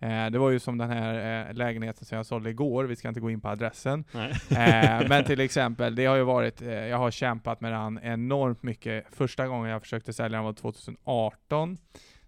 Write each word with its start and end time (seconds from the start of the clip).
Eh, 0.00 0.26
det 0.26 0.38
var 0.38 0.50
ju 0.50 0.58
som 0.58 0.78
den 0.78 0.90
här 0.90 1.46
eh, 1.48 1.54
lägenheten 1.54 2.04
som 2.04 2.16
jag 2.16 2.26
sålde 2.26 2.50
igår, 2.50 2.84
vi 2.84 2.96
ska 2.96 3.08
inte 3.08 3.20
gå 3.20 3.30
in 3.30 3.40
på 3.40 3.48
adressen. 3.48 4.04
Eh, 4.50 5.08
men 5.08 5.24
till 5.24 5.40
exempel, 5.40 5.94
det 5.94 6.06
har 6.06 6.16
ju 6.16 6.22
varit, 6.22 6.62
eh, 6.62 6.68
jag 6.68 6.98
har 6.98 7.10
kämpat 7.10 7.60
med 7.60 7.72
den 7.72 8.00
enormt 8.02 8.62
mycket. 8.62 9.04
Första 9.12 9.46
gången 9.46 9.70
jag 9.70 9.82
försökte 9.82 10.12
sälja 10.12 10.38
den 10.38 10.44
var 10.44 10.52
2018. 10.52 11.78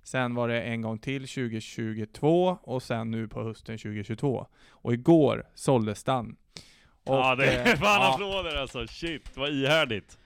Sen 0.02 0.34
var 0.34 0.48
det 0.48 0.62
en 0.62 0.82
gång 0.82 0.98
till 0.98 1.28
2022 1.28 2.58
och 2.62 2.82
sen 2.82 3.10
nu 3.10 3.28
på 3.28 3.42
hösten 3.42 3.78
2022. 3.78 4.46
Och 4.70 4.92
igår 4.92 5.46
såldes 5.54 6.04
den. 6.04 6.36
Och, 7.04 7.14
ja, 7.14 7.34
det 7.34 7.46
är 7.46 7.76
fan 7.76 8.00
ja, 8.00 8.14
applåder 8.14 8.56
alltså. 8.60 8.86
Shit, 8.86 9.36
vad 9.36 9.50
ihärdigt. 9.50 10.18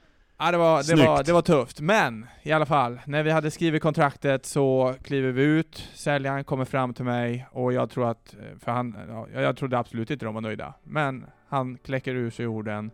Ja, 0.44 0.50
det 0.50 0.58
var, 0.58 0.78
det, 0.78 0.84
Snyggt. 0.84 1.06
var, 1.08 1.22
det 1.24 1.32
var 1.32 1.42
tufft, 1.42 1.80
men 1.80 2.26
i 2.42 2.52
alla 2.52 2.66
fall, 2.66 3.00
när 3.04 3.22
vi 3.22 3.30
hade 3.30 3.50
skrivit 3.50 3.82
kontraktet 3.82 4.46
så 4.46 4.94
kliver 5.02 5.32
vi 5.32 5.42
ut, 5.42 5.88
säljaren 5.94 6.44
kommer 6.44 6.64
fram 6.64 6.94
till 6.94 7.04
mig 7.04 7.46
och 7.50 7.72
jag 7.72 7.90
tror 7.90 8.10
att, 8.10 8.34
för 8.58 8.72
han, 8.72 8.96
ja, 9.34 9.40
jag 9.40 9.56
trodde 9.56 9.78
absolut 9.78 10.10
inte 10.10 10.24
de 10.24 10.34
var 10.34 10.40
nöjda, 10.40 10.74
men 10.82 11.26
han 11.48 11.78
kläcker 11.84 12.14
ur 12.14 12.30
sig 12.30 12.46
orden 12.46 12.90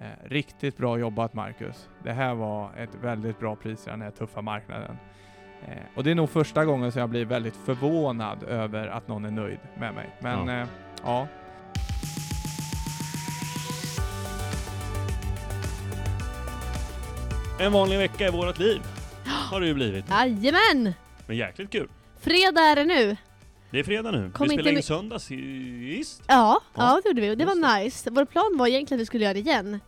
eh, 0.00 0.06
Riktigt 0.24 0.76
bra 0.76 0.98
jobbat 0.98 1.34
Marcus. 1.34 1.88
Det 2.04 2.12
här 2.12 2.34
var 2.34 2.70
ett 2.76 2.94
väldigt 3.02 3.38
bra 3.38 3.56
pris 3.56 3.86
i 3.86 3.90
den 3.90 4.02
här 4.02 4.10
tuffa 4.10 4.42
marknaden. 4.42 4.96
Eh, 5.66 5.72
och 5.96 6.04
det 6.04 6.10
är 6.10 6.14
nog 6.14 6.30
första 6.30 6.64
gången 6.64 6.92
som 6.92 7.00
jag 7.00 7.08
blir 7.10 7.24
väldigt 7.24 7.56
förvånad 7.56 8.42
över 8.42 8.86
att 8.88 9.08
någon 9.08 9.24
är 9.24 9.30
nöjd 9.30 9.58
med 9.78 9.94
mig. 9.94 10.16
Men 10.20 10.48
Ja. 10.48 10.54
ja, 10.54 10.60
eh, 10.60 10.68
ja 11.04 11.26
En 17.60 17.72
vanlig 17.72 17.98
vecka 17.98 18.26
i 18.26 18.30
vårt 18.30 18.58
liv 18.58 18.80
har 19.26 19.60
det 19.60 19.66
ju 19.66 19.74
blivit. 19.74 20.04
Jajamän! 20.10 20.94
Men 21.26 21.36
jäkligt 21.36 21.70
kul. 21.70 21.88
Fredag 22.20 22.60
är 22.60 22.76
det 22.76 22.84
nu. 22.84 23.16
Det 23.70 23.78
är 23.78 23.84
fredag 23.84 24.10
nu. 24.10 24.30
Kom 24.34 24.48
vi 24.48 24.54
spelade 24.54 24.76
in 24.76 24.82
söndags 24.82 25.24
sist. 25.24 26.22
Ja, 26.26 26.60
Ja, 26.74 26.82
ja, 26.82 27.00
det 27.02 27.08
gjorde 27.08 27.20
vi 27.20 27.30
och 27.30 27.36
det 27.36 27.44
just 27.44 27.60
var 27.60 27.78
nice. 27.80 28.10
Vår 28.10 28.24
plan 28.24 28.56
var 28.58 28.66
egentligen 28.66 28.98
att 28.98 29.02
vi 29.02 29.06
skulle 29.06 29.24
göra 29.24 29.34
det 29.34 29.40
igen. 29.40 29.80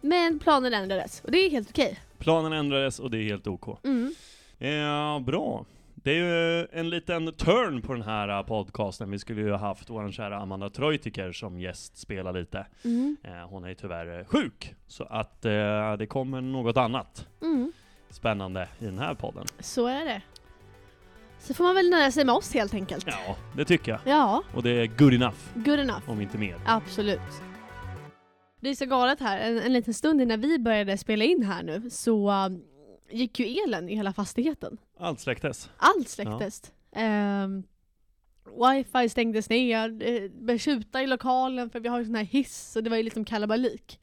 Men 0.00 0.38
planen 0.38 0.74
ändrades 0.74 1.20
och 1.24 1.30
det 1.30 1.38
är 1.38 1.50
helt 1.50 1.70
okej. 1.70 2.00
Planen 2.18 2.52
ändrades 2.52 2.98
och 2.98 3.10
det 3.10 3.18
är 3.18 3.24
helt 3.24 3.46
OK. 3.46 3.84
Mm. 3.84 4.14
Ja, 4.58 5.22
bra. 5.26 5.64
Det 6.06 6.12
är 6.12 6.14
ju 6.60 6.66
en 6.72 6.90
liten 6.90 7.32
turn 7.32 7.82
på 7.82 7.92
den 7.92 8.02
här 8.02 8.28
eh, 8.28 8.42
podcasten. 8.46 9.10
Vi 9.10 9.18
skulle 9.18 9.40
ju 9.40 9.50
ha 9.50 9.58
haft 9.58 9.90
vår 9.90 10.10
kära 10.12 10.36
Amanda 10.38 10.70
Treutiger 10.70 11.32
som 11.32 11.60
gäst 11.60 11.96
spela 11.98 12.32
lite. 12.32 12.66
Mm. 12.84 13.16
Eh, 13.24 13.48
Hon 13.48 13.64
är 13.64 13.68
ju 13.68 13.74
tyvärr 13.74 14.18
eh, 14.20 14.24
sjuk, 14.26 14.74
så 14.86 15.04
att 15.04 15.44
eh, 15.44 15.96
det 15.98 16.06
kommer 16.08 16.40
något 16.40 16.76
annat 16.76 17.26
Mm. 17.42 17.72
spännande 18.10 18.68
i 18.78 18.84
den 18.84 18.98
här 18.98 19.14
podden. 19.14 19.44
Så 19.60 19.86
är 19.86 20.04
det. 20.04 20.22
Så 21.38 21.54
får 21.54 21.64
man 21.64 21.74
väl 21.74 21.90
nöja 21.90 22.10
sig 22.10 22.24
med 22.24 22.34
oss 22.34 22.54
helt 22.54 22.74
enkelt. 22.74 23.06
Ja, 23.06 23.36
det 23.56 23.64
tycker 23.64 23.92
jag. 23.92 24.00
Ja, 24.04 24.42
Och 24.54 24.62
det 24.62 24.70
är 24.70 24.86
good 24.86 25.14
enough, 25.14 25.36
good 25.54 25.78
enough. 25.80 26.10
om 26.10 26.20
inte 26.20 26.38
mer. 26.38 26.56
Absolut. 26.66 27.20
Det 28.60 28.68
är 28.70 28.74
så 28.74 28.86
galet 28.86 29.20
här, 29.20 29.38
en, 29.38 29.58
en 29.58 29.72
liten 29.72 29.94
stund 29.94 30.20
innan 30.22 30.40
vi 30.40 30.58
började 30.58 30.98
spela 30.98 31.24
in 31.24 31.42
här 31.42 31.62
nu 31.62 31.90
så 31.90 32.30
gick 33.10 33.38
ju 33.38 33.46
elen 33.46 33.88
i 33.88 33.94
hela 33.94 34.12
fastigheten. 34.12 34.78
Allt 34.98 35.20
släcktes. 35.20 35.70
Allt 35.76 36.08
släcktes. 36.08 36.72
Ehm, 36.92 37.62
wifi 38.44 39.08
stängdes 39.08 39.50
ner, 39.50 39.88
det 39.88 40.32
började 40.32 40.58
tjuta 40.58 41.02
i 41.02 41.06
lokalen 41.06 41.70
för 41.70 41.80
vi 41.80 41.88
har 41.88 41.98
ju 41.98 42.04
sån 42.04 42.14
här 42.14 42.24
hiss 42.24 42.76
och 42.76 42.82
det 42.82 42.90
var 42.90 42.96
ju 42.96 43.02
liksom 43.02 43.24
kalabalik. 43.24 44.00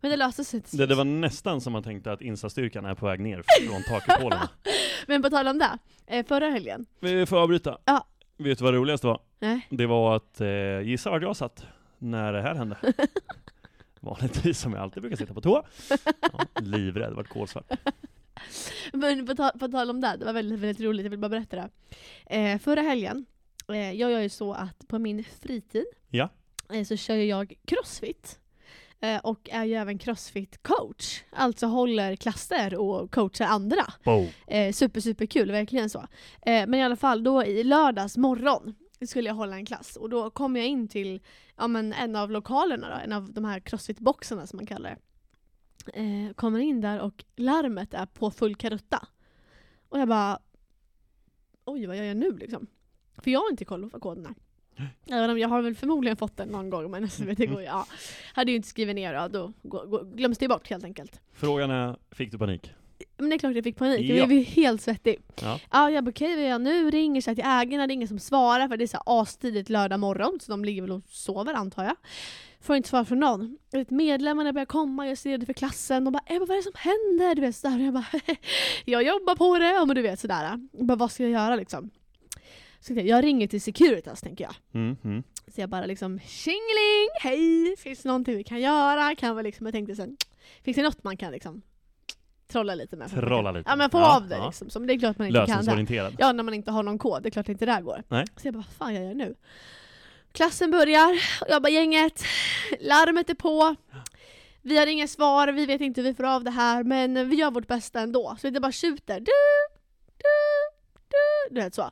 Men 0.00 0.10
det 0.10 0.16
löste 0.16 0.44
sig 0.44 0.62
Det, 0.70 0.86
det 0.86 0.94
var 0.94 1.04
nästan 1.04 1.60
som 1.60 1.72
man 1.72 1.82
tänkte 1.82 2.12
att 2.12 2.22
instastyrkan 2.22 2.84
är 2.84 2.94
på 2.94 3.06
väg 3.06 3.20
ner 3.20 3.44
från 3.60 3.82
takkupolerna. 3.82 4.48
Men 5.06 5.22
på 5.22 5.30
tal 5.30 5.48
om 5.48 5.58
det, 5.58 5.78
eh, 6.06 6.26
förra 6.26 6.50
helgen. 6.50 6.86
Vi 7.00 7.26
får 7.26 7.36
avbryta. 7.36 7.78
Ja. 7.84 8.06
Vet 8.36 8.58
du 8.58 8.64
vad 8.64 8.74
det 8.74 8.78
roligaste 8.78 9.06
var? 9.06 9.20
Nej. 9.38 9.66
Det 9.70 9.86
var 9.86 10.16
att 10.16 10.40
eh, 10.40 10.80
gissa 10.80 11.10
vart 11.10 11.22
jag 11.22 11.36
satt 11.36 11.66
när 11.98 12.32
det 12.32 12.42
här 12.42 12.54
hände. 12.54 12.76
Vanligtvis 14.00 14.58
som 14.58 14.72
jag 14.72 14.82
alltid 14.82 15.02
brukar 15.02 15.16
sitta 15.16 15.34
på 15.34 15.40
toa. 15.40 15.62
Ja, 16.20 16.60
livrädd, 16.60 17.12
vart 17.12 17.28
kolsvart. 17.28 17.64
Men 18.92 19.26
på, 19.26 19.34
ta- 19.34 19.52
på 19.58 19.68
tal 19.68 19.90
om 19.90 20.00
det, 20.00 20.16
det 20.18 20.24
var 20.24 20.32
väldigt, 20.32 20.58
väldigt 20.58 20.80
roligt, 20.86 21.04
jag 21.04 21.10
vill 21.10 21.18
bara 21.18 21.28
berätta 21.28 21.56
det. 21.56 21.68
Eh, 22.36 22.58
förra 22.58 22.80
helgen, 22.82 23.26
eh, 23.68 23.92
jag 23.92 24.10
gör 24.10 24.20
ju 24.20 24.28
så 24.28 24.52
att 24.52 24.88
på 24.88 24.98
min 24.98 25.24
fritid 25.24 25.84
Ja. 26.10 26.28
eh, 26.72 26.84
så 26.84 26.96
kör 26.96 27.14
jag 27.16 27.54
crossfit. 27.64 28.40
Eh, 29.00 29.18
och 29.18 29.48
är 29.52 29.64
ju 29.64 29.74
även 29.74 29.98
crossfit-coach. 29.98 31.20
Alltså 31.30 31.66
håller 31.66 32.16
klasser 32.16 32.74
och 32.74 33.10
coachar 33.10 33.44
andra. 33.46 33.92
Boom. 34.04 34.26
Eh, 34.46 34.72
super, 34.72 35.00
super 35.00 35.26
kul, 35.26 35.50
verkligen 35.50 35.90
så. 35.90 35.98
Eh, 36.46 36.66
men 36.66 36.74
i 36.74 36.82
alla 36.82 36.96
fall, 36.96 37.24
då 37.24 37.44
i 37.44 37.64
lördags 37.64 38.16
morgon 38.16 38.74
skulle 39.08 39.28
jag 39.28 39.34
hålla 39.34 39.56
en 39.56 39.66
klass 39.66 39.96
och 39.96 40.08
då 40.10 40.30
kom 40.30 40.56
jag 40.56 40.66
in 40.66 40.88
till 40.88 41.20
ja, 41.56 41.68
men 41.68 41.92
en 41.92 42.16
av 42.16 42.30
lokalerna, 42.30 42.88
då, 42.88 42.94
en 43.04 43.12
av 43.12 43.32
de 43.32 43.44
här 43.44 43.60
crossfit-boxarna 43.60 44.46
som 44.46 44.56
man 44.56 44.66
kallar 44.66 44.90
det. 44.90 44.96
Eh, 45.94 46.32
kommer 46.34 46.58
in 46.58 46.80
där 46.80 47.00
och 47.00 47.24
larmet 47.36 47.94
är 47.94 48.06
på 48.06 48.30
full 48.30 48.54
karutta. 48.54 49.06
Och 49.88 49.98
jag 50.00 50.08
bara 50.08 50.38
Oj, 51.64 51.86
vad 51.86 51.96
gör 51.96 52.04
jag 52.04 52.16
nu 52.16 52.32
liksom? 52.36 52.66
För 53.16 53.30
jag 53.30 53.40
har 53.40 53.50
inte 53.50 53.64
koll 53.64 53.90
på 53.90 54.00
koden 54.00 54.26
här. 54.26 54.34
Även 55.18 55.30
om 55.30 55.38
jag 55.38 55.48
har 55.48 55.62
väl 55.62 55.74
förmodligen 55.74 56.16
fått 56.16 56.36
den 56.36 56.48
någon 56.48 56.70
gång 56.70 56.90
men 56.90 57.02
alltså, 57.02 57.24
vet, 57.24 57.38
det 57.38 57.46
går, 57.46 57.60
ju- 57.60 57.66
ja, 57.66 57.86
hade 58.34 58.50
ju 58.50 58.56
inte 58.56 58.68
skrivit 58.68 58.94
ner 58.94 59.28
då, 59.28 59.52
då 59.62 60.04
glöms 60.04 60.38
det 60.38 60.48
bort 60.48 60.70
helt 60.70 60.84
enkelt. 60.84 61.20
Frågan 61.32 61.70
är, 61.70 61.96
fick 62.10 62.30
du 62.32 62.38
panik? 62.38 62.72
Men 63.16 63.30
det 63.30 63.36
är 63.36 63.38
klart 63.38 63.54
jag 63.54 63.64
fick 63.64 63.76
panik, 63.76 64.10
Ja. 64.10 64.14
jag 64.14 64.28
blev 64.28 64.38
ju 64.40 64.44
helt 64.44 64.82
svettig. 64.82 65.18
Ja. 65.42 65.60
Ja, 65.72 65.90
jag 65.90 66.04
bara 66.04 66.10
okej, 66.10 66.34
vad 66.34 66.44
gör 66.44 66.50
jag 66.50 66.60
nu? 66.60 66.90
Ringer 66.90 67.20
så 67.20 67.34
till 67.34 67.44
ägarna, 67.46 67.86
det 67.86 67.92
är 67.92 67.94
ingen 67.94 68.08
som 68.08 68.18
svarar 68.18 68.68
för 68.68 68.76
det 68.76 68.84
är 68.84 68.86
så 68.86 69.02
astidigt 69.06 69.68
lördag 69.68 70.00
morgon 70.00 70.38
så 70.40 70.50
de 70.50 70.64
ligger 70.64 70.82
väl 70.82 70.90
och 70.92 71.02
sover 71.08 71.54
antar 71.54 71.84
jag. 71.84 71.96
Får 72.60 72.76
inte 72.76 72.88
svar 72.88 73.04
från 73.04 73.20
någon. 73.20 73.58
Vet, 73.72 73.90
medlemmarna 73.90 74.52
börjar 74.52 74.66
komma, 74.66 75.08
jag 75.08 75.18
ser 75.18 75.38
det 75.38 75.46
för 75.46 75.52
klassen 75.52 76.06
och 76.06 76.12
bara 76.12 76.22
Ebba 76.26 76.46
vad 76.46 76.50
är 76.50 76.56
det 76.56 76.62
som 76.62 76.72
händer? 76.76 77.34
Du 77.34 77.40
vet 77.40 77.56
sådär. 77.56 77.78
Jag 77.78 77.94
bara 77.94 78.06
jag 78.84 79.02
jobbar 79.02 79.36
på 79.36 79.58
det, 79.58 79.86
men 79.86 79.96
du 79.96 80.02
vet 80.02 80.20
sådär. 80.20 80.58
Jag 80.72 80.86
bara, 80.86 80.96
vad 80.96 81.12
ska 81.12 81.22
jag 81.22 81.32
göra 81.32 81.56
liksom? 81.56 81.90
Så 82.80 82.92
jag 82.94 83.24
ringer 83.24 83.46
till 83.46 83.60
Securitas 83.62 84.20
tänker 84.20 84.44
jag. 84.44 84.54
Mm, 84.74 84.96
mm. 85.04 85.22
Så 85.54 85.60
jag 85.60 85.68
bara 85.70 85.86
liksom 85.86 86.20
tjingeling, 86.20 87.08
hej, 87.20 87.76
finns 87.78 88.02
det 88.02 88.08
någonting 88.08 88.36
vi 88.36 88.44
kan 88.44 88.60
göra? 88.60 89.14
Kan 89.14 89.36
vi 89.36 89.42
liksom, 89.42 89.66
jag 89.66 89.74
tänkte 89.74 89.96
sen, 89.96 90.16
finns 90.64 90.74
det 90.76 90.82
något 90.82 91.04
man 91.04 91.16
kan 91.16 91.32
liksom 91.32 91.62
trolla 92.48 92.74
lite 92.74 92.96
med? 92.96 93.10
Trolla 93.10 93.52
lite. 93.52 93.70
Ja 93.70 93.76
men 93.76 93.90
få 93.90 93.98
Ja, 93.98 94.16
av 94.16 94.28
det 94.28 94.36
ja. 94.36 94.46
liksom. 94.46 94.70
Så, 94.70 94.80
men 94.80 94.86
det 94.86 94.94
är 94.94 94.98
klart 94.98 95.18
man 95.18 95.26
inte 95.28 95.46
kan 95.46 95.84
det. 95.86 96.16
Ja, 96.18 96.32
när 96.32 96.42
man 96.42 96.54
inte 96.54 96.70
har 96.70 96.82
någon 96.82 96.98
kod. 96.98 97.22
Det 97.22 97.28
är 97.28 97.30
klart 97.30 97.48
inte 97.48 97.66
det 97.66 97.72
där 97.72 97.80
går. 97.80 98.02
Nej. 98.08 98.24
Så 98.36 98.46
jag 98.46 98.54
bara, 98.54 98.58
vad 98.58 98.76
fan 98.88 98.94
jag 98.94 99.04
gör 99.04 99.14
nu? 99.14 99.34
Klassen 100.32 100.70
börjar, 100.70 101.12
och 101.40 101.46
jag 101.48 101.62
bara 101.62 101.68
gänget, 101.68 102.24
larmet 102.80 103.30
är 103.30 103.34
på. 103.34 103.76
Vi 104.62 104.78
har 104.78 104.86
inga 104.86 105.08
svar, 105.08 105.48
vi 105.48 105.66
vet 105.66 105.80
inte 105.80 106.00
hur 106.00 106.08
vi 106.08 106.14
får 106.14 106.24
av 106.24 106.44
det 106.44 106.50
här, 106.50 106.84
men 106.84 107.28
vi 107.28 107.36
gör 107.36 107.50
vårt 107.50 107.66
bästa 107.66 108.00
ändå. 108.00 108.36
Så 108.40 108.50
det 108.50 108.60
bara 108.60 108.72
tjuter. 108.72 109.20
Du, 109.20 109.32
du, 110.16 110.24
du. 111.08 111.54
Du 111.54 111.60
vet 111.60 111.74
så. 111.74 111.90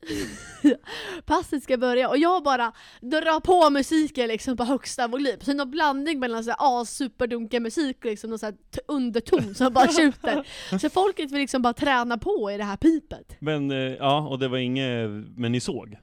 Passet 1.26 1.62
ska 1.62 1.76
börja 1.76 2.08
och 2.08 2.18
jag 2.18 2.42
bara 2.42 2.72
drar 3.00 3.40
på 3.40 3.70
musiken 3.70 4.28
liksom 4.28 4.56
på 4.56 4.64
högsta 4.64 5.08
volym. 5.08 5.40
Så 5.40 5.52
någon 5.52 5.70
blandning 5.70 6.20
mellan 6.20 6.44
så 6.44 6.50
här 6.50 6.84
superdunka 6.84 7.60
musik 7.60 7.98
och 7.98 8.04
liksom 8.04 8.30
någon 8.30 8.38
så 8.38 8.46
här 8.46 8.54
underton 8.88 9.54
som 9.54 9.72
bara 9.72 9.88
tjuter. 9.92 10.48
Så 10.78 10.90
folket 10.90 11.30
vill 11.30 11.40
liksom 11.40 11.62
bara 11.62 11.74
träna 11.74 12.18
på 12.18 12.50
i 12.50 12.56
det 12.56 12.64
här 12.64 12.76
pipet. 12.76 13.36
Men, 13.38 13.70
eh, 13.70 13.76
ja, 13.76 14.28
och 14.28 14.38
det 14.38 14.48
var 14.48 14.58
inget, 14.58 15.10
men 15.36 15.52
ni 15.52 15.60
såg? 15.60 15.98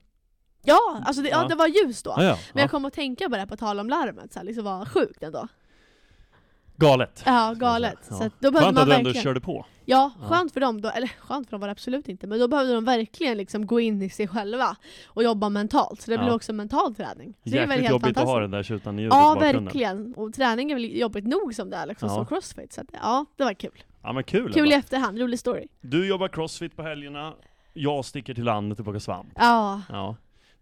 Ja, 0.65 1.01
alltså 1.05 1.21
det, 1.21 1.29
ja. 1.29 1.41
Ja. 1.41 1.47
det 1.47 1.55
var 1.55 1.67
ljus 1.67 2.03
då. 2.03 2.13
Ja, 2.17 2.23
ja. 2.23 2.37
Men 2.53 2.61
jag 2.61 2.71
kom 2.71 2.85
att 2.85 2.93
tänka 2.93 3.29
på 3.29 3.37
det 3.37 3.47
på 3.47 3.57
tal 3.57 3.79
om 3.79 3.89
larmet, 3.89 4.33
så 4.33 4.39
här, 4.39 4.45
liksom 4.45 4.65
var 4.65 4.85
sjukt 4.85 5.23
ändå. 5.23 5.47
Galet. 6.83 7.23
Ja, 7.25 7.53
galet. 7.57 7.97
Ja. 8.09 8.15
Så 8.15 8.23
att 8.23 8.33
då 8.39 8.51
behövde 8.51 8.59
Skönt 8.59 8.75
man 8.75 8.81
att 8.81 8.87
du 8.89 8.93
ändå 8.95 9.07
verkligen... 9.09 9.23
körde 9.23 9.41
på. 9.41 9.65
Ja, 9.85 10.11
Ja. 10.21 10.27
skönt 10.27 10.53
för 10.53 10.59
dem 10.59 10.81
då, 10.81 10.89
eller 10.89 11.07
skönt 11.07 11.47
för 11.47 11.51
dem 11.51 11.61
var 11.61 11.67
det 11.67 11.71
absolut 11.71 12.07
inte, 12.09 12.27
men 12.27 12.39
då 12.39 12.47
behövde 12.47 12.73
de 12.73 12.85
verkligen 12.85 13.37
liksom 13.37 13.65
gå 13.65 13.79
in 13.79 14.01
i 14.01 14.09
sig 14.09 14.27
själva 14.27 14.75
och 15.07 15.23
jobba 15.23 15.49
mentalt. 15.49 16.01
Så 16.01 16.11
det 16.11 16.15
Ja. 16.15 16.21
blev 16.23 16.33
också 16.33 16.53
mental 16.53 16.95
träning. 16.95 17.33
Så 17.43 17.49
det 17.49 17.57
är 17.57 17.59
väl 17.59 17.69
Jäkligt 17.69 17.81
helt 17.91 17.91
jobbigt 18.03 18.17
att 18.17 18.23
ha 18.27 18.39
den 18.39 18.51
där 18.51 18.63
tjutan 18.63 18.99
i 18.99 19.01
ljudet 19.01 19.15
Ja, 19.15 19.37
verkligen. 19.39 20.13
Och 20.17 20.33
träning 20.33 20.71
är 20.71 20.75
väl 20.75 20.97
jobbigt 20.99 21.25
nog 21.27 21.55
som 21.55 21.69
det 21.69 21.77
är 21.77 21.85
liksom, 21.85 22.09
Ja. 22.09 22.15
som 22.15 22.25
crossfit. 22.25 22.73
Så 22.73 22.81
att, 22.81 22.87
ja, 23.01 23.25
det 23.37 23.43
var 23.43 23.53
kul. 23.53 23.83
Ja 24.03 24.13
men 24.13 24.23
kul. 24.23 24.53
Kul 24.53 24.71
i 24.71 24.75
efterhand, 24.75 25.19
rolig 25.19 25.39
story. 25.39 25.67
Du 25.81 26.07
jobbar 26.07 26.27
crossfit 26.27 26.75
på 26.75 26.83
helgerna, 26.83 27.33
jag 27.73 28.05
sticker 28.05 28.33
till 28.33 28.43
landet 28.43 28.79
och 28.79 28.85
plockar 28.85 28.99
svamp. 28.99 29.29
Ja, 29.35 29.81
Ja. 29.89 30.15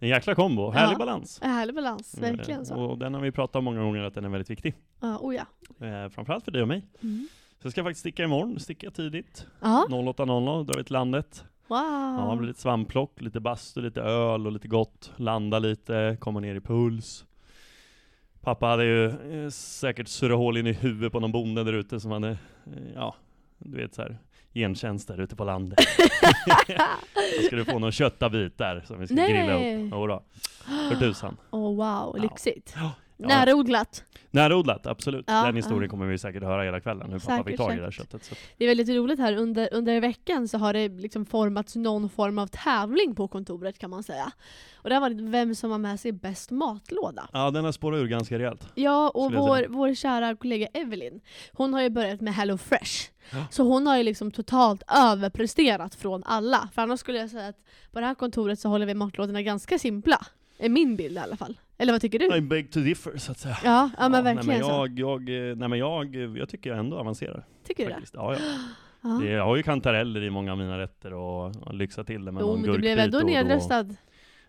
En 0.03 0.09
jäkla 0.09 0.35
kombo, 0.35 0.69
härlig 0.71 0.93
Ja. 0.93 0.97
balans. 0.97 1.39
härlig 1.41 1.75
balans, 1.75 2.17
verkligen 2.21 2.59
Eh, 2.59 2.65
så. 2.65 2.75
Och 2.75 2.97
den 2.97 3.13
har 3.13 3.21
vi 3.21 3.31
pratat 3.31 3.55
om 3.55 3.63
många 3.63 3.81
gånger 3.81 4.03
att 4.03 4.13
den 4.13 4.25
är 4.25 4.29
väldigt 4.29 4.49
viktig. 4.49 4.73
Ja, 4.99 5.17
oh 5.17 5.35
ja. 5.35 5.45
Eh, 5.87 6.09
framförallt 6.09 6.45
för 6.45 6.51
dig 6.51 6.61
och 6.61 6.67
mig. 6.67 6.85
Mm. 7.01 7.27
Så 7.59 7.65
jag 7.65 7.71
ska 7.71 7.83
faktiskt 7.83 7.99
sticka 7.99 8.23
imorgon, 8.23 8.59
sticka 8.59 8.91
tidigt. 8.91 9.47
Ja, 9.61 9.85
08.00 9.89 10.63
drar 10.65 10.77
vi 10.77 10.83
till 10.83 10.93
landet. 10.93 11.43
wow. 11.67 11.77
Ja, 12.17 12.27
det 12.31 12.37
blir 12.37 12.47
lite 12.47 12.61
svampplock, 12.61 13.21
lite 13.21 13.39
bastu, 13.39 13.81
lite 13.81 14.01
öl 14.01 14.45
och 14.47 14.51
lite 14.51 14.67
gott. 14.67 15.11
Landa 15.15 15.59
lite, 15.59 16.17
komma 16.19 16.39
ner 16.39 16.55
i 16.55 16.61
puls. 16.61 17.25
Pappa 18.41 18.65
hade 18.65 18.85
ju 18.85 19.05
eh, 19.43 19.49
säkert 19.49 20.07
surrat 20.07 20.37
hål 20.37 20.57
in 20.57 20.67
i 20.67 20.73
huvudet 20.73 21.11
på 21.11 21.19
någon 21.19 21.31
bonde 21.31 21.63
där 21.63 21.73
ute 21.73 21.99
som 21.99 22.11
hade, 22.11 22.29
eh, 22.29 22.37
ja, 22.95 23.15
du 23.57 23.77
vet 23.77 23.93
så 23.93 24.01
här. 24.01 24.17
Gentjänster 24.53 25.21
ute 25.21 25.35
på 25.35 25.43
landet. 25.43 25.79
Då 27.37 27.43
ska 27.47 27.55
du 27.55 27.65
få 27.65 27.79
någon 27.79 27.91
köttabit 27.91 28.57
där 28.57 28.83
som 28.87 28.99
vi 28.99 29.07
ska 29.07 29.15
Nej. 29.15 29.33
grilla 29.33 29.53
upp. 29.55 29.91
Jodå, 29.91 30.23
för 30.89 30.95
tusan. 30.99 31.37
Åh 31.51 31.61
wow, 31.61 31.77
Ja. 31.77 32.21
lyxigt. 32.21 32.73
Ja. 32.75 32.91
Närodlat. 33.27 34.03
Närodlat, 34.31 34.87
absolut. 34.87 35.25
Ja, 35.27 35.45
Den 35.45 35.55
historien 35.55 35.83
ja. 35.83 35.89
kommer 35.89 36.05
vi 36.05 36.17
säkert 36.17 36.43
höra 36.43 36.63
hela 36.63 36.79
kvällen, 36.79 37.11
hur 37.11 37.19
pappa 37.19 37.43
fick 37.43 37.57
tag 37.57 37.73
i 37.73 37.75
det 37.75 37.81
där 37.81 37.91
köttet. 37.91 38.23
Så. 38.23 38.35
Det 38.57 38.65
är 38.65 38.67
väldigt 38.67 38.89
roligt 38.89 39.19
här, 39.19 39.35
under, 39.35 39.69
under 39.73 40.01
veckan 40.01 40.47
så 40.47 40.57
har 40.57 40.73
det 40.73 40.87
liksom 40.87 41.25
formats 41.25 41.75
någon 41.75 42.09
form 42.09 42.37
av 42.37 42.47
tävling 42.47 43.15
på 43.15 43.27
kontoret 43.27 43.79
kan 43.79 43.89
man 43.89 44.03
säga. 44.03 44.31
Och 44.73 44.89
det 44.89 44.95
har 44.95 45.01
varit 45.01 45.21
vem 45.21 45.55
som 45.55 45.71
har 45.71 45.77
med 45.77 45.99
sig 45.99 46.11
bäst 46.11 46.51
matlåda. 46.51 47.29
Ja, 47.33 47.51
den 47.51 47.65
har 47.65 47.71
spårat 47.71 47.97
ur 47.97 48.07
ganska 48.07 48.39
rejält. 48.39 48.67
Ja, 48.75 49.09
och 49.09 49.33
vår, 49.33 49.65
vår 49.69 49.93
kära 49.93 50.35
kollega 50.35 50.67
Evelyn, 50.73 51.21
hon 51.51 51.73
har 51.73 51.81
ju 51.81 51.89
börjat 51.89 52.21
med 52.21 52.33
Hello 52.35 52.57
Fresh. 52.57 53.10
Ja. 53.31 53.45
Så 53.51 53.63
hon 53.63 53.87
har 53.87 53.97
ju 53.97 54.03
liksom 54.03 54.31
totalt 54.31 54.83
överpresterat 54.87 55.95
från 55.95 56.23
alla. 56.25 56.69
För 56.73 56.81
annars 56.81 56.99
skulle 56.99 57.19
jag 57.19 57.29
säga 57.29 57.47
att 57.47 57.57
på 57.91 57.99
det 57.99 58.05
här 58.05 58.15
kontoret 58.15 58.59
så 58.59 58.69
håller 58.69 58.85
vi 58.85 58.93
matlådorna 58.93 59.41
ganska 59.41 59.79
simpla. 59.79 60.25
Är 60.57 60.69
min 60.69 60.95
bild 60.95 61.15
i 61.15 61.19
alla 61.19 61.37
fall. 61.37 61.59
Eller 61.77 61.93
vad 61.93 62.01
tycker 62.01 62.19
du? 62.19 62.29
I'm 62.29 62.47
beg 62.47 62.71
to 62.71 62.79
differ, 62.79 63.17
så 63.17 63.31
att 63.31 63.39
säga. 63.39 63.57
Ja, 63.63 63.89
ja 63.97 64.09
men 64.09 64.23
nej, 64.23 64.35
verkligen 64.35 64.59
men 64.59 64.69
så. 64.69 64.87
jag, 64.95 64.99
jag, 64.99 65.57
nej 65.57 65.67
men 65.67 65.79
jag, 65.79 66.15
jag 66.15 66.49
tycker 66.49 66.69
jag 66.69 66.79
ändå 66.79 66.97
avancerar. 66.97 67.45
Tycker 67.67 67.83
du 67.83 67.89
det? 67.89 67.95
Faktiskt. 67.95 68.13
Ja, 68.13 68.33
ja. 68.33 68.39
Ja. 69.03 69.09
Det, 69.09 69.29
jag 69.29 69.45
har 69.45 69.55
ju 69.55 69.63
kantareller 69.63 70.23
i 70.23 70.29
många 70.29 70.51
av 70.51 70.57
mina 70.57 70.77
rätter 70.77 71.13
och, 71.13 71.55
och 71.55 71.73
lyxat 71.73 72.07
till 72.07 72.25
det 72.25 72.31
med 72.31 72.41
Jo, 72.41 72.47
någon 72.47 72.61
men 72.61 72.71
du 72.71 72.77
blev 72.77 72.99
ändå 72.99 73.19
nedröstad. 73.19 73.95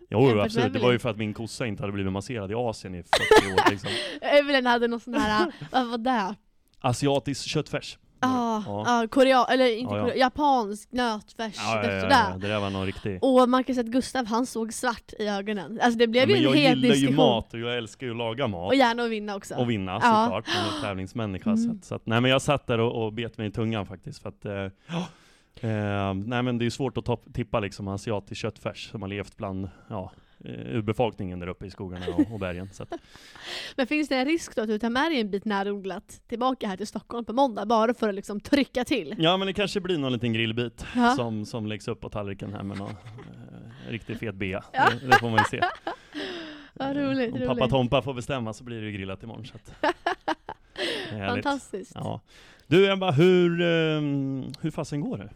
Jo, 0.09 0.39
absolut. 0.39 0.73
Det 0.73 0.79
var 0.79 0.91
ju 0.91 0.99
för 0.99 1.09
att 1.09 1.17
min 1.17 1.33
kossa 1.33 1.65
inte 1.65 1.83
hade 1.83 1.93
blivit 1.93 2.11
masserad 2.11 2.51
i 2.51 2.53
Asien 2.53 2.95
i 2.95 3.03
40 3.41 3.53
år 3.53 3.71
liksom. 3.71 3.89
Evelyn 4.21 4.65
hade 4.65 4.87
någon 4.87 4.99
sån 4.99 5.13
här, 5.13 5.51
vad 5.71 5.87
var 5.87 5.97
det? 5.97 6.35
Asiatisk 6.79 7.47
köttfärs. 7.47 7.97
Ja, 8.23 8.63
ja. 8.65 9.07
korean, 9.07 9.45
eller 9.49 9.77
inte 9.77 9.93
Ja, 9.93 9.97
ja. 9.97 10.03
korean, 10.03 10.19
japansk 10.19 10.91
nötfärs, 10.91 11.55
Ja, 11.57 11.83
ja, 11.83 11.91
ja, 11.91 12.07
ja, 12.09 12.37
det 12.37 12.47
där 12.47 12.59
var 12.59 12.69
någon 12.69 12.85
riktig... 12.85 13.19
Och 13.23 13.49
man 13.49 13.63
kan 13.63 13.75
säga 13.75 13.85
att 13.85 13.91
Gustav 13.91 14.25
han 14.25 14.45
såg 14.45 14.73
svart 14.73 15.13
i 15.19 15.27
ögonen. 15.27 15.79
Alltså 15.81 15.97
det 15.97 16.07
blev 16.07 16.29
ju 16.29 16.35
en 16.35 16.41
jag 16.43 16.51
het 16.51 16.69
gillar 16.69 16.87
ju 16.87 16.93
diskussion. 16.93 17.15
mat 17.15 17.53
och 17.53 17.59
jag 17.59 17.77
älskar 17.77 18.07
ju 18.07 18.11
att 18.11 18.17
laga 18.17 18.47
mat. 18.47 18.67
Och 18.67 18.75
gärna 18.75 19.03
att 19.03 19.09
vinna 19.09 19.35
också. 19.35 19.55
och 19.55 19.69
vinna 19.69 19.95
såklart, 19.95 20.45
jag 20.47 20.77
är 20.77 20.81
tävlingsmänniska. 20.81 21.49
Mm. 21.49 21.81
så 21.83 21.95
att, 21.95 22.05
nej 22.05 22.21
men 22.21 22.31
jag 22.31 22.41
satt 22.41 22.67
där 22.67 22.79
och, 22.79 23.05
och 23.05 23.13
bet 23.13 23.37
mig 23.37 23.47
i 23.47 23.51
tungan 23.51 23.85
faktiskt 23.85 24.21
för 24.21 24.29
att 24.29 24.45
eh, 24.45 24.53
eh, 25.69 26.13
Nej 26.13 26.43
men 26.43 26.57
det 26.57 26.63
är 26.63 26.65
ju 26.65 26.71
svårt 26.71 26.97
att 26.97 27.33
tippa 27.33 27.59
liksom 27.59 27.87
asiatisk 27.87 28.41
köttfärs 28.41 28.89
som 28.91 29.01
har 29.01 29.09
levt 29.09 29.37
bland, 29.37 29.69
ja, 29.87 30.11
urbefolkningen 30.45 31.39
där 31.39 31.47
uppe 31.47 31.65
i 31.65 31.69
skogarna 31.71 32.05
och, 32.07 32.31
och 32.33 32.39
bergen. 32.39 32.69
Så 32.73 32.83
att, 32.83 32.93
Men 33.75 33.87
finns 33.87 34.09
det 34.09 34.15
en 34.15 34.25
risk 34.25 34.55
då 34.55 34.61
att 34.61 34.67
du 34.67 34.79
tar 34.79 34.89
med 34.89 35.11
dig 35.11 35.19
en 35.21 35.31
bit 35.31 35.45
närodlat 35.45 36.21
tillbaka 36.27 36.67
här 36.67 36.77
till 36.77 36.87
Stockholm 36.87 37.25
på 37.25 37.33
måndag 37.33 37.65
bara 37.65 37.93
för 37.93 38.09
att 38.09 38.15
liksom 38.15 38.39
trycka 38.39 38.83
till? 38.85 39.15
ja 39.17 39.37
men 39.37 39.47
det 39.47 39.53
kanske 39.53 39.79
blir 39.81 39.97
någon 39.97 40.13
liten 40.13 40.33
grillbit 40.33 40.85
Ja. 40.95 41.09
som, 41.15 41.45
som 41.45 41.65
läggs 41.67 41.87
upp 41.87 42.01
på 42.01 42.09
tallriken 42.09 42.53
här 42.53 42.63
med 42.63 42.77
någon 42.77 42.89
eh, 42.91 43.89
riktigt 43.89 44.19
fet 44.19 44.35
bea. 44.35 44.63
Ja. 44.73 44.89
Det, 45.01 45.07
det 45.07 45.19
får 45.19 45.29
man 45.29 45.37
ju 45.39 45.43
se. 45.59 45.61
Ja, 46.79 46.89
Eh, 46.89 46.93
roligt, 46.93 47.33
Om 47.33 47.37
roligt. 47.39 47.47
pappa 47.49 47.67
Tompa 47.67 48.01
får 48.01 48.13
bestämma 48.13 48.53
så 48.53 48.63
blir 48.63 48.81
det 48.81 48.87
ju 48.87 48.91
grillat 48.97 49.23
imorgon. 49.23 49.45
Så 49.45 49.55
att. 49.55 49.95
Fantastiskt. 51.09 51.91
Ja. 51.95 52.21
Du 52.67 52.91
Ebba, 52.91 53.11
hur, 53.11 53.61
um, 53.61 54.51
hur 54.61 54.71
fasen 54.71 55.01
går 55.01 55.17
det? 55.17 55.29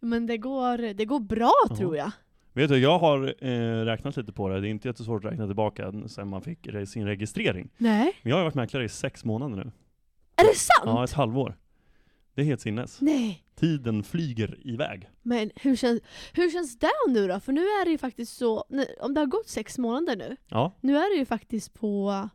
Men 0.00 0.26
det 0.26 0.36
går, 0.38 0.94
det 0.94 1.04
går 1.04 1.20
bra 1.20 1.52
Ja. 1.70 1.76
tror 1.76 1.96
jag. 1.96 2.10
Vet 2.56 2.68
du, 2.68 2.78
jag 2.78 2.98
har 2.98 3.34
eh, 3.44 3.84
räknat 3.84 4.16
lite 4.16 4.32
på 4.32 4.48
det, 4.48 4.60
det 4.60 4.68
är 4.68 4.70
inte 4.70 4.88
jättesvårt 4.88 5.24
att 5.24 5.32
räkna 5.32 5.46
tillbaka 5.46 5.92
sen 6.06 6.28
man 6.28 6.42
fick 6.42 6.66
re- 6.66 6.84
sin 6.84 7.06
registrering. 7.06 7.68
Nej. 7.76 8.12
Men 8.22 8.30
jag 8.30 8.36
har 8.36 8.44
varit 8.44 8.54
mäklare 8.54 8.84
i 8.84 8.88
sex 8.88 9.24
månader 9.24 9.56
nu. 9.56 9.72
Är 10.36 10.44
det 10.48 10.54
sant? 10.58 10.82
Ja, 10.84 11.04
ett 11.04 11.12
halvår. 11.12 11.56
Det 12.34 12.40
är 12.42 12.46
helt 12.46 12.60
sinnes. 12.60 13.00
Nej. 13.00 13.44
Tiden 13.54 14.02
flyger 14.02 14.58
iväg. 14.66 15.08
Men 15.22 15.50
hur 15.56 15.76
känns, 15.76 16.00
hur 16.32 16.50
känns 16.50 16.78
det 16.78 16.90
nu 17.08 17.28
då? 17.28 17.40
För 17.40 17.52
nu 17.52 17.60
är 17.60 17.84
det 17.84 17.90
ju 17.90 17.98
faktiskt 17.98 18.36
så, 18.36 18.64
om 19.00 19.14
det 19.14 19.20
har 19.20 19.26
gått 19.26 19.48
sex 19.48 19.78
månader 19.78 20.16
nu, 20.16 20.36
Ja. 20.48 20.72
nu 20.80 20.96
är 20.96 21.14
det 21.14 21.18
ju 21.18 21.24
faktiskt 21.24 21.74
på, 21.74 22.28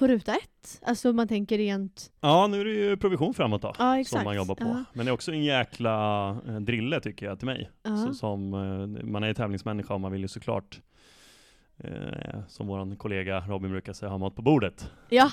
på 0.00 0.06
ruta 0.06 0.34
ett. 0.34 0.80
Alltså 0.82 1.12
man 1.12 1.28
tänker 1.28 1.58
rent, 1.58 2.12
ja, 2.20 2.46
nu 2.46 2.60
är 2.60 2.64
det 2.64 2.70
ju 2.70 2.96
provision 2.96 3.34
framåt 3.34 3.62
då. 3.62 3.74
ja. 3.78 4.04
Som 4.04 4.24
man 4.24 4.36
jobbar 4.36 4.54
på. 4.54 4.64
Ja, 4.64 4.84
Men 4.92 5.06
det 5.06 5.10
är 5.10 5.12
också 5.12 5.32
en 5.32 5.44
jäkla 5.44 6.28
eh, 6.48 6.60
drille 6.60 7.00
tycker 7.00 7.26
jag 7.26 7.38
till 7.38 7.46
mig. 7.46 7.70
ja. 7.82 7.96
Så 7.96 8.14
som, 8.14 8.54
eh, 8.54 9.04
man 9.04 9.22
är 9.22 9.28
ju 9.28 9.34
tävlingsmänniska 9.34 9.94
och 9.94 10.00
man 10.00 10.12
vill 10.12 10.20
ju 10.20 10.28
såklart 10.28 10.80
eh, 11.78 12.40
som 12.48 12.66
vår 12.66 12.96
kollega 12.96 13.40
Robin 13.40 13.70
brukar 13.70 13.92
säga, 13.92 14.10
ha 14.10 14.18
mat 14.18 14.36
på 14.36 14.42
bordet. 14.42 14.90
ja. 15.08 15.30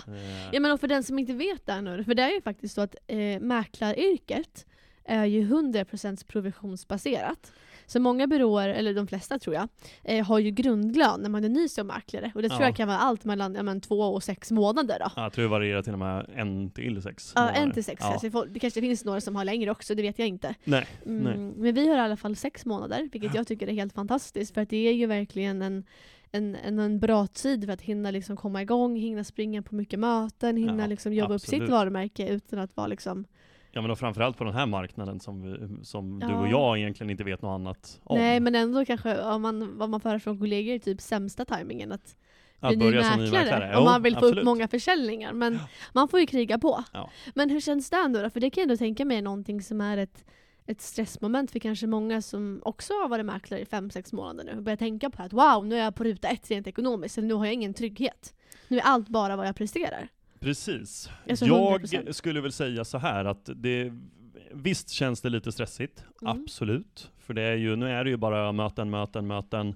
Ja 0.52 0.60
men 0.60 0.72
och 0.72 0.80
för 0.80 0.88
den 0.88 1.04
som 1.04 1.20
inte 1.20 1.34
vet 1.34 1.66
det 1.66 1.81
nu, 1.81 2.04
för 2.04 2.13
det 2.16 2.22
är 2.24 2.31
ju 2.31 2.42
faktiskt 2.42 2.75
så 2.75 2.81
att 2.81 2.96
eh, 3.08 3.40
mäklaryrket 3.40 4.66
är 5.06 5.25
ju 5.25 5.42
100% 5.44 6.28
provisionsbaserat. 6.28 7.54
Så 7.89 8.00
många 8.00 8.28
byråer, 8.28 8.69
eller 8.69 8.94
de 8.94 9.07
flesta 9.07 9.39
tror 9.39 9.56
jag, 9.56 9.68
eh, 10.04 10.25
har 10.25 10.39
ju 10.39 10.51
grundlön 10.51 11.22
när 11.22 11.30
man 11.30 11.44
är 11.44 11.50
ny 11.50 11.68
som 11.68 11.88
mäklare. 11.88 12.31
Och 12.36 12.42
det 12.42 12.50
tror 12.50 12.62
Ja. 12.62 12.68
jag 12.68 12.75
kan 12.75 12.88
vara 12.88 12.98
allt 12.98 13.25
mellan 13.25 13.56
ja, 13.56 13.63
men, 13.63 13.81
två 13.81 14.00
och 14.00 14.24
sex 14.24 14.51
månader 14.51 14.98
då. 15.00 15.12
Ja, 15.16 15.24
Jag 15.24 15.34
tror 15.34 15.44
det 15.44 15.50
varierar 15.50 15.81
till 15.81 15.94
och 15.94 16.00
med 16.00 16.30
en 16.36 16.69
till 16.72 17.01
sex 17.01 17.31
Ja, 17.36 17.42
månader. 17.42 17.62
en 17.62 17.72
till 17.72 17.84
sex. 17.84 18.01
Ja. 18.04 18.13
Alltså, 18.13 18.42
det 18.45 18.60
kanske 18.60 18.81
finns 18.81 19.06
några 19.06 19.22
som 19.22 19.36
har 19.36 19.45
längre 19.45 19.72
också, 19.72 19.95
det 19.95 20.01
vet 20.01 20.19
jag 20.19 20.28
inte. 20.28 20.56
Nej, 20.63 20.88
Mm, 21.06 21.24
nej. 21.24 21.38
men 21.38 21.74
vi 21.75 21.88
har 21.88 21.95
i 21.98 22.00
alla 22.00 22.18
fall 22.18 22.36
sex 22.36 22.66
månader, 22.66 23.10
vilket 23.12 23.36
jag 23.36 23.48
tycker 23.48 23.68
är 23.68 23.74
helt 23.74 23.94
fantastiskt. 23.94 24.54
För 24.54 24.62
att 24.62 24.69
det 24.69 24.88
är 24.88 24.94
ju 24.94 25.06
verkligen 25.06 25.62
en, 25.62 25.84
en, 26.31 26.56
en, 26.56 26.80
en 26.80 27.00
bra 27.00 27.28
tid 27.28 27.66
för 27.66 27.74
att 27.74 27.81
hinna 27.81 28.12
liksom 28.12 28.38
komma 28.38 28.62
igång, 28.62 28.95
hinna 28.95 29.24
springa 29.24 29.62
på 29.62 29.75
mycket 29.75 30.00
möten, 30.00 30.57
hinna 30.57 30.84
Ja, 30.84 30.88
liksom 30.88 31.13
jobba 31.13 31.34
upp 31.34 31.42
absolut. 31.42 31.62
sitt 31.63 31.72
varumärke 31.72 32.28
utan 32.28 32.60
att 32.60 32.75
vara 32.78 32.88
liksom 32.88 33.25
Ja 33.72 33.81
men 33.81 33.92
och 33.92 34.00
framförallt 34.00 34.38
på 34.38 34.44
den 34.44 34.54
här 34.54 34.66
marknaden 34.66 35.19
som, 35.19 35.42
vi, 35.42 35.86
som 35.86 36.19
du 36.19 36.28
Ja. 36.28 36.40
och 36.40 36.48
jag 36.48 36.78
egentligen 36.78 37.10
inte 37.10 37.24
vet 37.24 37.42
något 37.42 37.56
annat 37.56 38.00
om. 38.04 38.18
Nej 38.18 38.40
men 38.40 38.56
ändå 38.56 38.86
kanske, 38.86 39.22
om 39.22 39.42
man, 39.42 39.78
vad 39.78 39.90
man 39.90 40.00
får 40.00 40.10
höra 40.10 40.19
från 40.19 40.40
kollegor, 40.40 40.75
är 40.75 40.80
typ 40.80 41.02
sämsta 41.02 41.46
tajmingen 41.46 41.92
att 41.92 42.16
bli 42.62 42.78
ny 42.78 42.92
mäklare. 43.31 43.68
Om 43.78 43.84
Jo, 43.84 43.84
man 43.84 44.02
vill 44.02 44.14
få 44.14 44.18
absolut. 44.19 44.38
upp 44.38 44.46
många 44.46 44.68
försäljningar. 44.68 45.34
Men 45.34 45.60
man 45.94 46.08
får 46.08 46.19
ju 46.19 46.25
kriga 46.25 46.58
på. 46.60 46.84
Ja. 46.94 47.10
Men 47.36 47.50
hur 47.50 47.62
känns 47.62 47.90
det 47.90 48.08
nu 48.08 48.24
då? 48.24 48.30
För 48.30 48.40
det 48.40 48.50
kan 48.50 48.62
jag 48.62 48.66
ändå 48.69 48.78
tänka 48.78 49.06
mig 49.06 49.18
är 49.18 49.22
någonting 49.22 49.62
som 49.62 49.81
är 49.81 49.98
ett, 49.98 50.25
ett 50.66 50.81
stressmoment 50.81 51.52
för 51.52 51.60
kanske 51.60 51.88
många 51.88 52.22
som 52.22 52.62
också 52.66 52.94
har 52.94 53.10
varit 53.10 53.25
mäklare 53.25 53.62
i 53.62 53.66
fem 53.66 53.90
sex 53.90 54.13
månader 54.13 54.44
nu. 54.56 54.62
Börjar 54.62 54.78
tänka 54.78 55.10
på 55.10 55.24
att 55.24 55.34
wow, 55.34 55.66
nu 55.66 55.75
är 55.75 55.84
jag 55.84 55.96
på 55.96 56.04
ruta 56.04 56.28
ett 56.28 56.52
rent 56.52 56.68
ekonomiskt. 56.68 57.18
Eller 57.18 57.28
nu 57.28 57.34
har 57.34 57.46
jag 57.46 57.54
ingen 57.54 57.74
trygghet. 57.74 58.34
Nu 58.68 58.78
är 58.78 58.81
allt 58.84 59.08
bara 59.10 59.36
vad 59.36 59.48
jag 59.48 59.56
presterar. 59.56 60.08
Precis. 60.39 61.10
Alltså 61.30 61.45
jag 61.45 61.81
100%. 61.81 62.12
skulle 62.12 62.42
väl 62.42 62.51
säga 62.51 62.86
så 62.86 62.98
här 62.98 63.25
att 63.25 63.50
det, 63.56 63.92
visst 64.54 64.89
känns 64.89 65.22
det 65.22 65.30
lite 65.30 65.51
stressigt, 65.51 66.04
Mm. 66.22 66.42
absolut. 66.42 67.12
För 67.19 67.34
det 67.34 67.42
är 67.42 67.56
ju, 67.56 67.75
nu 67.75 67.89
är 67.92 68.04
det 68.04 68.10
ju 68.10 68.18
bara 68.18 68.51
möten, 68.51 68.89
möten, 68.89 69.28
möten, 69.28 69.75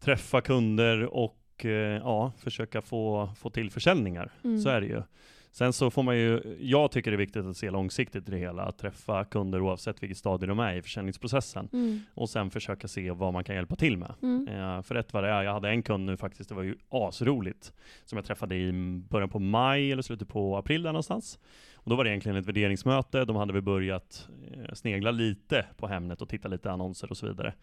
träffa 0.00 0.40
kunder 0.40 1.04
och 1.04 1.64
eh, 1.64 1.70
ja, 1.70 2.32
försöka 2.38 2.82
få, 2.82 3.30
få 3.38 3.50
till 3.50 3.70
försäljningar. 3.70 4.32
Mm. 4.44 4.60
Så 4.60 4.68
är 4.68 4.80
det 4.80 4.86
ju. 4.86 5.02
Sen 5.52 5.72
så 5.72 5.90
får 5.90 6.02
man 6.02 6.16
ju, 6.16 6.56
jag 6.60 6.90
tycker 6.90 7.10
det 7.10 7.14
är 7.14 7.18
viktigt 7.18 7.44
att 7.44 7.56
se 7.56 7.70
långsiktigt 7.70 8.28
i 8.28 8.30
det 8.30 8.38
hela, 8.38 8.62
att 8.62 8.78
träffa 8.78 9.24
kunder 9.24 9.60
oavsett 9.60 10.02
vilket 10.02 10.18
stadie 10.18 10.46
de 10.46 10.58
är 10.58 10.74
i 10.74 10.82
försäljningsprocessen. 10.82 11.68
Mm. 11.72 12.00
Och 12.14 12.30
sen 12.30 12.50
försöka 12.50 12.88
se 12.88 13.10
vad 13.10 13.32
man 13.32 13.44
kan 13.44 13.54
hjälpa 13.54 13.76
till 13.76 13.96
med. 13.96 14.14
Mm. 14.22 14.48
Eh, 14.48 14.82
för 14.82 14.94
rätt 14.94 15.12
vad 15.12 15.24
det 15.24 15.30
är, 15.30 15.42
jag 15.42 15.52
hade 15.52 15.68
en 15.68 15.82
kund 15.82 16.06
nu 16.06 16.16
faktiskt, 16.16 16.48
det 16.48 16.54
var 16.54 16.62
ju 16.62 16.76
asroligt, 16.88 17.72
som 18.04 18.16
jag 18.16 18.24
träffade 18.24 18.54
i 18.54 18.72
början 19.08 19.28
på 19.28 19.38
maj 19.38 19.92
eller 19.92 20.02
slutet 20.02 20.28
på 20.28 20.56
april 20.56 20.82
där 20.82 20.92
någonstans. 20.92 21.38
Och 21.74 21.90
då 21.90 21.96
var 21.96 22.04
det 22.04 22.10
egentligen 22.10 22.36
ett 22.36 22.46
värderingsmöte, 22.46 23.24
de 23.24 23.36
hade 23.36 23.52
väl 23.52 23.62
börjat 23.62 24.28
eh, 24.52 24.74
snegla 24.74 25.10
lite 25.10 25.66
på 25.76 25.86
Hemnet 25.86 26.22
och 26.22 26.28
titta 26.28 26.48
lite 26.48 26.70
annonser 26.70 27.10
och 27.10 27.16
så 27.16 27.26
vidare. 27.26 27.54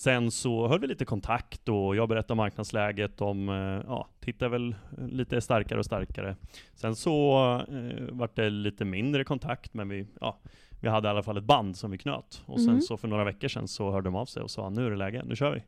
Sen 0.00 0.30
så 0.30 0.68
höll 0.68 0.80
vi 0.80 0.86
lite 0.86 1.04
kontakt 1.04 1.68
och 1.68 1.96
jag 1.96 2.08
berättade 2.08 2.32
om 2.32 2.36
marknadsläget, 2.36 3.20
om, 3.20 3.48
eh, 3.48 3.54
ja, 3.86 4.08
tittar 4.20 4.48
väl 4.48 4.74
lite 5.08 5.40
starkare 5.40 5.78
och 5.78 5.84
starkare. 5.84 6.36
Sen 6.74 6.96
så 6.96 7.40
eh, 7.68 8.04
vart 8.10 8.36
det 8.36 8.50
lite 8.50 8.84
mindre 8.84 9.24
kontakt, 9.24 9.74
men 9.74 9.88
vi, 9.88 10.06
ja, 10.20 10.38
vi 10.80 10.88
hade 10.88 11.08
i 11.08 11.10
alla 11.10 11.22
fall 11.22 11.36
ett 11.36 11.44
band 11.44 11.76
som 11.76 11.90
vi 11.90 11.98
knöt. 11.98 12.42
Och 12.46 12.60
sen 12.60 12.72
Mhm. 12.72 12.80
så 12.80 12.96
för 12.96 13.08
några 13.08 13.24
veckor 13.24 13.48
sedan 13.48 13.68
så 13.68 13.90
hörde 13.90 14.06
de 14.06 14.14
av 14.14 14.26
sig 14.26 14.42
och 14.42 14.50
sa 14.50 14.70
nu 14.70 14.86
är 14.86 14.90
det 14.90 14.96
läge, 14.96 15.22
nu 15.26 15.36
kör 15.36 15.50
vi. 15.54 15.62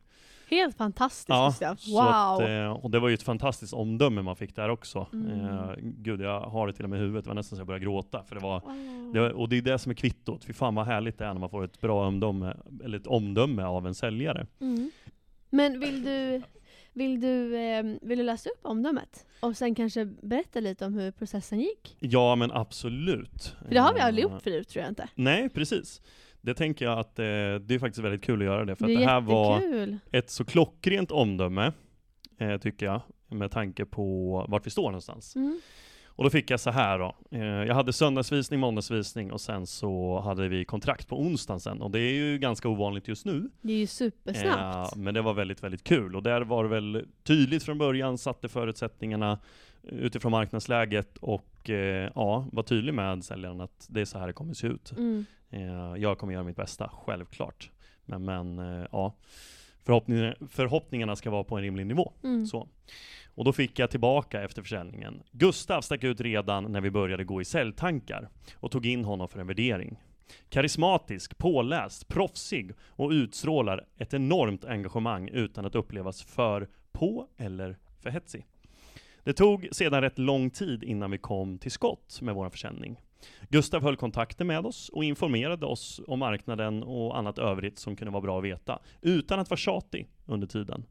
Helt 0.53 0.77
fantastiskt 0.77 1.27
Gustav. 1.59 1.75
så 1.75 1.91
Wow! 1.91 2.01
att, 2.01 2.49
eh, 2.49 2.71
och 2.85 2.91
det 2.91 2.99
var 2.99 3.07
ju 3.09 3.13
ett 3.13 3.23
fantastiskt 3.23 3.73
omdöme 3.73 4.21
man 4.21 4.35
fick 4.35 4.55
där 4.55 4.69
också. 4.69 5.07
Mm. 5.13 5.39
Eh, 5.39 5.69
gud, 5.81 6.21
jag 6.21 6.39
har 6.41 6.67
det 6.67 6.73
till 6.73 6.83
och 6.83 6.89
med 6.89 6.97
i 6.97 7.01
huvudet, 7.01 7.23
det 7.23 7.27
var 7.29 7.35
nästan 7.35 7.57
så 7.57 7.59
jag 7.59 7.67
började 7.67 7.85
gråta. 7.85 8.23
För 8.23 8.35
det 8.35 8.41
var, 8.41 8.59
Wow. 8.59 9.13
det 9.13 9.19
var, 9.19 9.29
och 9.29 9.49
det 9.49 9.57
är 9.57 9.61
det 9.61 9.79
som 9.79 9.89
är 9.89 9.93
kvittot, 9.95 10.43
fy 10.45 10.53
fan 10.53 10.75
vad 10.75 10.85
härligt 10.85 11.17
det 11.17 11.25
är 11.25 11.33
när 11.33 11.39
man 11.39 11.49
får 11.49 11.63
ett 11.63 11.81
bra 11.81 12.07
omdöme, 12.07 12.53
eller 12.83 12.97
ett 12.99 13.07
omdöme 13.07 13.63
av 13.63 13.87
en 13.87 13.95
säljare. 13.95 14.47
Mm. 14.61 14.91
Men 15.49 15.79
vill 15.79 16.03
du, 16.03 16.41
vill, 16.93 17.21
du, 17.21 17.55
eh, 17.57 17.83
vill 18.01 18.17
du 18.17 18.23
läsa 18.23 18.49
upp 18.49 18.59
omdömet? 18.65 19.25
Och 19.39 19.57
sen 19.57 19.75
kanske 19.75 20.05
berätta 20.05 20.59
lite 20.59 20.85
om 20.85 20.93
hur 20.93 21.11
processen 21.11 21.59
gick? 21.59 21.97
Ja 21.99 22.35
men 22.35 22.51
absolut. 22.51 23.55
För 23.65 23.69
det 23.73 23.77
har 23.79 23.93
vi 23.93 23.99
aldrig 23.99 24.25
Eh, 24.25 24.31
gjort 24.31 24.41
förut 24.41 24.69
tror 24.69 24.81
jag 24.83 24.91
inte. 24.91 25.07
Nej, 25.15 25.49
precis. 25.49 26.01
Det 26.45 26.53
tänker 26.53 26.85
jag 26.85 26.99
att 26.99 27.19
eh, 27.19 27.23
det 27.23 27.75
är 27.75 27.79
faktiskt 27.79 28.03
väldigt 28.03 28.23
kul 28.23 28.41
att 28.41 28.45
göra 28.45 28.65
det, 28.65 28.75
för 28.75 28.87
det 28.87 28.93
att 28.93 28.99
det 28.99 29.05
här 29.05 29.21
var 29.21 29.61
ett 30.11 30.29
så 30.29 30.45
klockrent 30.45 31.11
omdöme, 31.11 31.71
eh, 32.37 32.57
tycker 32.57 32.85
jag, 32.85 33.01
med 33.29 33.51
tanke 33.51 33.85
på 33.85 34.45
vart 34.49 34.65
vi 34.65 34.69
står 34.69 34.83
någonstans. 34.83 35.35
Mm. 35.35 35.61
Och 36.15 36.23
då 36.23 36.29
fick 36.29 36.51
jag 36.51 36.59
så 36.59 36.71
här 36.71 36.99
då. 36.99 37.15
Eh, 37.31 37.43
jag 37.43 37.75
hade 37.75 37.93
söndagsvisning, 37.93 38.59
måndagsvisning 38.59 39.31
och 39.31 39.41
sen 39.41 39.67
så 39.67 40.19
hade 40.19 40.47
vi 40.47 40.65
kontrakt 40.65 41.07
på 41.07 41.21
onsdagen 41.21 41.59
sen. 41.59 41.81
Och 41.81 41.91
det 41.91 41.99
är 41.99 42.13
ju 42.13 42.37
ganska 42.37 42.69
ovanligt 42.69 43.07
just 43.07 43.25
nu. 43.25 43.49
Det 43.61 43.73
är 43.73 43.77
ju 43.77 43.87
supersnabbt. 43.87 44.95
Eh, 44.95 45.01
men 45.01 45.13
det 45.13 45.21
var 45.21 45.33
väldigt, 45.33 45.63
väldigt 45.63 45.83
kul. 45.83 46.15
Och 46.15 46.23
där 46.23 46.41
var 46.41 46.63
det 46.63 46.69
väl 46.69 47.05
tydligt 47.23 47.63
från 47.63 47.77
början, 47.77 48.17
satte 48.17 48.49
förutsättningarna 48.49 49.39
utifrån 49.83 50.31
marknadsläget 50.31 51.17
och 51.17 51.69
eh, 51.69 52.11
ja, 52.15 52.45
var 52.51 52.63
tydlig 52.63 52.93
med 52.93 53.23
säljaren 53.23 53.61
att 53.61 53.87
det 53.89 54.01
är 54.01 54.05
så 54.05 54.19
här 54.19 54.27
det 54.27 54.33
kommer 54.33 54.53
se 54.53 54.67
ut. 54.67 54.91
Mm. 54.91 55.25
Eh, 55.49 55.95
jag 55.97 56.17
kommer 56.17 56.33
göra 56.33 56.43
mitt 56.43 56.55
bästa, 56.55 56.91
självklart. 57.05 57.71
Men, 58.05 58.25
men 58.25 58.59
eh, 58.59 58.87
ja, 58.91 59.15
förhoppningarna 60.49 61.15
ska 61.15 61.29
vara 61.29 61.43
på 61.43 61.57
en 61.57 61.63
rimlig 61.63 61.87
nivå. 61.87 62.13
Mm. 62.23 62.45
Så. 62.45 62.67
Och 63.35 63.45
då 63.45 63.53
fick 63.53 63.79
jag 63.79 63.89
tillbaka 63.89 64.41
efter 64.41 64.61
försäljningen. 64.61 65.23
Gustav 65.31 65.81
stack 65.81 66.03
ut 66.03 66.21
redan 66.21 66.71
när 66.71 66.81
vi 66.81 66.91
började 66.91 67.23
gå 67.23 67.41
i 67.41 67.45
säljtankar 67.45 68.29
och 68.55 68.71
tog 68.71 68.85
in 68.85 69.05
honom 69.05 69.27
för 69.27 69.39
en 69.39 69.47
värdering. 69.47 69.99
Karismatisk, 70.49 71.37
påläst, 71.37 72.07
proffsig 72.07 72.71
och 72.87 73.09
utstrålar 73.09 73.85
ett 73.97 74.13
enormt 74.13 74.65
engagemang 74.65 75.29
utan 75.29 75.65
att 75.65 75.75
upplevas 75.75 76.23
för 76.23 76.67
på 76.91 77.27
eller 77.37 77.77
för 78.01 78.09
hetsig. 78.09 78.45
Det 79.23 79.33
tog 79.33 79.67
sedan 79.71 80.01
rätt 80.01 80.19
lång 80.19 80.49
tid 80.49 80.83
innan 80.83 81.11
vi 81.11 81.17
kom 81.17 81.57
till 81.57 81.71
skott 81.71 82.19
med 82.21 82.35
vår 82.35 82.49
försäljning. 82.49 82.99
Gustav 83.49 83.83
höll 83.83 83.95
kontakten 83.95 84.47
med 84.47 84.65
oss 84.65 84.89
och 84.89 85.03
informerade 85.03 85.65
oss 85.65 86.01
om 86.07 86.19
marknaden 86.19 86.83
och 86.83 87.17
annat 87.17 87.39
övrigt 87.39 87.79
som 87.79 87.95
kunde 87.95 88.11
vara 88.11 88.21
bra 88.21 88.37
att 88.37 88.43
veta, 88.43 88.79
utan 89.01 89.39
att 89.39 89.49
vara 89.49 89.57
tjatig 89.57 90.07
under 90.25 90.47
tiden. 90.47 90.85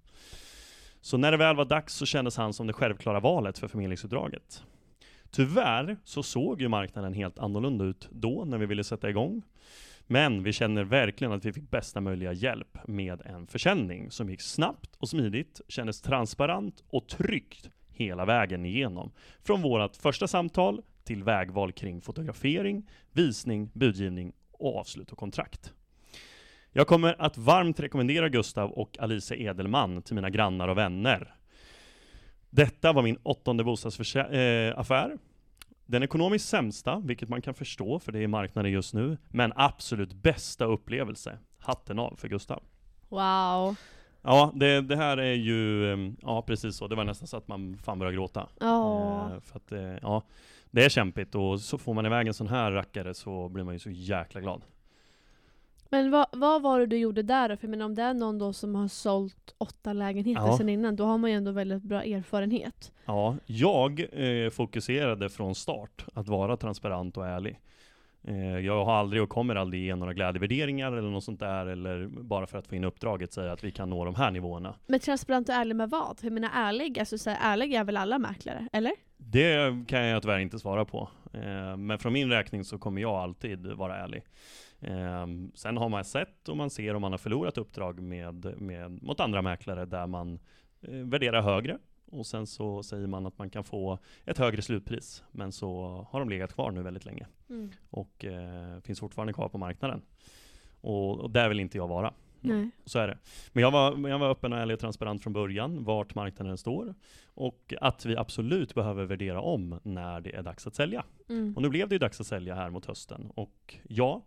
Så 1.04 1.16
när 1.16 1.30
det 1.30 1.37
väl 1.37 1.56
var 1.56 1.64
dags 1.64 1.94
så 1.94 2.06
kändes 2.06 2.37
han 2.37 2.52
som 2.52 2.66
det 2.66 2.73
självklara 2.73 3.21
valet 3.21 3.59
för 3.59 3.68
förmedlingsuppdraget. 3.68 4.62
Tyvärr 5.30 5.97
så 6.04 6.23
såg 6.23 6.61
ju 6.61 6.68
marknaden 6.68 7.14
helt 7.14 7.38
annorlunda 7.38 7.85
ut 7.85 8.09
då 8.11 8.44
när 8.44 8.59
vi 8.59 8.66
ville 8.66 8.85
sätta 8.85 9.11
igång. 9.11 9.42
Men 10.06 10.42
vi 10.42 10.52
känner 10.52 10.85
verkligen 10.85 11.32
att 11.32 11.44
vi 11.44 11.52
fick 11.52 11.71
bästa 11.71 12.00
möjliga 12.00 12.32
hjälp 12.32 12.78
med 12.87 13.23
en 13.25 13.47
försäljning 13.47 14.11
som 14.11 14.30
gick 14.30 14.40
snabbt 14.40 14.97
och 14.99 15.09
smidigt, 15.09 15.61
kändes 15.68 16.00
transparent 16.00 16.85
och 16.88 17.09
tryggt 17.09 17.71
hela 17.88 18.25
vägen 18.25 18.64
igenom. 18.64 19.12
Från 19.42 19.62
vårt 19.62 19.97
första 19.97 20.28
samtal 20.28 20.82
till 21.04 21.25
vägval 21.25 21.73
kring 21.73 22.00
fotografering, 22.00 22.90
visning, 23.12 23.71
budgivning 23.75 24.32
och 24.50 24.78
avslut 24.78 25.12
och 25.12 25.18
kontrakt. 25.18 25.73
Jag 26.75 26.87
kommer 26.87 27.17
att 27.19 27.38
varmt 27.38 27.81
rekommendera 27.81 28.29
Gustav 28.29 28.71
och 28.71 28.99
Alice 28.99 29.37
Edelman 29.37 30.02
till 30.02 30.14
mina 30.14 30.31
grannar 30.31 30.69
och 30.69 30.79
vänner. 30.79 31.35
Detta 32.50 32.93
var 32.93 33.02
min 33.02 33.19
åttonde 33.23 33.64
bostadsaffär. 33.64 35.19
Den 35.87 36.02
ekonomiskt 36.02 36.49
sämsta, 36.49 36.99
vilket 37.05 37.29
man 37.29 37.43
kan 37.43 37.55
förstå 37.55 37.99
för 37.99 38.12
det 38.12 38.19
är 38.19 38.26
marknaden 38.26 38.73
just 38.73 38.95
nu, 38.95 39.19
men 39.29 39.52
absolut 39.57 40.12
bästa 40.12 40.64
upplevelse. 40.64 41.38
Hatten 41.59 41.99
av 41.99 42.17
för 42.17 42.29
Gustav. 42.29 42.62
Wow. 43.09 43.76
Ja, 44.23 44.52
det, 44.55 44.81
det 44.81 44.97
här 44.97 45.17
är 45.17 45.35
ju, 45.35 45.93
eh, 45.93 46.12
ja 46.23 46.43
precis 46.43 46.76
så, 46.76 46.88
det 46.88 46.97
var 46.97 47.05
nästan 47.05 47.29
så 47.29 47.37
att 47.37 47.49
man 47.49 47.79
fan 47.79 47.99
började 47.99 48.17
gråta. 48.17 48.49
Eh, 48.61 49.41
för 49.41 49.57
att, 49.57 49.73
eh, 49.73 49.99
ja, 50.02 50.23
det 50.71 50.85
är 50.85 50.88
kämpigt 50.88 51.35
och 51.35 51.61
så 51.61 51.79
får 51.79 51.95
man 51.95 52.07
iväg 52.07 52.26
en 52.26 52.35
sån 52.35 52.49
här 52.49 52.73
rackare 52.73 53.14
så 53.14 53.49
blir 53.49 53.64
man 53.64 53.75
ju 53.75 53.79
så 53.79 53.91
jäkla 53.91 54.41
glad. 54.41 54.62
Men 55.93 56.11
vad, 56.11 56.27
vad 56.33 56.63
var 56.63 56.81
det 56.81 56.87
du 56.87 56.97
gjorde 56.97 57.23
där 57.23 57.49
då? 57.49 57.57
För 57.57 57.65
jag 57.67 57.71
menar, 57.71 57.85
om 57.85 57.95
det 57.95 58.03
är 58.03 58.15
någon 58.15 58.39
då 58.39 58.53
som 58.53 58.75
har 58.75 58.89
sålt 58.89 59.55
åtta 59.59 59.93
lägenheter 59.93 60.47
Ja. 60.47 60.59
sedan 60.59 60.69
innan, 60.69 60.97
då 60.97 61.05
har 61.05 61.19
man 61.19 61.31
ju 61.31 61.37
ändå 61.37 61.51
väldigt 61.53 61.83
bra 61.83 62.03
erfarenhet. 62.03 62.93
Ja, 63.05 63.37
jag 63.47 64.01
eh, 64.13 64.51
fokuserade 64.51 65.29
från 65.29 65.55
start 65.55 66.05
att 66.15 66.29
vara 66.29 66.57
transparent 66.57 67.17
och 67.17 67.27
ärlig. 67.27 67.61
Eh, 68.25 68.59
jag 68.59 68.85
har 68.85 68.95
aldrig 68.95 69.23
och 69.23 69.29
kommer 69.29 69.55
aldrig 69.55 69.83
ge 69.85 69.97
några 69.97 70.13
glädjevärderingar 70.15 70.93
eller 70.93 71.11
något 71.11 71.25
sånt 71.25 71.41
där, 71.41 71.67
eller 71.67 72.07
bara 72.07 72.47
för 72.47 72.59
att 72.59 72.67
få 72.67 72.75
in 72.75 72.85
uppdraget 72.85 73.33
säga 73.33 73.53
att 73.53 73.65
vi 73.65 73.71
kan 73.71 73.91
nå 73.91 74.05
de 74.05 74.15
här 74.15 74.31
nivåerna. 74.31 74.75
Men 74.87 75.01
transparent 75.01 75.49
och 75.49 75.55
ärlig 75.55 75.77
med 75.77 75.91
vad? 75.91 76.19
För 76.19 76.27
jag 76.27 76.33
menar 76.33 76.51
ärlig, 76.55 76.99
alltså 76.99 77.19
så 77.19 77.31
här, 77.31 77.53
ärlig 77.53 77.75
är 77.75 77.85
väl 77.85 77.97
alla 77.97 78.19
mäklare? 78.19 78.69
Eller? 78.73 78.93
Det 79.17 79.85
kan 79.89 80.01
jag 80.07 80.23
tyvärr 80.23 80.39
inte 80.39 80.59
svara 80.59 80.85
på. 80.85 81.09
Eh, 81.33 81.77
men 81.77 81.99
från 81.99 82.13
min 82.13 82.31
räkning 82.31 82.65
så 82.65 82.79
kommer 82.79 83.01
jag 83.03 83.15
alltid 83.15 83.67
vara 83.67 83.97
ärlig. 83.97 84.23
Eh, 84.83 85.27
sen 85.55 85.77
har 85.77 85.89
man 85.89 86.05
sett 86.05 86.49
och 86.49 86.57
man 86.57 86.71
ser 86.71 86.95
om 86.95 87.03
man 87.03 87.12
har 87.12 87.19
förlorat 87.19 87.59
uppdrag 87.59 88.01
med, 88.01 88.61
med, 88.61 89.03
mot 89.03 89.21
andra 89.21 89.43
mäklare 89.43 89.87
där 89.87 90.07
man 90.07 90.39
eh, 90.81 90.95
värderar 90.95 91.43
högre. 91.43 91.79
Och 92.11 92.27
sen 92.27 92.47
så 92.47 92.83
säger 92.83 93.07
man 93.07 93.27
att 93.27 93.39
man 93.39 93.51
kan 93.51 93.65
få 93.65 93.99
ett 94.25 94.39
högre 94.39 94.62
slutpris. 94.62 95.25
Men 95.31 95.53
så 95.53 95.85
har 96.11 96.21
de 96.21 96.29
legat 96.29 96.55
kvar 96.55 96.71
nu 96.71 96.83
väldigt 96.83 97.05
länge. 97.05 97.27
Och 97.91 98.25
eh, 98.25 98.81
finns 98.81 99.01
fortfarande 99.01 99.33
kvar 99.33 99.49
på 99.49 99.59
marknaden. 99.59 100.03
Och, 100.81 101.21
och 101.21 101.31
där 101.31 101.49
vill 101.49 101.61
inte 101.61 101.79
jag 101.79 101.89
vara. 101.89 102.15
Nej. 102.41 102.71
Så 102.85 102.99
är 102.99 103.09
det. 103.09 103.19
Men 103.53 103.62
jag 103.62 103.71
var, 103.71 104.09
jag 104.09 104.19
var 104.19 104.31
öppen 104.31 104.53
och 104.53 104.59
ärlig 104.59 104.75
och 104.75 104.81
transparent 104.81 105.23
från 105.23 105.33
början, 105.33 105.85
vart 105.85 106.15
marknaden 106.15 106.59
står. 106.59 106.95
Och 107.25 107.75
att 107.81 108.07
vi 108.07 108.17
absolut 108.17 108.75
behöver 108.75 109.05
värdera 109.05 109.41
om 109.41 109.81
när 109.83 110.21
det 110.21 110.37
är 110.37 110.43
dags 110.43 110.67
att 110.67 110.75
sälja. 110.75 111.05
Mm. 111.29 111.57
Och 111.57 111.62
nu 111.62 111.69
blev 111.69 111.89
det 111.89 111.95
ju 111.95 111.99
dags 111.99 112.21
att 112.21 112.27
sälja 112.27 112.55
här 112.55 112.71
mot 112.71 112.87
hösten. 112.87 113.31
Och 113.35 113.77
ja, 113.89 114.23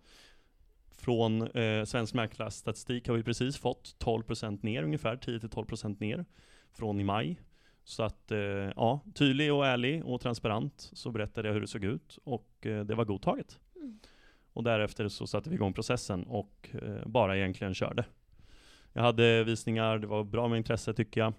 från 0.98 1.42
eh, 1.48 1.84
Svensk 1.86 2.14
Mäklarstatistik 2.14 3.08
har 3.08 3.16
vi 3.16 3.24
precis 3.24 3.58
fått 3.58 3.96
12% 4.00 4.60
ner 4.62 4.84
ungefär, 4.84 5.16
10-12% 5.16 6.00
ner 6.00 6.26
från 6.74 7.00
i 7.00 7.04
maj. 7.04 7.42
Så 7.84 8.04
att 8.04 8.32
eh, 8.32 8.38
ja, 8.76 9.00
tydlig 9.16 9.54
och 9.54 9.66
ärlig 9.66 10.06
och 10.06 10.22
transparent 10.22 10.90
så 10.94 11.12
berättade 11.12 11.48
jag 11.48 11.54
hur 11.54 11.62
det 11.62 11.68
såg 11.68 11.84
ut 11.84 12.18
och 12.24 12.66
eh, 12.66 12.86
det 12.86 12.96
var 12.96 13.06
godtaget. 13.06 13.60
Mm. 13.76 14.00
Och 14.54 14.64
därefter 14.64 15.08
så 15.08 15.28
satte 15.28 15.50
vi 15.50 15.56
igång 15.56 15.74
processen 15.74 16.24
och 16.24 16.70
eh, 16.72 17.06
bara 17.06 17.38
egentligen 17.38 17.74
körde. 17.74 18.06
Jag 18.94 19.02
hade 19.02 19.44
visningar, 19.44 19.98
det 19.98 20.08
var 20.08 20.24
bra 20.24 20.48
med 20.48 20.58
intresse 20.58 20.94
tycker 20.94 21.22
jag. 21.22 21.34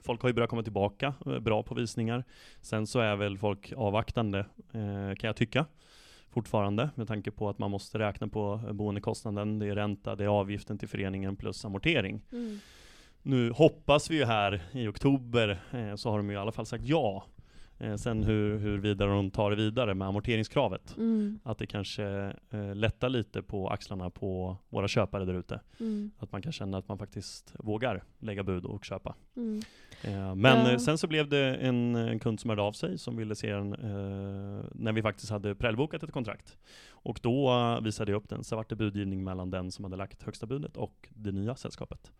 Folk 0.00 0.22
har 0.22 0.28
ju 0.28 0.32
börjat 0.32 0.50
komma 0.50 0.62
tillbaka, 0.62 1.14
eh, 1.26 1.38
bra 1.38 1.62
på 1.62 1.74
visningar. 1.74 2.24
Sen 2.60 2.86
så 2.86 3.00
är 3.00 3.16
väl 3.16 3.38
folk 3.38 3.72
avvaktande, 3.76 4.38
eh, 4.72 5.14
kan 5.14 5.28
jag 5.28 5.36
tycka. 5.36 5.66
Fortfarande, 6.36 6.90
med 6.94 7.08
tanke 7.08 7.30
på 7.30 7.48
att 7.48 7.58
man 7.58 7.70
måste 7.70 7.98
räkna 7.98 8.28
på 8.28 8.60
eh, 8.66 8.72
boendekostnaden, 8.72 9.58
det 9.58 9.66
är 9.66 9.74
ränta, 9.74 10.16
det 10.16 10.24
är 10.24 10.28
avgiften 10.28 10.78
till 10.78 10.88
föreningen 10.88 11.36
plus 11.36 11.64
amortering. 11.64 12.20
Mm. 12.32 12.58
Nu 13.22 13.50
hoppas 13.50 14.10
vi 14.10 14.16
ju 14.16 14.24
här 14.24 14.62
i 14.72 14.86
oktober, 14.86 15.62
eh, 15.72 15.94
så 15.94 16.10
har 16.10 16.16
de 16.16 16.30
ju 16.30 16.36
i 16.36 16.38
alla 16.38 16.52
fall 16.52 16.66
sagt 16.66 16.84
ja. 16.84 17.24
Eh, 17.78 17.96
sen 17.96 18.22
hur, 18.22 18.58
hur 18.58 18.78
vidare 18.78 19.10
de 19.10 19.30
tar 19.30 19.50
det 19.50 19.56
vidare 19.56 19.94
med 19.94 20.08
amorteringskravet. 20.08 20.96
Mm. 20.96 21.40
Att 21.42 21.58
det 21.58 21.66
kanske 21.66 22.04
eh, 22.50 22.74
lättar 22.74 23.08
lite 23.08 23.42
på 23.42 23.68
axlarna 23.68 24.10
på 24.10 24.56
våra 24.68 24.88
köpare 24.88 25.24
där 25.24 25.34
ute. 25.34 25.60
Mm. 25.80 26.10
Att 26.18 26.32
man 26.32 26.42
kan 26.42 26.52
känna 26.52 26.78
att 26.78 26.88
man 26.88 26.98
faktiskt 26.98 27.54
vågar 27.58 28.04
lägga 28.18 28.42
bud 28.42 28.64
och 28.64 28.84
köpa. 28.84 29.14
Mm. 29.36 29.62
Eh, 30.02 30.34
men 30.34 30.66
eh, 30.66 30.78
sen 30.78 30.98
så 30.98 31.06
blev 31.06 31.28
det 31.28 31.54
en, 31.54 31.94
en 31.94 32.18
kund 32.18 32.40
som 32.40 32.50
hörde 32.50 32.62
av 32.62 32.72
sig 32.72 32.98
som 32.98 33.16
ville 33.16 33.34
se 33.34 33.52
den 33.52 33.72
eh, 33.72 34.64
när 34.74 34.92
vi 34.92 35.02
faktiskt 35.02 35.30
hade 35.30 35.54
prellbokat 35.54 36.02
ett 36.02 36.12
kontrakt. 36.12 36.58
Och 36.88 37.20
då 37.22 37.50
eh, 37.50 37.80
visade 37.80 38.12
jag 38.12 38.18
upp 38.18 38.28
den, 38.28 38.44
så 38.44 38.56
vart 38.56 38.68
det 38.68 38.76
budgivning 38.76 39.24
mellan 39.24 39.50
den 39.50 39.72
som 39.72 39.84
hade 39.84 39.96
lagt 39.96 40.22
högsta 40.22 40.46
budet 40.46 40.76
och 40.76 41.08
det 41.10 41.32
nya 41.32 41.56
sällskapet. 41.56 42.12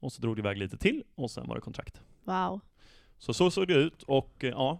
Och 0.00 0.12
så 0.12 0.22
drog 0.22 0.36
det 0.36 0.40
iväg 0.40 0.58
lite 0.58 0.76
till 0.76 1.02
och 1.14 1.30
sen 1.30 1.48
var 1.48 1.54
det 1.54 1.60
kontrakt. 1.60 2.02
Wow. 2.24 2.60
Så 3.22 3.34
så 3.34 3.50
såg 3.50 3.68
det 3.68 3.74
ut 3.74 4.02
och 4.02 4.44
eh, 4.44 4.50
ja, 4.50 4.78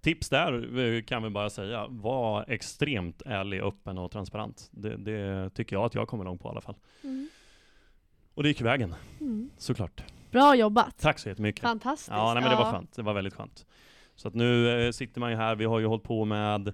tips 0.00 0.28
där 0.28 0.78
eh, 0.78 1.02
kan 1.02 1.22
vi 1.22 1.30
bara 1.30 1.50
säga, 1.50 1.86
var 1.88 2.44
extremt 2.48 3.22
ärlig, 3.26 3.60
öppen 3.60 3.98
och 3.98 4.10
transparent. 4.10 4.68
Det, 4.72 4.96
det 4.96 5.50
tycker 5.54 5.76
jag 5.76 5.84
att 5.84 5.94
jag 5.94 6.08
kommer 6.08 6.24
långt 6.24 6.42
på 6.42 6.48
i 6.48 6.50
alla 6.50 6.60
fall. 6.60 6.76
Mm. 7.04 7.28
Och 8.34 8.42
det 8.42 8.48
gick 8.48 8.60
vägen, 8.60 8.94
Mm. 9.20 9.50
såklart. 9.58 10.02
Bra 10.30 10.54
jobbat. 10.54 10.98
Tack 10.98 11.18
så 11.18 11.28
jättemycket. 11.28 11.62
Fantastiskt. 11.62 12.10
Ja, 12.10 12.34
nej, 12.34 12.42
men 12.42 12.50
det 12.50 12.56
var 12.56 12.72
skönt. 12.72 12.92
Det 12.96 13.02
var 13.02 13.14
väldigt 13.14 13.34
skönt. 13.34 13.66
Så 14.16 14.28
att 14.28 14.34
nu 14.34 14.80
eh, 14.86 14.90
sitter 14.92 15.20
man 15.20 15.30
ju 15.30 15.36
här, 15.36 15.56
vi 15.56 15.64
har 15.64 15.78
ju 15.78 15.86
hållit 15.86 16.02
på 16.04 16.24
med 16.24 16.72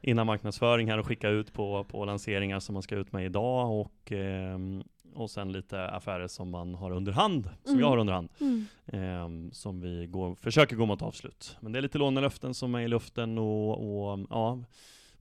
innan 0.00 0.26
marknadsföring 0.26 0.90
här 0.90 0.98
och 0.98 1.06
skicka 1.06 1.28
ut 1.28 1.52
på, 1.52 1.84
på 1.84 2.04
lanseringar 2.04 2.60
som 2.60 2.72
man 2.72 2.82
ska 2.82 2.96
ut 2.96 3.12
med 3.12 3.24
idag 3.24 3.80
och, 3.80 4.12
ehm, 4.12 4.82
och 5.14 5.30
sen 5.30 5.52
lite 5.52 5.88
affärer 5.88 6.26
som 6.26 6.50
man 6.50 6.74
har 6.74 6.90
under 6.90 7.12
hand, 7.12 7.44
som 7.62 7.70
Mm. 7.72 7.80
jag 7.80 7.88
har 7.88 7.96
under 7.98 8.12
hand, 8.12 8.28
Mm. 8.40 8.66
ehm, 8.86 9.52
som 9.52 9.80
vi 9.80 10.06
går, 10.06 10.34
försöker 10.34 10.76
gå 10.76 10.86
mot 10.86 11.02
avslut. 11.02 11.56
Men 11.60 11.72
det 11.72 11.78
är 11.78 11.82
lite 11.82 11.98
lånelöften 11.98 12.54
som 12.54 12.74
är 12.74 12.80
i 12.80 12.88
luften 12.88 13.38
och, 13.38 14.10
och 14.12 14.18
ja, 14.30 14.58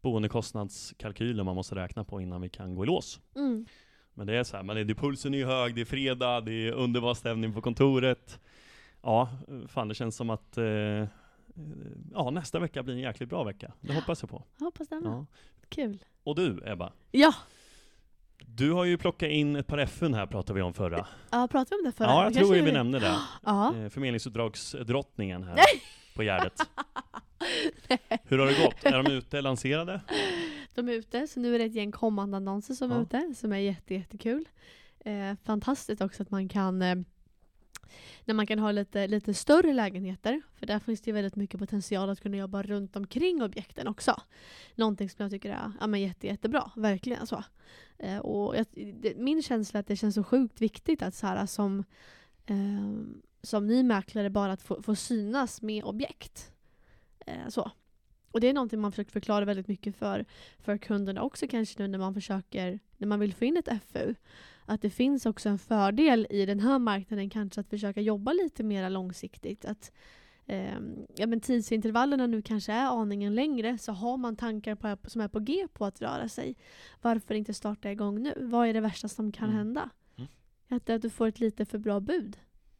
boendekostnadskalkyler 0.02 1.44
man 1.44 1.56
måste 1.56 1.76
räkna 1.76 2.04
på 2.04 2.22
innan 2.22 2.42
vi 2.42 2.50
kan 2.50 2.76
gå 2.76 2.84
i 2.84 2.88
lås. 2.88 3.20
Mm. 3.36 3.66
Men 4.14 4.28
det 4.28 4.36
är 4.38 4.44
så 4.44 4.58
här, 4.58 4.64
det 4.76 4.82
är 4.94 4.96
pulsen 4.96 5.34
är 5.34 5.46
hög, 5.46 5.76
det 5.76 5.82
är 5.82 5.86
fredag, 5.86 6.42
det 6.42 6.68
är 6.68 6.72
underbar 6.72 7.14
stämning 7.14 7.54
på 7.54 7.62
kontoret. 7.62 8.40
Ja, 9.02 9.30
fan 9.68 9.88
det 9.88 9.96
känns 9.96 10.16
som 10.16 10.30
att 10.30 10.58
eh, 10.58 10.64
ja, 12.14 12.30
nästa 12.32 12.60
vecka 12.60 12.84
blir 12.84 12.94
en 12.94 13.00
jäkligt 13.02 13.30
bra 13.30 13.44
vecka. 13.44 13.74
Det 13.82 13.94
hoppas 13.94 14.22
jag 14.24 14.30
på. 14.30 14.44
Jag 14.58 14.66
hoppas 14.66 14.88
det. 14.88 14.96
Ja. 14.96 15.02
Ja. 15.04 15.26
Kul. 15.70 16.04
Och 16.24 16.36
du 16.36 16.62
Ebba, 16.66 16.92
Ja. 17.12 17.34
Du 18.56 18.72
har 18.72 18.86
ju 18.86 18.98
plockat 18.98 19.30
in 19.30 19.56
ett 19.56 19.68
par 19.68 19.78
FN 19.78 20.14
här 20.14 20.26
pratade 20.26 20.58
vi 20.58 20.62
om 20.62 20.74
förra. 20.74 21.08
ja, 21.32 21.48
pratade 21.52 21.76
vi 21.76 21.80
om 21.80 21.86
det 21.86 21.92
förra? 21.98 22.08
Ja, 22.08 22.24
jag 22.24 22.34
tror 22.34 22.54
vi 22.54 22.72
nämnde 22.72 23.00
det. 23.00 23.16
Ja. 23.44 23.76
Eh, 23.76 23.90
förmedlingsuppdragsdrottningen 23.90 25.44
här 25.44 25.58
på 26.16 26.24
Gärdet. 26.24 26.54
Hur 28.24 28.38
har 28.40 28.46
det 28.46 28.64
gått? 28.66 28.84
Är 28.94 29.04
de 29.04 29.12
ute, 29.12 29.42
lanserade? 29.42 30.02
De 30.76 30.90
är 30.90 30.94
ute, 30.94 31.28
så 31.28 31.40
nu 31.40 31.56
är 31.56 31.60
det 31.60 31.66
ett 31.66 31.76
gäng 31.76 31.92
kommande 31.92 32.38
annonser 32.38 32.74
som 32.74 32.92
Ja. 32.92 32.98
är 32.98 33.02
ute, 33.02 33.34
som 33.36 33.52
är 33.54 33.58
jätte, 33.58 33.94
jättekul. 33.94 34.46
Eh, 35.06 35.36
fantastiskt 35.44 36.02
också 36.02 36.24
att 36.24 36.32
man 36.32 36.50
kan 36.50 36.82
eh, 36.82 36.96
när 38.26 38.34
man 38.34 38.48
kan 38.48 38.60
ha 38.60 38.72
lite, 38.72 39.08
lite 39.08 39.34
större 39.34 39.74
lägenheter, 39.74 40.42
för 40.56 40.66
där 40.66 40.80
finns 40.80 41.02
det 41.02 41.10
ju 41.10 41.14
väldigt 41.14 41.36
mycket 41.36 41.60
potential 41.60 42.10
att 42.10 42.22
kunna 42.22 42.38
jobba 42.38 42.64
runt 42.64 42.96
omkring 42.96 43.44
objekten 43.44 43.88
också. 43.88 44.22
Någonting 44.76 45.10
som 45.10 45.24
jag 45.24 45.32
tycker 45.32 45.50
är 45.50 45.72
ja, 45.80 45.88
men 45.88 46.02
jätte, 46.02 46.28
jättebra, 46.28 46.72
verkligen 46.76 47.28
så. 47.28 47.44
Eh, 47.98 48.18
och 48.18 48.58
jag, 48.58 48.66
det, 49.02 49.18
min 49.18 49.44
känsla 49.44 49.78
är 49.78 49.80
att 49.80 49.88
det 49.88 49.96
känns 49.96 50.16
så 50.16 50.24
sjukt 50.24 50.62
viktigt 50.62 51.02
att 51.02 51.16
så 51.16 51.28
här, 51.28 51.46
som, 51.46 51.84
eh, 52.46 52.94
som 53.42 53.68
ny 53.68 53.84
mäklare 53.84 54.30
bara 54.30 54.52
att 54.52 54.62
få, 54.62 54.82
få 54.82 54.96
synas 54.96 55.62
med 55.62 55.84
objekt. 55.84 56.52
Eh, 57.26 57.48
så. 57.50 57.72
Och 58.32 58.40
det 58.40 58.48
är 58.48 58.54
någonting 58.54 58.82
man 58.82 58.92
försöker 58.92 59.12
förklara 59.12 59.46
väldigt 59.46 59.68
mycket 59.68 59.96
för, 59.96 60.26
för 60.60 60.78
kunderna 60.78 61.22
också 61.22 61.48
kanske 61.48 61.80
nu 61.80 61.88
när 61.88 62.00
man 62.00 62.14
försöker, 62.14 62.80
när 62.98 63.08
man 63.08 63.20
vill 63.20 63.34
få 63.34 63.46
in 63.46 63.58
ett 63.58 63.84
FU. 63.92 64.16
Att 64.66 64.82
det 64.82 64.90
finns 64.90 65.26
också 65.26 65.50
en 65.50 65.60
fördel 65.60 66.28
i 66.30 66.46
den 66.46 66.60
här 66.60 66.80
marknaden 66.80 67.30
kanske 67.30 67.62
att 67.62 67.70
försöka 67.70 68.02
jobba 68.02 68.34
lite 68.34 68.64
mer 68.64 68.90
långsiktigt. 68.90 69.66
Att 69.66 69.92
eh, 70.46 70.74
ja, 71.16 71.28
men 71.28 71.40
tidsintervallerna 71.40 72.28
nu 72.28 72.42
kanske 72.42 72.74
är 72.74 73.02
aningen 73.02 73.36
längre 73.36 73.78
så 73.78 73.92
har 73.92 74.18
man 74.18 74.36
tankar 74.36 74.76
på, 74.76 75.10
som 75.10 75.22
är 75.22 75.28
på 75.28 75.40
G 75.40 75.68
på 75.74 75.86
att 75.86 76.02
röra 76.02 76.30
sig. 76.30 76.56
Varför 77.02 77.34
inte 77.36 77.54
starta 77.54 77.92
igång 77.92 78.24
nu? 78.24 78.34
Vad 78.42 78.68
är 78.68 78.74
det 78.74 78.82
värsta 78.82 79.08
som 79.08 79.32
kan 79.32 79.50
Mm. 79.50 79.58
hända? 79.58 79.90
Mm. 80.18 80.30
Att, 80.70 80.90
att 80.90 81.02
du 81.02 81.10
får 81.10 81.28
ett 81.28 81.40
lite 81.40 81.66
för 81.66 81.78
bra 81.78 82.00
bud. 82.00 82.38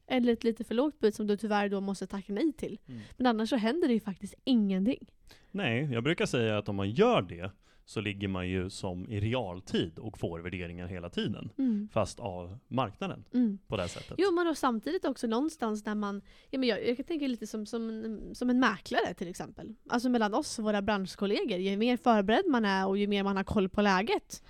Eller 0.08 0.34
ett 0.34 0.44
lite 0.44 0.64
för 0.64 0.76
lågt 0.76 1.00
bud 1.00 1.16
som 1.16 1.28
du 1.28 1.38
tyvärr 1.38 1.70
då 1.70 1.82
måste 1.82 2.08
tacka 2.08 2.34
nej 2.34 2.54
till. 2.54 2.80
Mm. 2.88 3.02
Men 3.18 3.28
annars 3.28 3.50
så 3.50 3.56
händer 3.56 3.88
det 3.88 3.94
ju 3.94 4.00
faktiskt 4.00 4.34
ingenting. 4.44 5.08
Nej, 5.52 5.90
jag 5.92 6.04
brukar 6.04 6.26
säga 6.26 6.58
att 6.58 6.70
om 6.70 6.76
man 6.76 6.92
gör 6.92 7.22
det 7.22 7.52
så 7.86 8.02
ligger 8.02 8.28
man 8.28 8.50
ju 8.50 8.70
som 8.70 9.10
i 9.10 9.20
realtid 9.20 10.00
och 10.00 10.18
får 10.18 10.40
värderingar 10.40 10.88
hela 10.88 11.10
tiden. 11.10 11.50
Mm. 11.58 11.90
Fast 11.94 12.20
av 12.20 12.58
marknaden 12.68 13.26
Mm. 13.34 13.60
på 13.68 13.78
det 13.78 13.88
sättet. 13.88 14.16
Jo 14.18 14.32
men 14.32 14.48
och 14.48 14.58
samtidigt 14.58 15.06
också 15.06 15.28
någonstans 15.28 15.84
där 15.84 15.96
man, 15.96 16.22
ja, 16.50 16.60
men 16.60 16.70
jag, 16.70 16.88
jag 16.88 17.08
tänka 17.08 17.28
lite 17.28 17.48
som, 17.48 17.66
som, 17.66 18.20
som 18.34 18.50
en 18.50 18.60
mäklare 18.60 19.14
till 19.14 19.28
exempel. 19.28 19.76
Alltså 19.90 20.10
mellan 20.10 20.34
oss 20.34 20.60
och 20.60 20.66
våra 20.66 20.82
branschkollegor. 20.82 21.60
Ju 21.60 21.78
mer 21.78 21.98
förberedd 21.98 22.46
man 22.48 22.66
är 22.66 22.88
och 22.88 22.98
ju 22.98 23.08
mer 23.08 23.24
man 23.24 23.38
har 23.38 23.44
koll 23.44 23.70
på 23.70 23.82
läget 23.82 24.44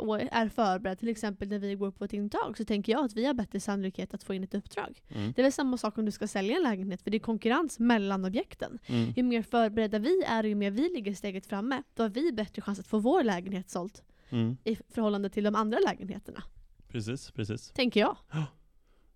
och 0.00 0.20
är 0.20 0.48
förberedd 0.48 0.98
till 0.98 1.08
exempel 1.08 1.48
när 1.48 1.58
vi 1.58 1.74
går 1.74 1.90
på 1.90 2.04
ett 2.04 2.12
intag 2.12 2.56
så 2.56 2.64
tänker 2.64 2.92
jag 2.92 3.04
att 3.04 3.16
vi 3.16 3.26
har 3.26 3.34
bättre 3.34 3.60
sannolikhet 3.60 4.14
att 4.14 4.24
få 4.24 4.34
in 4.34 4.44
ett 4.44 4.54
uppdrag. 4.54 5.02
Mm. 5.08 5.32
Det 5.32 5.40
är 5.40 5.42
väl 5.42 5.52
samma 5.52 5.76
sak 5.76 5.98
om 5.98 6.04
du 6.04 6.10
ska 6.10 6.26
sälja 6.26 6.56
en 6.56 6.62
lägenhet 6.62 7.02
för 7.02 7.10
det 7.10 7.16
är 7.16 7.18
konkurrens 7.20 7.78
mellan 7.78 8.24
objekten. 8.24 8.78
Mm. 8.86 9.12
Ju 9.16 9.22
mer 9.22 9.42
förberedda 9.42 9.98
vi 9.98 10.22
är 10.26 10.42
och 10.44 10.48
ju 10.48 10.54
mer 10.54 10.70
vi 10.70 10.88
ligger 10.88 11.14
steget 11.14 11.46
framme, 11.46 11.82
då 11.94 12.02
har 12.02 12.10
vi 12.10 12.32
bättre 12.32 12.62
chans 12.62 12.78
att 12.80 12.86
få 12.86 12.98
vår 12.98 13.22
lägenhet 13.24 13.70
såld 13.70 13.98
Mm. 14.30 14.56
i 14.64 14.76
förhållande 14.94 15.30
till 15.30 15.44
de 15.44 15.54
andra 15.54 15.78
lägenheterna. 15.78 16.42
Precis, 16.88 17.30
precis. 17.30 17.68
Tänker 17.70 18.00
jag. 18.00 18.16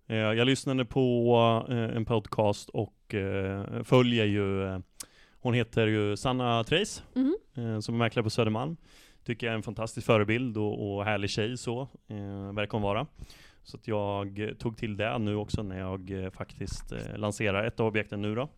Eh, 0.09 0.15
Jag 0.17 0.45
lyssnade 0.45 0.85
på 0.85 1.65
eh, 1.69 1.77
en 1.77 2.05
podcast 2.05 2.69
och 2.69 3.13
eh, 3.13 3.83
följer 3.83 4.25
ju, 4.25 4.63
eh, 4.63 4.79
hon 5.39 5.53
heter 5.53 5.87
ju 5.87 6.17
Sanna 6.17 6.63
Treis, 6.63 7.03
eh, 7.55 7.79
som 7.79 7.95
är 7.95 7.99
mäklare 7.99 8.23
på 8.23 8.29
Södermalm. 8.29 8.77
Tycker 9.27 9.47
jag 9.47 9.51
är 9.51 9.57
en 9.57 9.63
fantastisk 9.63 10.07
förebild 10.07 10.57
och, 10.57 10.97
och 10.97 11.05
härlig 11.05 11.29
tjej 11.29 11.57
så, 11.57 11.81
eh, 12.07 12.53
verkar 12.53 12.71
hon 12.71 12.81
vara. 12.81 13.07
Så 13.63 13.77
att 13.77 13.87
jag 13.87 14.53
tog 14.59 14.77
till 14.77 14.97
det 14.97 15.17
nu 15.17 15.35
också 15.35 15.63
när 15.63 15.79
jag 15.79 16.11
eh, 16.11 16.29
faktiskt 16.29 16.91
eh, 16.91 17.17
lanserar 17.17 17.63
ett 17.63 17.79
av 17.79 17.87
objekten 17.87 18.21
nu 18.21 18.35
då. 18.35 18.49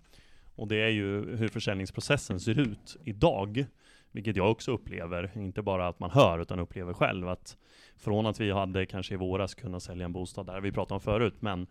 Och 0.56 0.68
det 0.68 0.76
är 0.76 0.90
ju 0.90 1.36
hur 1.38 1.48
försäljningsprocessen 1.48 2.40
ser 2.40 2.60
ut 2.60 2.98
idag. 3.04 3.66
Vilket 4.12 4.36
jag 4.36 4.52
också 4.52 4.72
upplever, 4.72 5.32
inte 5.36 5.62
bara 5.62 5.88
att 5.88 6.00
man 6.00 6.10
hör 6.10 6.40
utan 6.40 6.60
upplever 6.60 6.94
själv 6.94 7.30
att 7.30 7.58
från 7.98 8.26
att 8.26 8.40
vi 8.40 8.52
hade 8.52 8.86
kanske 8.86 9.14
i 9.14 9.18
våras 9.18 9.56
kunnat 9.56 9.84
sälja 9.84 10.06
en 10.06 10.14
bostad 10.14 10.46
där 10.46 10.62
vi 10.62 10.72
pratade 10.72 10.94
om 10.94 11.02
förut, 11.02 11.36
men 11.40 11.68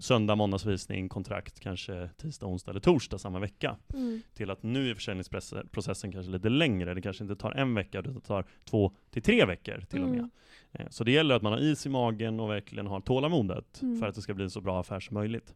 söndag, 0.00 0.34
måndagsvisning, 0.36 1.08
kontrakt 1.08 1.60
kanske 1.60 2.10
tisdag, 2.16 2.46
onsdag 2.46 2.70
eller 2.70 2.80
torsdag 2.80 3.18
samma 3.18 3.38
vecka. 3.38 3.76
Mm. 3.94 4.22
Till 4.34 4.50
att 4.50 4.62
nu 4.62 4.90
är 4.90 4.94
försäljningsprocessen 4.94 6.12
kanske 6.12 6.32
lite 6.32 6.48
längre. 6.48 6.94
Det 6.94 7.02
kanske 7.02 7.24
inte 7.24 7.36
tar 7.36 7.52
en 7.52 7.74
vecka, 7.74 7.98
utan 7.98 8.14
det 8.14 8.20
tar 8.20 8.44
två 8.64 8.92
till 9.10 9.22
tre 9.22 9.44
veckor 9.44 9.84
till 9.90 10.02
och 10.02 10.08
med. 10.08 10.18
Mm. 10.18 10.30
Eh, 10.72 10.86
Så 10.90 11.04
det 11.04 11.10
gäller 11.12 11.34
att 11.34 11.42
man 11.42 11.52
har 11.52 11.60
is 11.60 11.86
i 11.86 11.88
magen 11.88 12.40
och 12.40 12.50
verkligen 12.50 12.86
har 12.86 13.00
tålamodet 13.00 13.82
Mm. 13.82 13.98
för 14.00 14.06
att 14.06 14.14
det 14.14 14.22
ska 14.22 14.34
bli 14.34 14.44
en 14.44 14.50
så 14.50 14.60
bra 14.60 14.80
affär 14.80 15.00
som 15.00 15.14
möjligt. 15.14 15.54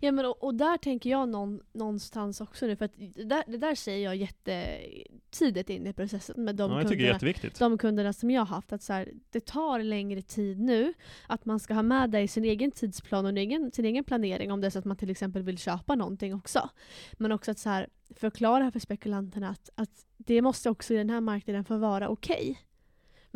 Ja, 0.00 0.12
men 0.12 0.26
och, 0.26 0.44
och 0.44 0.54
där 0.54 0.76
tänker 0.78 1.10
jag 1.10 1.28
någon, 1.28 1.60
någonstans 1.72 2.40
också 2.40 2.66
nu, 2.66 2.76
för 2.76 2.84
att 2.84 2.92
det 2.96 3.24
där, 3.24 3.44
det 3.46 3.56
där 3.58 3.74
säger 3.74 4.04
jag 4.04 4.16
jättetidigt 4.16 5.70
in 5.70 5.86
i 5.86 5.92
processen 5.92 6.44
med 6.44 6.56
de, 6.56 6.70
Ja, 6.70 6.76
det 6.76 6.82
kunderna, 6.88 7.50
de 7.58 7.78
kunderna 7.78 8.12
som 8.12 8.30
jag 8.30 8.40
har 8.40 8.46
haft. 8.46 8.72
Att 8.72 8.82
så 8.82 8.92
här, 8.92 9.12
det 9.30 9.46
tar 9.46 9.78
längre 9.82 10.22
tid 10.22 10.60
nu, 10.60 10.94
att 11.26 11.44
man 11.44 11.60
ska 11.60 11.74
ha 11.74 11.82
med 11.82 12.10
dig 12.10 12.28
sin 12.28 12.44
egen 12.44 12.70
tidsplan 12.70 13.24
och 13.26 13.30
sin 13.30 13.36
egen, 13.38 13.70
sin 13.72 13.84
egen 13.84 14.04
planering 14.04 14.52
om 14.52 14.60
det 14.60 14.66
är 14.66 14.70
så 14.70 14.78
att 14.78 14.84
man 14.84 14.96
till 14.96 15.10
exempel 15.10 15.42
vill 15.42 15.58
köpa 15.58 15.94
någonting 15.94 16.34
också. 16.34 16.68
Men 17.12 17.32
också 17.32 17.50
att 17.50 17.58
så 17.58 17.68
här, 17.68 17.88
förklara 18.16 18.70
för 18.70 18.80
spekulanterna 18.80 19.48
att, 19.48 19.70
att 19.74 20.06
det 20.16 20.42
måste 20.42 20.70
också 20.70 20.94
i 20.94 20.96
den 20.96 21.10
här 21.10 21.20
marknaden 21.20 21.64
få 21.64 21.76
vara 21.78 22.08
okej. 22.08 22.58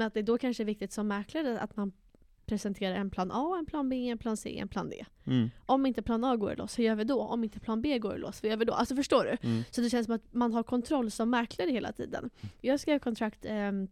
Men 0.00 0.06
att 0.06 0.14
det 0.14 0.22
då 0.22 0.38
kanske 0.38 0.62
är 0.62 0.64
viktigt 0.64 0.92
som 0.92 1.08
mäklare 1.08 1.60
att 1.60 1.76
man 1.76 1.92
presenterar 2.46 2.94
en 2.94 3.10
plan 3.10 3.30
A, 3.32 3.56
en 3.58 3.66
plan 3.66 3.88
B, 3.88 4.08
en 4.08 4.18
plan 4.18 4.36
C, 4.36 4.58
en 4.58 4.68
plan 4.68 4.90
D. 4.90 5.04
Mm. 5.26 5.50
Om 5.66 5.86
inte 5.86 6.02
plan 6.02 6.24
A 6.24 6.36
går 6.36 6.52
i 6.52 6.56
lås, 6.56 6.78
hur 6.78 6.84
gör 6.84 6.94
vi 6.94 7.04
då? 7.04 7.20
Om 7.22 7.44
inte 7.44 7.60
plan 7.60 7.82
B 7.82 7.98
går 7.98 8.16
i 8.16 8.18
lås, 8.18 8.42
vad 8.42 8.50
gör 8.50 8.56
vi 8.56 8.64
då? 8.64 8.72
Alltså 8.72 8.96
förstår 8.96 9.24
du? 9.24 9.48
Mm. 9.48 9.64
Så 9.70 9.80
det 9.80 9.90
känns 9.90 10.06
som 10.06 10.14
att 10.14 10.34
man 10.34 10.52
har 10.52 10.62
kontroll 10.62 11.10
som 11.10 11.30
mäklare 11.30 11.70
hela 11.70 11.92
tiden. 11.92 12.30
Jag 12.60 12.80
skrev 12.80 12.98
kontrakt, 12.98 13.44
ehm, 13.44 13.88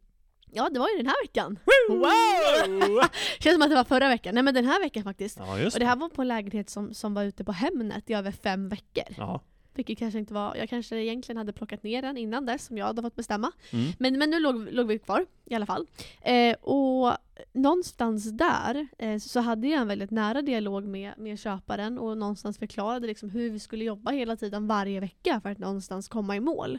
ja 0.52 0.68
det 0.72 0.78
var 0.78 0.88
ju 0.88 0.96
den 0.96 1.06
här 1.06 1.24
veckan. 1.24 1.58
Wow! 1.88 3.02
Känns 3.40 3.54
som 3.54 3.62
att 3.62 3.70
det 3.70 3.76
var 3.76 3.84
förra 3.84 4.08
veckan. 4.08 4.34
Nej 4.34 4.42
men 4.42 4.54
den 4.54 4.64
här 4.64 4.80
veckan 4.80 5.04
faktiskt. 5.04 5.38
Ja, 5.38 5.58
just 5.58 5.76
Och 5.76 5.80
det 5.80 5.86
här 5.86 5.96
var 5.96 6.08
på 6.08 6.22
en 6.22 6.28
lägenhet 6.28 6.70
som, 6.70 6.94
som 6.94 7.14
var 7.14 7.24
ute 7.24 7.44
på 7.44 7.52
Hemnet 7.52 8.10
i 8.10 8.14
över 8.14 8.32
fem 8.32 8.68
veckor. 8.68 9.14
Ja. 9.16 9.40
Vilket 9.78 9.98
kanske 9.98 10.18
inte 10.18 10.34
var, 10.34 10.56
jag 10.56 10.68
kanske 10.68 10.96
egentligen 10.96 11.36
hade 11.36 11.52
plockat 11.52 11.82
ner 11.82 12.02
den 12.02 12.16
innan 12.16 12.46
dess 12.46 12.64
som 12.66 12.78
jag 12.78 12.86
hade 12.86 13.02
fått 13.02 13.16
bestämma. 13.16 13.52
Mm. 13.72 13.92
Men, 13.98 14.18
men 14.18 14.30
nu 14.30 14.40
låg, 14.40 14.68
låg 14.72 14.86
vi 14.86 14.98
kvar 14.98 15.26
i 15.44 15.54
alla 15.54 15.66
fall. 15.66 15.86
Eh, 16.22 16.54
och 16.60 17.12
någonstans 17.52 18.32
där 18.32 18.88
eh, 18.98 19.18
så 19.18 19.40
hade 19.40 19.68
jag 19.68 19.80
en 19.80 19.88
väldigt 19.88 20.10
nära 20.10 20.42
dialog 20.42 20.84
med, 20.84 21.12
med 21.18 21.38
köparen 21.38 21.98
och 21.98 22.18
någonstans 22.18 22.58
förklarade 22.58 23.06
liksom 23.06 23.30
hur 23.30 23.50
vi 23.50 23.58
skulle 23.58 23.84
jobba 23.84 24.10
hela 24.10 24.36
tiden 24.36 24.66
varje 24.66 25.00
vecka 25.00 25.40
för 25.40 25.50
att 25.50 25.58
någonstans 25.58 26.08
komma 26.08 26.36
i 26.36 26.40
mål. 26.40 26.78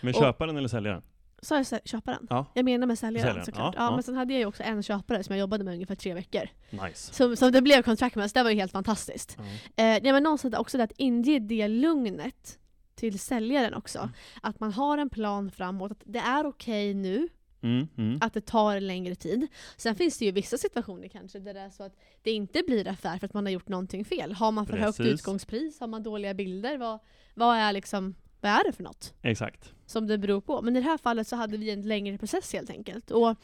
Med 0.00 0.14
Och- 0.14 0.20
köparen 0.22 0.56
eller 0.56 0.68
säljaren? 0.68 1.02
Sa 1.46 1.56
jag 1.56 1.66
köparen? 1.84 2.26
Ja. 2.30 2.46
Jag 2.54 2.64
menar 2.64 2.86
med 2.86 2.98
säljaren, 2.98 3.26
Säljaren, 3.26 3.44
såklart. 3.46 3.74
ja, 3.78 3.84
Ja. 3.84 3.90
Men 3.94 4.02
sen 4.02 4.14
hade 4.16 4.32
jag 4.32 4.40
ju 4.40 4.46
också 4.46 4.62
en 4.62 4.82
köpare 4.82 5.22
som 5.24 5.32
jag 5.34 5.40
jobbade 5.40 5.64
med 5.64 5.74
ungefär 5.74 5.94
tre 5.94 6.14
veckor. 6.14 6.48
Nice. 6.70 7.14
Som, 7.14 7.36
som 7.36 7.52
det 7.52 7.62
blev 7.62 7.82
kontrakt 7.82 8.16
med, 8.16 8.30
så 8.30 8.34
det 8.38 8.42
var 8.42 8.50
ju 8.50 8.56
helt 8.56 8.72
fantastiskt. 8.72 9.36
Ja. 9.38 9.44
Eh, 9.44 10.00
nej, 10.02 10.12
men 10.12 10.22
någonstans 10.22 10.54
också 10.54 10.76
det 10.78 10.84
att 10.84 10.92
inge 10.96 11.38
det 11.38 11.68
lugnet 11.68 12.58
till 12.94 13.18
säljaren 13.18 13.74
också. 13.74 13.98
Mm. 13.98 14.10
Att 14.42 14.60
man 14.60 14.72
har 14.72 14.98
en 14.98 15.10
plan 15.10 15.50
framåt, 15.50 15.92
att 15.92 16.02
det 16.04 16.18
är 16.18 16.46
okej 16.46 16.94
nu, 16.94 17.28
Mm. 17.62 17.88
Mm. 17.98 18.18
att 18.20 18.34
det 18.34 18.40
tar 18.46 18.80
längre 18.80 19.14
tid. 19.14 19.46
Sen 19.76 19.94
finns 19.94 20.18
det 20.18 20.24
ju 20.24 20.30
vissa 20.30 20.58
situationer 20.58 21.08
kanske 21.08 21.38
där 21.38 21.54
det 21.54 21.60
är 21.60 21.70
så 21.70 21.82
att 21.82 21.92
det 22.22 22.30
inte 22.30 22.62
blir 22.66 22.88
affär 22.88 23.18
för 23.18 23.26
att 23.26 23.34
man 23.34 23.46
har 23.46 23.50
gjort 23.52 23.68
någonting 23.68 24.04
fel. 24.04 24.32
Har 24.32 24.52
man 24.52 24.66
för 24.66 24.76
högt 24.76 24.96
Precis. 24.96 25.12
utgångspris? 25.14 25.80
Har 25.80 25.86
man 25.86 26.02
dåliga 26.02 26.34
bilder? 26.34 26.78
Vad, 26.78 26.98
vad, 27.34 27.56
är 27.56 27.72
liksom, 27.72 28.14
vad 28.40 28.52
är 28.52 28.64
det 28.64 28.72
för 28.72 28.82
något 28.82 29.14
Exakt. 29.22 29.72
som 29.86 30.06
det 30.06 30.18
beror 30.18 30.40
på? 30.40 30.62
Men 30.62 30.76
i 30.76 30.80
det 30.80 30.84
här 30.86 30.98
fallet 30.98 31.28
så 31.28 31.36
hade 31.36 31.56
vi 31.56 31.70
en 31.70 31.82
längre 31.82 32.18
process 32.18 32.52
helt 32.52 32.70
enkelt. 32.70 33.10
Och 33.10 33.36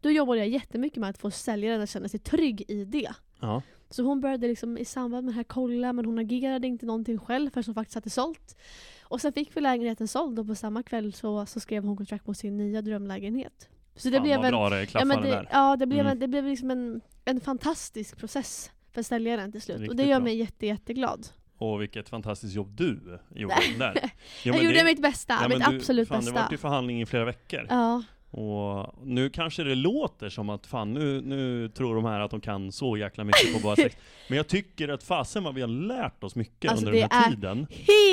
då 0.00 0.10
jobbade 0.10 0.38
jag 0.38 0.48
jättemycket 0.48 0.98
med 1.00 1.10
att 1.10 1.18
få 1.18 1.30
säljaren 1.30 1.80
att 1.80 1.90
känna 1.90 2.08
sig 2.08 2.20
trygg 2.20 2.64
i 2.68 2.84
det. 2.84 3.12
Ja. 3.40 3.62
Så 3.90 4.02
hon 4.02 4.20
började 4.20 4.48
liksom 4.48 4.78
i 4.78 4.84
samband 4.84 5.24
med 5.24 5.34
det 5.34 5.36
här 5.36 5.44
kolla, 5.44 5.92
men 5.92 6.04
hon 6.04 6.18
agerade 6.18 6.66
inte 6.66 6.86
någonting 6.86 7.18
själv 7.18 7.50
förrän 7.50 7.64
hon 7.66 7.74
faktiskt 7.74 7.94
hade 7.94 8.10
sålt. 8.10 8.56
Och 9.02 9.20
sen 9.20 9.32
fick 9.32 9.56
vi 9.56 9.60
lägenheten 9.60 10.08
såld 10.08 10.38
och 10.38 10.46
på 10.46 10.54
samma 10.54 10.82
kväll 10.82 11.12
så, 11.12 11.46
så 11.46 11.60
skrev 11.60 11.84
hon 11.84 11.96
kontrakt 11.96 12.24
på 12.24 12.34
sin 12.34 12.56
nya 12.56 12.82
drömlägenhet. 12.82 13.68
Så 13.96 14.08
det 14.08 14.16
Fan 14.16 14.22
blev 14.22 14.36
vad 14.36 14.46
en, 14.46 14.50
bra 14.52 14.68
det 14.70 14.80
ja, 14.80 14.86
klaffade 14.86 15.14
men 15.14 15.22
det, 15.22 15.28
där. 15.30 15.48
ja, 15.52 15.76
det 15.76 15.86
blev, 15.86 16.00
Mm. 16.00 16.12
en, 16.12 16.18
det 16.18 16.28
blev 16.28 16.44
liksom 16.44 16.70
en, 16.70 17.00
en 17.24 17.40
fantastisk 17.40 18.16
process 18.16 18.70
för 18.92 19.02
säljaren 19.02 19.52
till 19.52 19.62
slut. 19.62 19.88
och 19.88 19.96
det 19.96 20.02
gör 20.04 20.16
bra. 20.20 20.24
mig 20.24 20.36
jätte, 20.36 20.66
jätteglad. 20.66 21.26
Och 21.62 21.82
vilket 21.82 22.08
fantastiskt 22.08 22.54
jobb 22.54 22.70
du 22.76 23.18
gjorde 23.34 23.54
där. 23.78 23.92
Ja, 24.02 24.08
jag 24.44 24.54
men 24.54 24.64
gjorde 24.64 24.76
det- 24.78 24.84
mitt 24.84 25.02
bästa, 25.02 25.38
ja, 25.42 25.48
mitt 25.48 25.58
du- 25.58 25.76
absolut 25.76 26.08
fan, 26.08 26.18
Det 26.18 26.24
bästa. 26.24 26.42
var 26.42 26.50
ju 26.50 26.56
förhandling 26.58 27.00
i 27.02 27.06
flera 27.06 27.24
veckor. 27.24 27.66
Ja, 27.70 28.02
Och 28.30 28.94
nu 29.06 29.30
kanske 29.30 29.64
det 29.64 29.74
låter 29.74 30.28
som 30.28 30.50
att 30.50 30.66
fan 30.66 30.92
nu, 30.94 31.20
nu 31.20 31.68
tror 31.68 31.94
de 31.94 32.04
här 32.04 32.20
att 32.20 32.30
de 32.30 32.40
kan 32.40 32.72
så 32.72 32.96
jäkla 32.96 33.24
mycket 33.24 33.54
på 33.54 33.60
bara 33.60 33.76
sex. 33.76 33.96
Men 34.28 34.36
jag 34.36 34.48
tycker 34.48 34.88
att 34.88 35.02
fasen 35.02 35.44
vad 35.44 35.54
vi 35.54 35.60
har 35.60 35.68
lärt 35.68 36.24
oss 36.24 36.34
mycket 36.34 36.70
Alltså, 36.70 36.86
under 36.86 37.00
den 37.00 37.08
det 37.10 37.14
här 37.16 37.26
är- 37.26 37.34
tiden. 37.34 37.66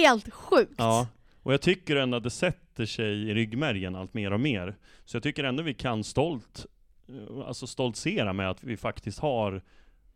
helt 0.04 0.34
sjukt! 0.34 0.74
Ja, 0.78 1.08
och 1.44 1.54
jag 1.54 1.62
tycker 1.62 1.96
ändå 1.96 2.18
att 2.18 2.24
det 2.24 2.30
sätter 2.30 2.86
sig 2.86 3.30
i 3.30 3.34
ryggmärgen 3.34 3.96
allt 3.96 4.14
mer 4.14 4.34
och 4.34 4.40
mer. 4.40 4.76
Så 5.06 5.16
jag 5.16 5.24
tycker 5.24 5.44
ändå 5.44 5.64
vi 5.64 5.74
kan 5.74 6.04
stolt, 6.04 6.66
alltså 7.48 7.68
stoltsera 7.68 8.34
med 8.34 8.50
att 8.50 8.64
vi 8.64 8.78
faktiskt 8.78 9.20
har 9.20 9.62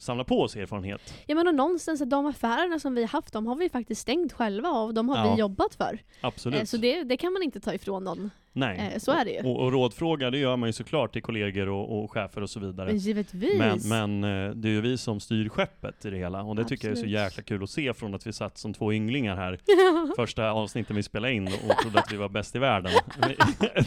samla 0.04 0.24
på 0.24 0.42
oss 0.42 0.56
erfarenhet. 0.56 1.14
Ja 1.28 1.36
men 1.36 1.48
och 1.48 1.56
någonstans, 1.56 2.02
att 2.02 2.10
de 2.10 2.26
affärerna 2.26 2.80
som 2.80 2.96
vi 2.96 3.04
haft, 3.06 3.34
de 3.34 3.48
har 3.48 3.56
vi 3.56 3.70
faktiskt 3.70 4.02
stängt 4.02 4.34
själva 4.34 4.70
och 4.70 4.94
de 4.94 5.10
har 5.10 5.18
Ja. 5.28 5.34
vi 5.34 5.40
jobbat 5.40 5.76
för. 5.76 6.00
Absolut. 6.22 6.60
Eh, 6.60 6.66
så 6.66 6.78
det, 6.78 7.04
det 7.04 7.18
kan 7.18 7.34
man 7.34 7.44
inte 7.44 7.60
ta 7.60 7.74
ifrån 7.74 8.04
någon. 8.04 8.32
Nej. 8.56 8.92
Eh, 8.94 9.00
så 9.00 9.12
är 9.12 9.26
det 9.26 9.32
ju. 9.32 9.40
Och, 9.50 9.60
och 9.64 9.72
rådfråga, 9.72 10.32
det 10.32 10.38
gör 10.38 10.56
man 10.58 10.70
ju 10.70 10.74
såklart 10.74 11.14
till 11.14 11.22
kollegor 11.22 11.70
och, 11.70 12.04
och 12.04 12.12
chefer 12.12 12.42
och 12.42 12.50
så 12.50 12.60
vidare. 12.60 12.88
Men 12.88 12.98
givetvis. 12.98 13.58
Men, 13.58 13.80
men 14.22 14.48
eh, 14.50 14.56
det 14.56 14.68
är 14.68 14.72
ju 14.72 14.82
vi 14.82 14.98
som 14.98 15.20
styr 15.20 15.50
skeppet 15.50 16.06
i 16.06 16.10
det 16.10 16.18
hela 16.18 16.42
och 16.44 16.56
det 16.56 16.64
tycker 16.66 16.88
jag 16.88 16.92
är 16.92 16.96
så 16.96 17.00
Absolut. 17.00 17.20
jäkla 17.20 17.44
kul 17.44 17.64
att 17.64 17.70
se 17.70 17.94
från 17.94 18.16
att 18.16 18.28
vi 18.28 18.34
satt 18.34 18.58
som 18.58 18.74
två 18.74 18.94
ynglingar 18.94 19.36
här 19.36 19.60
första 20.16 20.52
avsnittet 20.52 20.96
vi 20.98 21.04
spelade 21.04 21.34
in 21.34 21.48
och 21.48 21.78
trodde 21.82 22.00
att 22.00 22.12
vi 22.14 22.18
var 22.18 22.30
bäst 22.30 22.56
i 22.56 22.60
världen. 22.60 22.92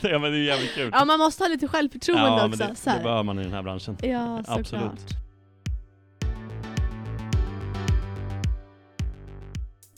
ja 0.02 0.18
men 0.18 0.32
det 0.32 0.38
är 0.38 0.44
jävligt 0.44 0.74
kul. 0.74 0.90
ja 0.92 1.04
man 1.04 1.18
måste 1.18 1.44
ha 1.44 1.48
lite 1.48 1.68
självförtroende 1.68 2.22
Ja, 2.26 2.46
också. 2.46 2.58
det, 2.90 2.96
det 2.96 3.02
behöver 3.02 3.22
man 3.22 3.38
i 3.38 3.42
den 3.42 3.52
här 3.52 3.62
branschen. 3.62 3.96
Ja, 4.02 4.42
Absolut. 4.46 5.25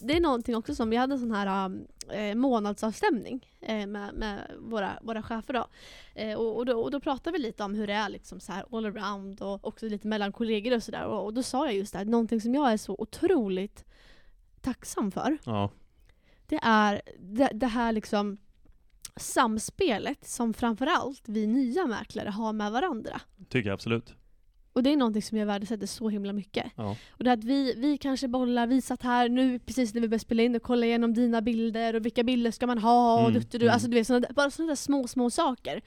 Det 0.09 0.17
är 0.17 0.21
någonting 0.21 0.57
också 0.57 0.75
som, 0.75 0.91
vi 0.91 0.97
hade 0.97 1.15
en 1.15 1.19
sån 1.19 1.33
här 1.33 1.71
eh, 2.11 2.35
månadsavstämning 2.35 3.47
eh, 3.61 3.87
med, 3.87 4.15
med 4.15 4.55
våra, 4.59 4.99
våra 5.03 5.23
chefer 5.23 5.55
då. 5.55 5.67
Eh, 6.15 6.39
och, 6.39 6.57
och, 6.57 6.67
då. 6.67 6.81
och 6.81 6.91
då 6.91 7.01
pratade 7.01 7.39
vi 7.39 7.43
lite 7.43 7.65
om 7.65 7.75
hur 7.75 7.87
det 7.87 7.93
är 7.93 8.09
liksom 8.09 8.41
så 8.41 8.53
här 8.53 8.65
all 8.73 8.87
around 8.87 9.43
och 9.43 9.67
också 9.67 9.87
lite 9.87 10.07
mellan 10.07 10.33
kollegor 10.33 10.77
och 10.77 10.83
sådär. 10.83 11.05
Och, 11.05 11.25
och 11.25 11.35
då 11.35 11.43
sa 11.43 11.67
jag 11.67 11.75
just 11.75 11.93
det 11.93 11.99
här, 11.99 12.05
någonting 12.05 12.41
som 12.41 12.55
jag 12.55 12.73
är 12.73 12.77
så 12.77 12.97
otroligt 12.99 13.85
tacksam 14.61 15.11
för. 15.11 15.39
Ja, 15.45 15.71
Det 16.47 16.61
är 16.63 17.03
det, 17.19 17.51
det 17.55 17.67
här 17.67 17.93
liksom 17.93 18.39
samspelet 19.17 20.29
som 20.29 20.55
framförallt 20.55 21.23
vi 21.29 21.47
nya 21.47 21.87
mäklare 21.87 22.29
har 22.29 22.53
med 22.53 22.73
varandra. 22.73 23.21
tycker 23.49 23.69
jag 23.69 23.75
absolut. 23.75 24.15
Och 24.79 24.85
det 24.85 24.93
är 24.93 24.97
någonting 24.97 25.23
som 25.23 25.39
jag 25.39 25.47
värdesätter 25.47 25.87
så 25.87 26.09
himla 26.09 26.33
mycket. 26.33 26.67
Ja. 26.77 26.97
Och 27.11 27.25
det 27.25 27.33
att 27.33 27.45
vi, 27.45 27.75
vi 27.77 27.99
kanske 27.99 28.29
bollar, 28.29 28.67
vi 28.67 28.83
satt 28.83 29.03
här 29.03 29.29
nu 29.29 29.59
precis 29.59 29.95
när 29.95 30.01
vi 30.01 30.09
började 30.09 30.25
spela 30.25 30.43
in 30.43 30.57
och 30.57 30.63
kollade 30.63 30.87
igenom 30.87 31.15
dina 31.15 31.41
bilder 31.41 31.97
och 31.97 32.07
vilka 32.07 32.23
bilder 32.23 32.51
ska 32.51 32.67
man 32.67 32.79
ha 32.79 33.25
och 33.25 33.29
Mm, 33.29 33.43
du, 33.51 33.59
mm. 33.59 33.73
alltså 33.73 33.89
du 33.89 33.95
vet, 33.95 34.07
såna, 34.07 34.27
bara 34.37 34.51
sådana 34.51 34.71
där 34.71 34.77
små, 34.77 35.09
små 35.09 35.31
saker. 35.31 35.81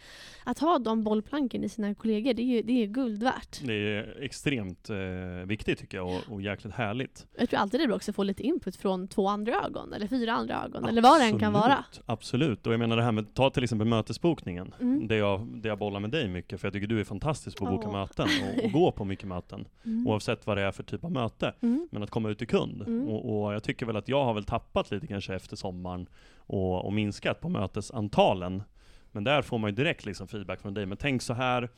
Att 0.44 0.60
ha 0.60 0.80
de 0.80 1.04
bollplanken 1.04 1.64
i 1.64 1.70
sina 1.70 1.96
kollegor, 1.96 2.34
det 2.34 2.42
är 2.42 2.64
det 2.64 2.84
är 2.84 2.88
guld 2.88 3.24
värt. 3.24 3.62
Det 3.64 3.74
är 3.74 4.24
extremt 4.24 4.90
eh, 4.90 4.98
viktigt 5.46 5.80
tycker 5.80 5.98
jag 5.98 6.08
och, 6.08 6.34
och 6.34 6.42
jäkligt 6.42 6.74
härligt. 6.74 7.28
Jag 7.38 7.50
tror 7.50 7.60
alltid 7.60 7.80
det 7.80 7.84
är 7.84 7.88
bra 7.88 7.96
också 7.96 8.12
att 8.12 8.16
få 8.16 8.24
lite 8.24 8.44
input 8.44 8.76
från 8.76 9.08
två 9.08 9.28
andra 9.28 9.54
ögon, 9.66 9.94
eller 9.94 10.08
fyra 10.08 10.34
andra 10.34 10.64
ögon, 10.64 10.86
eller 10.86 11.02
vad 11.02 11.22
det 11.22 11.26
än 11.26 11.40
kan 11.40 11.54
vara. 11.54 11.84
Absolut, 12.06 12.06
Absolut, 12.06 12.68
och 12.68 12.74
jag 12.74 12.80
menar 12.80 12.98
det 12.98 13.04
här 13.04 13.12
med, 13.12 13.34
ta 13.34 13.50
till 13.50 13.64
exempel 13.64 13.88
mötesbokningen. 13.88 14.74
Mm. 14.82 15.08
Det, 15.08 15.16
jag, 15.16 15.48
det 15.48 15.68
jag 15.68 15.78
bollar 15.78 16.00
med 16.00 16.10
dig 16.10 16.28
mycket, 16.28 16.62
för 16.62 16.68
jag 16.68 16.74
tycker 16.74 16.88
du 16.88 17.00
är 17.00 17.04
fantastisk 17.04 17.58
på 17.58 17.66
att 17.66 17.72
boka 17.72 17.92
möten 17.92 18.28
och, 18.44 18.64
och 18.64 18.72
gå 18.82 18.92
på 18.92 19.06
mycket 19.06 19.28
möten. 19.28 19.68
Mm. 19.86 20.08
Oavsett 20.08 20.48
vad 20.48 20.58
det 20.58 20.64
är 20.64 20.72
för 20.72 20.84
typ 20.84 21.04
av 21.04 21.12
möte. 21.12 21.54
Mm. 21.62 21.88
Men 21.92 22.04
att 22.04 22.10
komma 22.10 22.30
ut 22.30 22.38
till 22.38 22.48
kund. 22.48 22.82
Mm. 22.82 23.08
Och, 23.08 23.44
och 23.44 23.54
jag 23.54 23.64
tycker 23.64 23.86
väl 23.86 23.96
att 23.96 24.08
jag 24.08 24.26
har 24.26 24.34
väl 24.34 24.44
tappat 24.44 24.92
lite 24.92 25.08
kanske 25.08 25.36
efter 25.36 25.56
sommaren 25.56 26.08
och, 26.36 26.86
och 26.86 26.94
minskat 26.94 27.42
på 27.42 27.50
mötesantalen. 27.50 28.64
Men 29.12 29.24
där 29.24 29.42
får 29.42 29.58
man 29.58 29.70
ju 29.70 29.76
direkt 29.76 30.06
liksom 30.06 30.28
feedback 30.28 30.62
från 30.62 30.74
dig. 30.74 30.86
Men 30.86 30.98
tänk 30.98 31.22
så 31.22 31.34
här, 31.34 31.70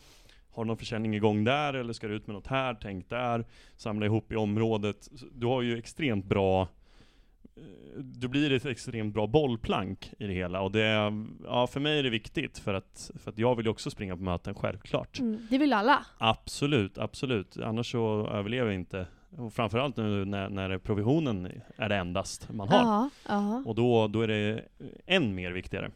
har 0.51 0.63
du 0.63 0.67
någon 0.67 0.77
försäljning 0.77 1.15
igång 1.15 1.43
där 1.43 1.73
eller 1.73 1.93
ska 1.93 2.07
du 2.07 2.15
ut 2.15 2.27
med 2.27 2.33
något 2.33 2.47
här? 2.47 2.77
Tänk 2.81 3.09
där, 3.09 3.45
samla 3.75 4.05
ihop 4.05 4.31
i 4.31 4.35
området. 4.35 5.09
Du 5.31 5.47
har 5.47 5.61
ju 5.61 5.77
extremt 5.77 6.25
bra 6.25 6.67
du 7.97 8.27
blir 8.27 8.51
ett 8.51 8.65
extremt 8.65 9.13
bra 9.13 9.27
bollplank 9.27 10.13
i 10.19 10.27
det 10.27 10.33
hela 10.33 10.61
och 10.61 10.71
det, 10.71 11.13
ja 11.43 11.67
för 11.67 11.79
mig 11.79 11.99
är 11.99 12.03
det 12.03 12.09
viktigt 12.09 12.57
för 12.57 12.73
att, 12.73 13.11
för 13.15 13.31
att 13.31 13.37
jag 13.37 13.55
vill 13.55 13.65
ju 13.65 13.71
också 13.71 13.89
springa 13.89 14.15
på 14.15 14.23
möten, 14.23 14.55
självklart. 14.55 15.19
Mm. 15.19 15.47
Det 15.49 15.57
vill 15.57 15.73
alla. 15.73 16.05
Absolut, 16.17 16.97
absolut. 16.97 17.57
Annars 17.57 17.91
så 17.91 18.27
överlever 18.27 18.71
jag 18.71 18.75
inte. 18.75 19.07
Och 19.37 19.53
framförallt 19.53 19.97
nu 19.97 20.25
när, 20.25 20.49
när 20.49 20.77
provisionen 20.77 21.51
är 21.77 21.89
det 21.89 21.95
endast 21.95 22.49
man 22.53 22.67
har. 22.69 22.79
Ja, 22.79 23.09
ja. 23.27 23.63
Och 23.65 23.75
då, 23.75 24.07
då 24.07 24.21
är 24.21 24.27
det 24.27 24.61
än 25.05 25.35
mer 25.35 25.51
viktigare. 25.51 25.91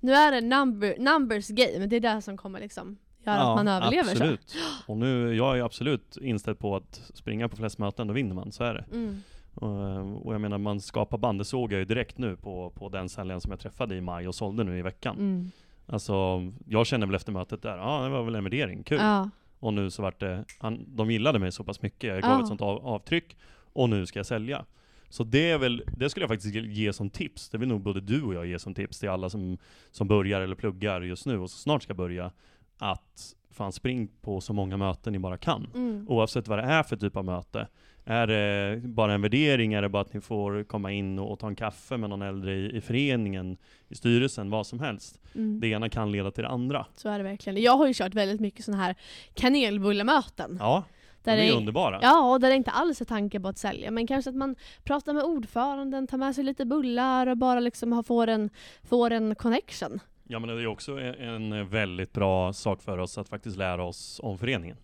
Nu 0.00 0.12
är 0.12 0.32
det 0.32 0.40
number, 0.40 0.98
numbers 0.98 1.48
game, 1.48 1.86
det 1.86 1.96
är 1.96 2.00
det 2.00 2.22
som 2.22 2.36
kommer 2.36 2.60
liksom 2.60 2.98
göra 3.24 3.40
att 3.40 3.56
man 3.56 3.68
överlever 3.68 4.04
så. 4.04 4.10
absolut. 4.10 4.56
Och 4.86 4.96
nu, 4.96 5.34
jag 5.34 5.58
är 5.58 5.62
absolut 5.62 6.16
inställd 6.16 6.58
på 6.58 6.76
att 6.76 7.10
springa 7.14 7.48
på 7.48 7.56
flest 7.56 7.78
möten, 7.78 8.06
då 8.06 8.14
vinner 8.14 8.34
man. 8.34 8.52
Så 8.52 8.64
är 8.64 8.74
det. 8.74 8.84
Mm. 8.92 9.22
Och, 9.54 10.26
och 10.26 10.34
jag 10.34 10.40
menar, 10.40 10.58
man 10.58 10.80
skapar 10.80 11.18
band, 11.18 11.40
det 11.40 11.44
såg 11.44 11.72
jag 11.72 11.78
ju 11.78 11.84
direkt 11.84 12.18
nu 12.18 12.36
på, 12.36 12.70
på 12.70 12.88
den 12.88 13.08
säljaren 13.08 13.40
som 13.40 13.50
jag 13.50 13.60
träffade 13.60 13.96
i 13.96 14.00
maj 14.00 14.28
och 14.28 14.34
sålde 14.34 14.64
nu 14.64 14.78
i 14.78 14.82
veckan. 14.82 15.16
Mm. 15.18 15.50
Alltså, 15.86 16.46
jag 16.66 16.86
känner 16.86 17.06
väl 17.06 17.14
efter 17.16 17.32
mötet 17.32 17.62
där, 17.62 17.76
ja 17.76 17.84
ah, 17.84 18.04
det 18.04 18.08
var 18.10 18.22
väl 18.22 18.34
en 18.34 18.44
värdering, 18.44 18.82
kul. 18.82 18.98
Ja. 19.00 19.30
Och 19.58 19.74
nu 19.74 19.90
så 19.90 20.02
vart 20.02 20.20
det, 20.20 20.44
han, 20.58 20.84
de 20.96 21.10
gillade 21.10 21.38
mig 21.38 21.52
så 21.52 21.64
pass 21.64 21.82
mycket, 21.82 22.08
jag 22.08 22.22
gav 22.22 22.30
Ja. 22.30 22.40
ett 22.40 22.48
sånt 22.48 22.62
av, 22.62 22.86
avtryck, 22.86 23.36
och 23.72 23.88
nu 23.88 24.06
ska 24.06 24.18
jag 24.18 24.26
sälja. 24.26 24.64
Så 25.08 25.24
det 25.24 25.50
är 25.50 25.58
väl, 25.58 25.84
det 25.96 26.10
skulle 26.10 26.22
jag 26.24 26.30
faktiskt 26.30 26.54
ge 26.54 26.92
som 26.92 27.10
tips, 27.10 27.48
det 27.48 27.58
vill 27.58 27.68
nog 27.68 27.80
både 27.80 28.00
du 28.00 28.22
och 28.22 28.34
jag 28.34 28.46
ge 28.46 28.58
som 28.58 28.74
tips 28.74 28.98
till 28.98 29.08
alla 29.08 29.30
som, 29.30 29.58
som 29.90 30.08
börjar 30.08 30.40
eller 30.40 30.54
pluggar 30.54 31.00
just 31.00 31.26
nu 31.26 31.38
och 31.38 31.50
så 31.50 31.58
snart 31.58 31.82
ska 31.82 31.94
börja, 31.94 32.32
att 32.78 33.34
fan 33.50 33.72
spring 33.72 34.08
på 34.20 34.40
så 34.40 34.52
många 34.52 34.76
möten 34.76 35.12
ni 35.12 35.18
bara 35.18 35.36
kan. 35.38 35.70
Mm. 35.74 36.06
Oavsett 36.08 36.48
vad 36.48 36.58
det 36.58 36.62
är 36.62 36.82
för 36.82 36.96
typ 36.96 37.16
av 37.16 37.24
möte. 37.24 37.68
Är 38.10 38.26
det 38.26 38.80
bara 38.84 39.14
en 39.14 39.22
värdering? 39.22 39.74
Är 39.74 39.82
det 39.82 39.88
bara 39.88 40.02
att 40.02 40.14
ni 40.14 40.20
får 40.20 40.64
komma 40.64 40.92
in 40.92 41.18
och, 41.18 41.32
och 41.32 41.38
ta 41.38 41.46
en 41.46 41.56
kaffe 41.56 41.96
med 41.96 42.10
någon 42.10 42.22
äldre 42.22 42.54
i, 42.54 42.76
i 42.76 42.80
föreningen, 42.80 43.56
i 43.88 43.94
styrelsen, 43.94 44.50
vad 44.50 44.66
som 44.66 44.80
helst. 44.80 45.20
Mm. 45.34 45.60
Det 45.60 45.68
ena 45.68 45.88
kan 45.88 46.12
leda 46.12 46.30
till 46.30 46.42
det 46.42 46.48
andra. 46.48 46.86
Så 46.96 47.08
är 47.08 47.18
det 47.18 47.24
verkligen. 47.24 47.62
Jag 47.62 47.76
har 47.76 47.86
ju 47.86 47.94
kört 47.94 48.14
väldigt 48.14 48.40
mycket 48.40 48.64
sådana 48.64 48.82
här 48.82 48.94
kanelbullemöten. 49.34 50.56
Ja, 50.60 50.84
där 51.24 51.36
de 51.36 51.42
är 51.42 51.56
underbara. 51.56 51.98
Ja, 52.02 52.32
och 52.32 52.40
där 52.40 52.48
det 52.48 52.54
inte 52.54 52.70
alls 52.70 53.00
är 53.00 53.04
tanke 53.04 53.40
på 53.40 53.48
att 53.48 53.58
sälja. 53.58 53.90
Men 53.90 54.06
kanske 54.06 54.30
att 54.30 54.36
man 54.36 54.56
pratar 54.84 55.12
med 55.12 55.24
ordföranden, 55.24 56.06
tar 56.06 56.18
med 56.18 56.34
sig 56.34 56.44
lite 56.44 56.64
bullar 56.64 57.26
och 57.26 57.36
bara 57.36 57.60
liksom 57.60 58.04
får 58.04 58.26
en, 58.26 58.50
får 58.82 59.10
en 59.10 59.34
connection. 59.34 60.00
Ja 60.28 60.38
men 60.38 60.56
det 60.56 60.62
är 60.62 60.66
också 60.66 61.00
en 61.00 61.52
en 61.52 61.68
väldigt 61.68 62.12
bra 62.12 62.52
sak 62.52 62.82
för 62.82 62.98
oss 62.98 63.18
att 63.18 63.28
faktiskt 63.28 63.56
lära 63.56 63.84
oss 63.84 64.20
om 64.22 64.38
föreningen. 64.38 64.76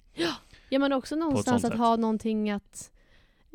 Ja 0.68 0.78
men 0.78 0.92
också 0.92 1.16
någonstans 1.16 1.64
att 1.64 1.70
sätt. 1.70 1.80
ha 1.80 1.96
någonting 1.96 2.50
att 2.50 2.90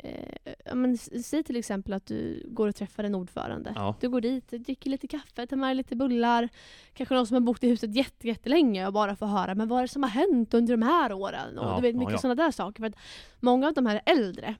eh, 0.02 0.52
ja, 0.64 0.74
men, 0.74 0.98
säg 0.98 1.42
till 1.42 1.56
exempel 1.56 1.92
att 1.92 2.06
du 2.06 2.46
går 2.48 2.68
och 2.68 2.74
träffar 2.74 3.04
en 3.04 3.14
ordförande. 3.14 3.72
Ja. 3.76 3.94
Du 4.00 4.08
går 4.08 4.20
dit, 4.20 4.48
dricker 4.50 4.90
lite 4.90 5.06
kaffe, 5.06 5.46
tar 5.46 5.56
med 5.56 5.68
dig 5.68 5.74
lite 5.74 5.96
bullar. 5.96 6.48
Kanske 6.92 7.14
någon 7.14 7.26
som 7.26 7.34
har 7.34 7.40
bott 7.40 7.64
i 7.64 7.68
huset 7.68 7.94
jätte, 7.94 8.28
jättelänge 8.28 8.86
och 8.86 8.92
bara 8.92 9.16
får 9.16 9.26
höra 9.26 9.54
men 9.54 9.68
vad 9.68 9.78
är 9.78 9.82
det 9.82 9.88
som 9.88 10.02
har 10.02 10.10
hänt 10.10 10.54
under 10.54 10.76
de 10.76 10.82
här 10.82 11.12
åren? 11.12 11.58
Och 11.58 11.66
Ja, 11.66 11.76
du 11.76 11.82
vet 11.82 11.94
ja, 11.94 11.98
mycket 11.98 12.12
ja. 12.12 12.18
sådana 12.18 12.42
där 12.42 12.50
saker. 12.50 12.82
För 12.82 12.88
att 12.88 12.96
många 13.40 13.68
av 13.68 13.74
de 13.74 13.86
här 13.86 14.00
äldre, 14.06 14.54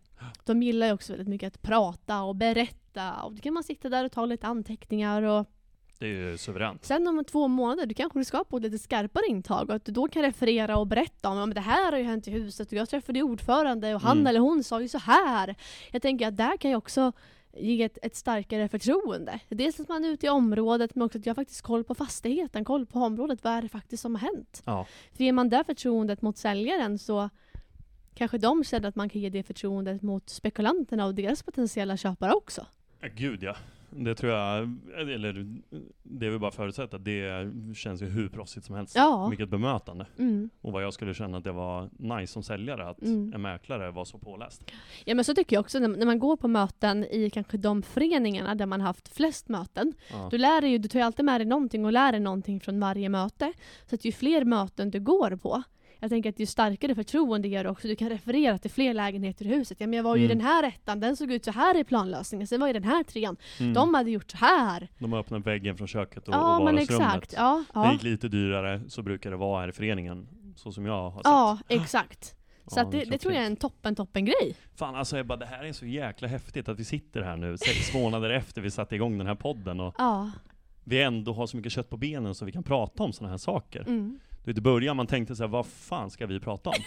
de 0.45 0.63
gillar 0.63 0.87
ju 0.87 0.93
också 0.93 1.13
väldigt 1.13 1.29
mycket 1.29 1.47
att 1.47 1.63
prata 1.63 2.23
och 2.23 2.37
berätta. 2.37 3.23
Och 3.23 3.33
då 3.33 3.41
kan 3.41 3.55
man 3.55 3.63
sitta 3.65 3.89
där 3.89 4.05
och 4.05 4.13
ta 4.13 4.27
lite 4.27 4.47
anteckningar 4.47 5.23
och 5.23 5.47
Det 6.03 6.09
är 6.09 6.31
ju 6.31 6.39
suveränt. 6.39 6.85
Sen 6.85 7.09
om 7.09 7.25
två 7.25 7.49
månader, 7.49 7.87
du 7.87 7.95
kanske 7.95 8.25
ska 8.25 8.45
på 8.45 8.59
lite 8.59 8.79
skarpare 8.79 9.25
intag 9.29 9.71
och 9.71 9.77
att 9.77 9.85
du 9.85 9.93
då 9.93 10.09
kan 10.09 10.23
referera 10.23 10.77
och 10.77 10.87
berätta 10.87 11.29
om 11.29 11.39
att 11.49 11.55
det 11.55 11.61
här 11.61 11.93
har 11.93 11.99
ju 11.99 12.05
hänt 12.05 12.29
i 12.29 12.31
huset 12.31 12.67
och 12.69 12.73
jag 12.73 12.89
träffade 12.89 13.23
ordförande 13.23 13.95
och 13.95 14.01
han 14.01 14.17
Mm. 14.17 14.27
eller 14.27 14.41
hon 14.41 14.65
sa 14.65 14.81
ju 14.81 14.89
så 14.89 14.99
här. 14.99 15.55
Jag 15.93 16.03
tänker 16.03 16.29
att 16.29 16.37
där 16.37 16.57
kan 16.57 16.71
jag 16.71 16.79
också 16.79 17.13
ge 17.57 17.83
ett, 17.83 17.99
ett 18.03 18.17
starkare 18.17 18.69
förtroende. 18.69 19.41
Dels 19.49 19.81
att 19.81 19.89
man 19.89 20.05
är 20.05 20.09
ute 20.09 20.27
i 20.27 20.29
området 20.29 20.95
men 20.95 21.03
också 21.03 21.19
att 21.19 21.27
jag 21.27 21.31
har 21.31 21.35
faktiskt 21.43 21.63
koll 21.63 21.85
på 21.85 21.95
fastigheten, 21.95 22.65
koll 22.65 22.87
på 22.87 22.99
området. 22.99 23.45
Vad 23.45 23.53
är 23.53 23.63
det 23.63 23.69
faktiskt 23.69 24.03
som 24.03 24.15
har 24.15 24.23
hänt? 24.23 24.63
Ja, 24.65 24.87
För 25.17 25.25
ger 25.25 25.33
man 25.33 25.49
det 25.49 25.65
förtroendet 25.65 26.23
mot 26.23 26.37
säljaren 26.39 26.99
så 26.99 27.31
kanske 28.15 28.39
de 28.39 28.65
känner 28.65 28.89
att 28.89 28.97
man 28.97 29.09
kan 29.09 29.21
ge 29.21 29.29
det 29.31 29.43
förtroendet 29.43 30.03
mot 30.03 30.31
spekulanterna 30.31 31.07
och 31.07 31.15
deras 31.15 31.43
potentiella 31.43 31.97
köpare 31.97 32.33
också. 32.33 32.67
Ja, 33.01 33.09
gud 33.17 33.43
ja. 33.43 33.57
Det 33.97 34.15
tror 34.15 34.33
jag, 34.33 34.79
eller 34.99 35.47
det 36.03 36.27
är 36.27 36.31
väl 36.31 36.39
bara 36.41 36.51
förutsatt 36.51 36.95
att 36.95 37.05
det 37.05 37.51
känns 37.77 38.03
ju 38.03 38.07
hur 38.07 38.29
proffsigt 38.29 38.67
som 38.67 38.75
helst. 38.75 38.97
Ja. 38.97 39.27
Vilket 39.29 39.49
bemötande. 39.49 40.07
Mm. 40.19 40.51
Och 40.61 40.73
vad 40.73 40.83
jag 40.83 40.93
skulle 40.95 41.15
känna 41.15 41.39
att 41.39 41.45
det 41.45 41.53
var 41.53 41.91
nice 41.99 42.33
som 42.33 42.43
säljare, 42.43 42.89
att 42.89 43.03
Mm. 43.03 43.33
en 43.35 43.43
mäklare 43.43 43.91
var 43.91 44.05
så 44.05 44.19
påläst. 44.19 44.63
Ja 45.05 45.15
men 45.15 45.25
så 45.25 45.35
tycker 45.35 45.57
jag 45.57 45.61
också 45.61 45.79
när, 45.79 46.07
man 46.07 46.19
går 46.19 46.37
på 46.37 46.49
möten 46.49 47.05
i 47.05 47.31
kanske 47.31 47.57
de 47.59 47.83
föreningarna 47.83 48.55
där 48.55 48.67
man 48.67 48.81
haft 48.81 49.17
flest 49.17 49.49
möten. 49.49 49.93
Ja. 50.11 50.29
Du 50.31 50.39
lär 50.39 50.61
dig 50.61 50.71
ju, 50.71 50.79
du 50.79 50.89
tar 50.89 50.99
ju 50.99 51.05
alltid 51.05 51.25
med 51.25 51.41
dig 51.41 51.47
någonting 51.47 51.85
och 51.85 51.93
lär 51.93 52.13
dig 52.13 52.21
någonting 52.21 52.61
från 52.61 52.81
varje 52.81 53.09
möte. 53.09 53.53
Så 53.89 53.95
att 53.95 54.05
ju 54.05 54.13
fler 54.13 54.45
möten 54.45 54.91
du 54.91 55.01
går 55.01 55.37
på, 55.37 55.63
jag 56.03 56.11
tänker 56.11 56.31
att 56.31 56.39
ju 56.41 56.47
starkare 56.47 56.95
förtroende 56.95 57.49
ger 57.49 57.67
också. 57.67 57.89
Du 57.89 57.97
kan 57.97 58.09
referera 58.09 58.59
till 58.59 58.71
fler 58.71 58.95
lägenheter 58.95 59.45
i 59.45 59.49
huset. 59.49 59.81
Ja, 59.81 59.87
men 59.87 59.97
jag 59.97 60.05
var 60.05 60.17
ju 60.17 60.23
i 60.23 60.25
Mm. 60.25 60.39
den 60.39 60.47
här 60.47 60.63
ettan, 60.65 61.01
den 61.01 61.17
såg 61.17 61.33
ut 61.33 61.45
så 61.45 61.51
här 61.51 61.77
i 61.81 61.85
planlösningen. 61.85 62.47
Sen 62.47 62.61
var 62.61 62.67
ju 62.67 62.73
den 62.73 62.85
här 62.85 63.03
trean, 63.05 63.37
Mm. 63.61 63.73
de 63.75 63.95
hade 63.95 64.11
gjort 64.11 64.31
så 64.31 64.37
här. 64.37 64.89
De 64.99 65.15
öppnade 65.15 65.45
väggen 65.45 65.77
från 65.77 65.87
köket 65.89 66.29
och, 66.29 66.35
ja 66.35 66.57
och 66.59 66.65
vardagsrummet. 66.65 67.05
exakt. 67.07 67.35
Ja, 67.37 67.65
Det 67.75 67.81
ja. 67.81 67.93
gick 67.93 68.03
lite 68.03 68.29
dyrare, 68.29 68.81
så 68.89 69.03
brukar 69.03 69.31
det 69.31 69.37
vara 69.37 69.61
här 69.61 69.69
i 69.69 69.73
föreningen. 69.73 70.29
Så 70.57 70.73
som 70.73 70.87
jag 70.87 71.11
har 71.11 71.19
sett. 71.19 71.21
ja 71.25 71.59
exakt. 71.69 72.35
Så 72.67 72.79
Ja, 72.79 72.83
att 72.83 72.93
det, 72.93 73.05
det 73.05 73.19
tror 73.19 73.35
jag 73.35 73.43
är 73.43 73.47
en 73.47 73.57
toppen 73.57 73.95
toppen 73.95 74.25
grej. 74.25 74.57
Fan 74.77 74.95
alltså 74.95 75.17
Ebba, 75.19 75.37
det 75.37 75.47
här 75.47 75.65
är 75.65 75.73
så 75.73 75.87
jäkla 75.87 76.29
häftigt 76.29 76.69
att 76.69 76.79
vi 76.81 76.85
sitter 76.85 77.23
här 77.23 77.37
nu, 77.37 77.57
sex 77.59 77.95
månader 77.95 78.31
efter 78.31 78.61
vi 78.63 78.71
satte 78.71 78.95
igång 78.95 79.19
den 79.19 79.27
här 79.27 79.35
podden 79.35 79.81
och 79.81 79.95
Ja. 79.99 80.31
vi 80.85 81.03
ändå 81.03 81.33
har 81.33 81.47
så 81.47 81.57
mycket 81.57 81.73
kött 81.73 81.91
på 81.91 81.97
benen 81.97 82.35
så 82.35 82.45
vi 82.45 82.53
kan 82.53 82.63
prata 82.63 83.03
om 83.03 83.13
sådana 83.13 83.31
här 83.31 83.39
saker. 83.39 83.81
Mm. 83.81 84.19
Du 84.45 84.51
vet, 84.51 84.59
i 84.59 84.61
början 84.61 84.97
man 84.97 85.07
tänkte 85.07 85.37
så 85.37 85.43
här, 85.43 85.49
vad 85.49 85.67
fan 85.67 86.11
ska 86.11 86.27
vi 86.27 86.41
prata 86.41 86.71
om? 86.71 86.77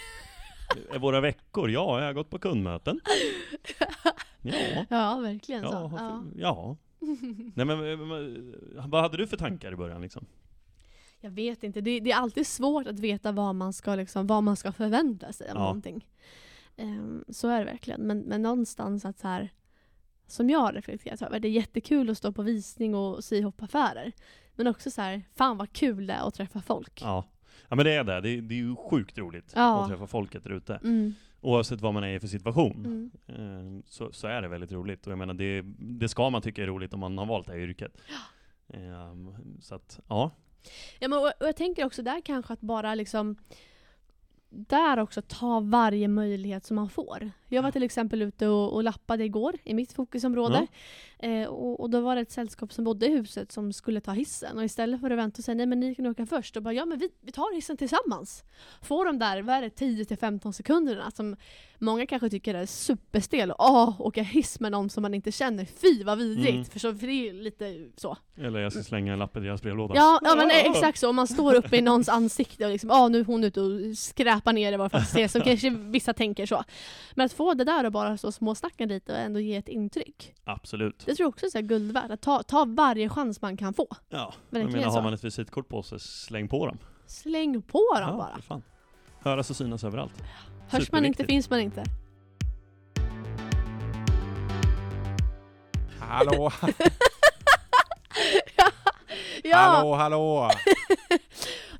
Eh, 0.92 1.00
Våra 1.00 1.20
veckor? 1.20 1.70
Ja, 1.70 1.98
jag 2.00 2.06
har 2.06 2.12
gått 2.12 2.30
på 2.30 2.38
kundmöten. 2.38 3.00
Ja. 4.42 4.84
Ja, 4.88 5.16
verkligen 5.16 5.62
Ja. 5.62 5.70
så. 5.70 5.92
Ja. 5.98 6.24
Ja. 6.36 6.76
Nej 7.54 7.66
men, 7.66 8.54
vad 8.90 9.02
hade 9.02 9.16
du 9.16 9.26
för 9.26 9.36
tankar 9.36 9.72
i 9.72 9.76
början 9.76 10.00
liksom? 10.02 10.26
Jag 11.20 11.30
vet 11.30 11.62
inte, 11.64 11.80
det, 11.80 12.00
det 12.00 12.10
är 12.12 12.16
alltid 12.16 12.46
svårt 12.46 12.86
att 12.86 12.98
veta 12.98 13.32
vad 13.32 13.54
man 13.54 13.72
ska, 13.72 13.94
liksom, 13.94 14.26
vad 14.26 14.42
man 14.42 14.56
ska 14.56 14.72
förvänta 14.72 15.32
sig 15.32 15.50
av 15.50 15.56
Ja. 15.56 15.62
någonting. 15.62 16.06
Ehm, 16.76 17.24
så 17.28 17.48
är 17.48 17.58
det 17.58 17.64
verkligen. 17.64 18.00
Men, 18.00 18.18
men 18.18 18.42
någonstans 18.42 19.04
att 19.04 19.18
så 19.18 19.28
här, 19.28 19.50
som 20.26 20.50
jag 20.50 20.58
har 20.58 20.72
reflekterat 20.72 21.22
över, 21.22 21.40
det 21.40 21.48
är 21.48 21.52
jättekul 21.52 22.10
att 22.10 22.18
stå 22.18 22.32
på 22.32 22.42
visning 22.42 22.94
och 22.94 23.24
sy 23.24 23.36
ihop 23.36 23.62
affärer. 23.62 24.12
Men 24.54 24.66
också 24.66 24.90
så 24.90 25.02
här, 25.02 25.22
fan 25.34 25.56
vad 25.56 25.72
kul 25.72 26.06
det 26.06 26.12
är 26.12 26.28
att 26.28 26.34
träffa 26.34 26.60
folk. 26.62 27.02
Ja. 27.02 27.24
Ja 27.68 27.76
men 27.76 27.84
det 27.84 27.92
är 27.92 28.04
det, 28.04 28.20
det 28.20 28.28
är, 28.28 28.40
det 28.42 28.54
är 28.54 28.58
ju 28.58 28.76
sjukt 28.76 29.18
roligt 29.18 29.52
Ja. 29.56 29.82
att 29.82 29.88
träffa 29.88 30.06
folket 30.06 30.44
där 30.44 30.50
ute. 30.50 30.74
Mm, 30.84 31.14
Oavsett 31.40 31.80
vad 31.80 31.94
man 31.94 32.04
är 32.04 32.08
i 32.14 32.20
för 32.20 32.26
situation. 32.28 33.10
mm. 33.28 33.76
Eh, 33.78 33.82
Så, 33.86 34.12
så 34.12 34.26
är 34.26 34.42
det 34.42 34.48
väldigt 34.48 34.72
roligt. 34.72 35.06
Och 35.06 35.12
jag 35.12 35.18
menar, 35.18 35.34
det, 35.34 35.62
det 35.78 36.08
ska 36.08 36.30
man 36.30 36.42
tycka 36.42 36.62
är 36.62 36.66
roligt 36.66 36.94
om 36.94 37.00
man 37.00 37.18
har 37.18 37.26
valt 37.26 37.46
det 37.46 37.52
här 37.52 37.60
yrket. 37.60 37.96
Ehm, 38.68 39.34
Så 39.60 39.74
att, 39.74 40.00
ja. 40.08 40.30
Ja, 40.98 41.08
men, 41.08 41.18
och, 41.18 41.24
och 41.26 41.32
jag 41.48 41.56
tänker 41.56 41.84
också 41.86 42.02
där 42.02 42.20
kanske 42.20 42.52
att 42.52 42.60
bara 42.60 42.94
liksom 42.94 43.36
där 44.48 44.98
också 44.98 45.22
ta 45.22 45.60
varje 45.60 46.08
möjlighet 46.08 46.64
som 46.64 46.76
man 46.76 46.88
får. 46.88 47.30
Jag 47.48 47.62
var 47.62 47.70
till 47.70 47.82
exempel 47.82 48.22
ute 48.22 48.48
och, 48.48 48.74
och 48.74 48.84
lappade 48.84 49.24
igår 49.24 49.54
i 49.64 49.74
mitt 49.74 49.92
fokusområde. 49.92 50.66
Eh, 51.18 51.46
och, 51.46 51.80
och 51.80 51.90
då 51.90 52.00
var 52.00 52.14
det 52.14 52.20
ett 52.20 52.30
sällskap 52.30 52.72
som 52.72 52.84
bodde 52.84 53.06
i 53.06 53.10
huset 53.10 53.52
som 53.52 53.72
skulle 53.72 54.00
ta 54.00 54.12
hissen. 54.12 54.58
Och 54.58 54.64
istället 54.64 55.00
för 55.00 55.10
att 55.10 55.18
vänta 55.18 55.38
och 55.38 55.44
säga 55.44 55.54
nej 55.54 55.66
men 55.66 55.80
ni 55.80 55.94
kan 55.94 56.06
åka 56.06 56.26
först. 56.26 56.56
Och 56.56 56.62
bara 56.62 56.74
ja 56.74 56.84
men 56.84 56.98
vi, 56.98 57.08
vi 57.20 57.32
tar 57.32 57.54
hissen 57.54 57.76
tillsammans. 57.76 58.44
Får 58.82 59.04
de 59.04 59.18
där, 59.18 59.42
vad 59.42 59.56
är 59.56 59.62
det, 59.62 59.68
10-15 59.68 60.52
sekunderna 60.52 61.10
som 61.10 61.36
många 61.78 62.06
kanske 62.06 62.30
tycker 62.30 62.54
är 62.54 62.66
superstel. 62.66 63.52
Åh, 63.58 64.00
åka 64.00 64.22
hiss 64.22 64.60
med 64.60 64.72
någon 64.72 64.90
som 64.90 65.02
man 65.02 65.14
inte 65.14 65.32
känner. 65.32 65.64
Fy 65.64 66.04
vad 66.04 66.18
vidrigt. 66.18 66.50
Mm. 66.50 66.64
För, 66.64 66.78
så, 66.78 66.94
för 66.94 67.06
det 67.06 67.12
är 67.12 67.24
ju 67.24 67.32
lite 67.32 67.88
så. 67.96 68.16
Eller 68.36 68.60
jag 68.60 68.72
ska 68.72 68.82
slänga 68.82 69.12
en 69.12 69.18
lapp 69.18 69.36
i 69.36 69.40
deras 69.40 69.62
brevlåda. 69.62 69.94
Ja, 69.96 70.20
ja 70.22 70.34
men 70.36 70.50
exakt 70.50 70.98
så. 70.98 71.08
Om 71.08 71.16
man 71.16 71.26
står 71.26 71.54
uppe 71.54 71.76
i 71.76 71.82
någons 71.82 72.08
ansikte 72.08 72.64
och 72.64 72.72
liksom, 72.72 72.90
ah, 72.90 73.08
nu 73.08 73.20
är 73.20 73.24
hon 73.24 73.44
ute 73.44 73.60
och 73.60 73.98
skräpar 73.98 74.45
ner 74.52 74.72
det 74.72 74.78
bara 74.78 74.88
för 74.88 74.98
att 74.98 75.08
se, 75.08 75.28
så 75.28 75.40
kanske 75.40 75.70
vissa 75.70 76.12
tänker 76.12 76.46
så. 76.46 76.64
Men 77.14 77.26
att 77.26 77.32
få 77.32 77.54
det 77.54 77.64
där 77.64 77.84
och 77.84 77.92
bara 77.92 78.16
så 78.16 78.32
småsnacka 78.32 78.86
lite 78.86 79.12
och 79.12 79.18
ändå 79.18 79.40
ge 79.40 79.56
ett 79.56 79.68
intryck. 79.68 80.34
Absolut. 80.44 80.98
Det 81.06 81.14
tror 81.14 81.24
jag 81.24 81.28
också 81.28 81.58
är 81.58 81.62
guld 81.62 81.92
värt. 81.92 82.10
Att 82.10 82.20
ta, 82.20 82.42
ta 82.42 82.64
varje 82.64 83.08
chans 83.08 83.42
man 83.42 83.56
kan 83.56 83.74
få. 83.74 83.86
Ja, 83.90 83.96
jag 84.50 84.58
Verkligen 84.58 84.78
menar 84.78 84.90
så. 84.90 84.96
har 84.98 85.02
man 85.02 85.14
ett 85.14 85.24
visitkort 85.24 85.68
på 85.68 85.82
sig, 85.82 86.00
släng 86.00 86.48
på 86.48 86.66
dem. 86.66 86.78
Släng 87.06 87.62
på 87.62 87.94
dem 87.94 88.08
ja, 88.08 88.16
bara. 88.16 88.42
fan. 88.42 88.62
Höras 89.20 89.50
och 89.50 89.56
synas 89.56 89.84
överallt. 89.84 90.22
Hörs 90.68 90.92
man 90.92 91.04
inte 91.04 91.24
finns 91.24 91.50
man 91.50 91.60
inte. 91.60 91.84
Hallå, 96.00 96.52
Ja, 99.42 99.56
hallå, 99.58 99.94
hallå! 99.94 100.50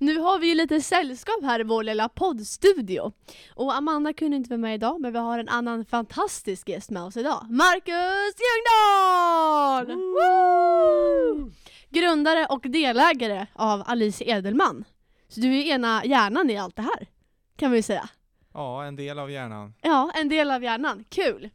nu 0.00 0.18
har 0.18 0.38
vi 0.38 0.48
ju 0.48 0.54
lite 0.54 0.80
sällskap 0.80 1.42
här 1.42 1.60
i 1.60 1.64
vår 1.64 1.82
lilla 1.82 2.08
poddstudio. 2.08 3.12
Och 3.54 3.74
Amanda 3.74 4.12
kunde 4.12 4.36
inte 4.36 4.50
vara 4.50 4.58
med 4.58 4.74
idag, 4.74 5.00
men 5.00 5.12
vi 5.12 5.18
har 5.18 5.38
en 5.38 5.48
annan 5.48 5.84
fantastisk 5.84 6.68
gäst 6.68 6.90
med 6.90 7.02
oss 7.02 7.16
idag. 7.16 7.46
Marcus 7.50 8.36
Ljungdahl! 8.42 9.96
Woo! 9.96 11.50
Grundare 11.90 12.46
och 12.46 12.60
delägare 12.62 13.46
av 13.54 13.82
Alice 13.86 14.24
Edelman. 14.24 14.84
Så 15.28 15.40
du 15.40 15.58
är 15.58 15.62
ena 15.62 16.04
hjärnan 16.04 16.50
i 16.50 16.56
allt 16.56 16.76
det 16.76 16.82
här, 16.82 17.06
kan 17.56 17.70
vi 17.70 17.82
säga. 17.82 18.08
Ja, 18.54 18.84
en 18.84 18.96
del 18.96 19.18
av 19.18 19.30
hjärnan. 19.30 19.74
Ja, 19.82 20.10
en 20.14 20.28
del 20.28 20.50
av 20.50 20.62
hjärnan. 20.62 21.04
Kul! 21.08 21.50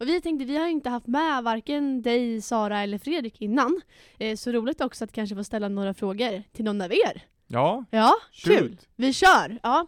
Och 0.00 0.08
vi 0.08 0.20
tänkte, 0.20 0.44
vi 0.44 0.56
har 0.56 0.66
inte 0.66 0.90
haft 0.90 1.06
med 1.06 1.44
varken 1.44 2.02
dig, 2.02 2.42
Sara 2.42 2.80
eller 2.80 2.98
Fredrik 2.98 3.40
innan. 3.40 3.80
Eh, 4.18 4.36
så 4.36 4.52
roligt 4.52 4.80
också 4.80 5.04
att 5.04 5.12
kanske 5.12 5.36
få 5.36 5.44
ställa 5.44 5.68
några 5.68 5.94
frågor 5.94 6.42
till 6.52 6.64
någon 6.64 6.80
av 6.80 6.92
er. 6.92 7.22
Ja, 7.52 7.84
Ja, 7.90 8.12
Shoot. 8.32 8.58
kul! 8.58 8.78
Vi 8.96 9.12
kör! 9.12 9.58
Ja. 9.62 9.86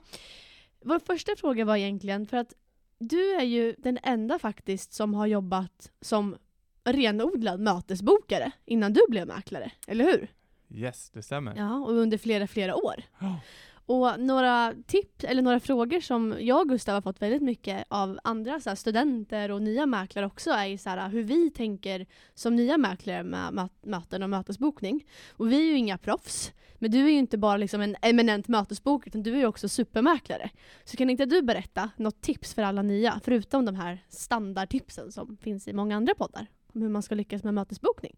Vår 0.85 0.99
första 0.99 1.33
fråga 1.37 1.65
var 1.65 1.77
egentligen, 1.77 2.27
för 2.27 2.37
att 2.37 2.53
du 2.99 3.35
är 3.35 3.43
ju 3.45 3.75
den 3.79 3.99
enda 4.03 4.39
faktiskt 4.39 4.93
som 4.93 5.15
har 5.15 5.27
jobbat 5.27 5.91
som 6.01 6.37
renodlad 6.85 7.61
mötesbokare 7.61 8.51
innan 8.65 8.93
du 8.93 9.01
blev 9.09 9.27
mäklare, 9.27 9.73
eller 9.87 10.05
hur? 10.05 10.29
yes, 10.71 11.11
det 11.11 11.23
stämmer. 11.23 11.55
Ja, 11.57 11.75
och 11.77 11.93
under 11.93 12.19
flera, 12.19 12.47
flera 12.47 12.75
år. 12.77 13.03
Ja. 13.19 13.41
Och 13.87 14.21
några 14.21 14.75
tips, 14.87 15.25
eller 15.25 15.43
några 15.43 15.61
frågor 15.61 16.01
som 16.01 16.37
jag 16.41 16.61
och 16.61 16.69
Gustav 16.69 16.95
har 16.95 17.03
fått 17.03 17.23
väldigt 17.23 17.43
mycket 17.43 17.85
av 17.89 18.19
andra 18.25 18.61
så 18.61 18.69
här, 18.69 18.77
studenter 18.77 19.51
och 19.51 19.63
nya 19.63 19.87
mäklare 19.87 20.27
också 20.27 20.51
är 20.51 20.67
ju 20.67 20.79
så 20.79 20.91
här, 20.91 21.09
hur 21.09 21.23
vi 21.23 21.51
tänker 21.51 22.07
som 22.35 22.57
nya 22.57 22.79
mäklare 22.79 23.23
med 23.23 23.69
möten 23.83 24.23
och 24.23 24.31
mötesbokning. 24.31 25.07
Och 25.33 25.53
vi 25.53 25.57
är 25.57 25.65
ju 25.65 25.77
inga 25.77 25.99
proffs, 25.99 26.53
men 26.79 26.91
du 26.91 27.05
är 27.05 27.11
ju 27.11 27.19
inte 27.19 27.39
bara 27.39 27.57
liksom 27.57 27.81
en 27.81 27.97
eminent 28.03 28.49
mötesbokare 28.49 29.09
utan 29.09 29.23
du 29.23 29.35
är 29.35 29.39
ju 29.39 29.47
också 29.47 29.69
supermäklare. 29.69 30.51
Så 30.85 30.97
kan 30.97 31.11
inte 31.11 31.25
du 31.25 31.43
berätta 31.43 31.91
något 31.97 32.21
tips 32.21 32.55
för 32.55 32.63
alla 32.63 32.83
nya, 32.83 33.21
förutom 33.25 33.65
de 33.65 33.75
här 33.75 34.05
standardtipsen 34.09 35.13
som 35.13 35.37
finns 35.37 35.69
i 35.69 35.73
många 35.73 35.97
andra 35.97 36.15
poddar, 36.15 36.47
om 36.75 36.83
hur 36.83 36.89
man 36.89 37.03
ska 37.03 37.15
lyckas 37.15 37.45
med 37.45 37.55
mötesbokning? 37.55 38.17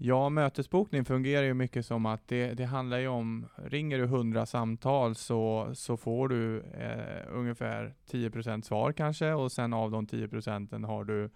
Ja, 0.00 0.28
mötesbokning 0.28 1.04
fungerar 1.04 1.42
ju 1.42 1.54
mycket 1.54 1.86
som 1.86 2.06
att 2.06 2.28
det, 2.28 2.54
det 2.54 2.64
handlar 2.64 2.98
ju 2.98 3.08
om, 3.08 3.46
ringer 3.56 3.98
du 3.98 4.04
100 4.04 4.46
samtal 4.46 5.14
så, 5.14 5.70
så 5.74 5.96
får 5.96 6.28
du 6.28 6.60
eh, 6.60 7.26
ungefär 7.28 7.94
10% 8.10 8.62
svar 8.62 8.92
kanske 8.92 9.32
och 9.32 9.52
sen 9.52 9.72
av 9.72 9.90
de 9.90 10.06
10% 10.06 10.86
har 10.86 11.04
du 11.04 11.30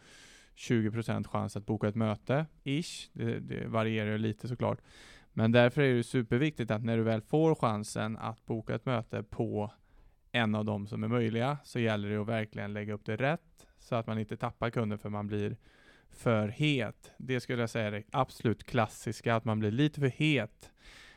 20% 0.57 1.29
chans 1.29 1.57
att 1.57 1.67
boka 1.67 1.89
ett 1.89 1.95
möte, 1.95 2.47
ish. 2.65 3.11
Det, 3.13 3.41
det 3.41 3.67
varierar 3.67 4.11
ju 4.11 4.19
lite 4.19 4.49
såklart. 4.49 4.79
Men 5.33 5.53
därför 5.53 5.83
är 5.83 5.95
det 5.95 6.05
superviktigt 6.05 6.71
att 6.71 6.85
när 6.85 6.97
du 6.97 7.03
väl 7.03 7.21
får 7.21 7.55
chansen 7.55 8.17
att 8.17 8.47
boka 8.47 8.75
ett 8.75 8.87
möte 8.87 9.23
på 9.23 9.71
en 10.33 10.55
av 10.55 10.65
de 10.65 10.87
som 10.87 11.05
är 11.05 11.09
möjliga 11.09 11.59
så 11.65 11.79
gäller 11.79 12.09
det 12.09 12.17
att 12.17 12.29
verkligen 12.29 12.73
lägga 12.73 12.95
upp 12.95 13.05
det 13.05 13.17
rätt 13.17 13.67
så 13.79 13.95
att 13.95 14.07
man 14.07 14.19
inte 14.19 14.37
tappar 14.37 14.71
kunden 14.71 14.99
för 14.99 15.09
man 15.09 15.27
blir 15.27 15.57
för 16.13 16.49
het. 16.49 17.13
Det 17.17 17.41
skulle 17.41 17.63
jag 17.63 17.71
säga 17.71 17.87
är 17.87 17.91
det 17.91 18.03
absolut 18.11 18.65
klassiska, 18.65 19.35
att 19.35 19.45
man 19.45 19.59
blir 19.59 19.71
lite 19.71 20.01
för 20.01 20.09
het. 20.09 20.71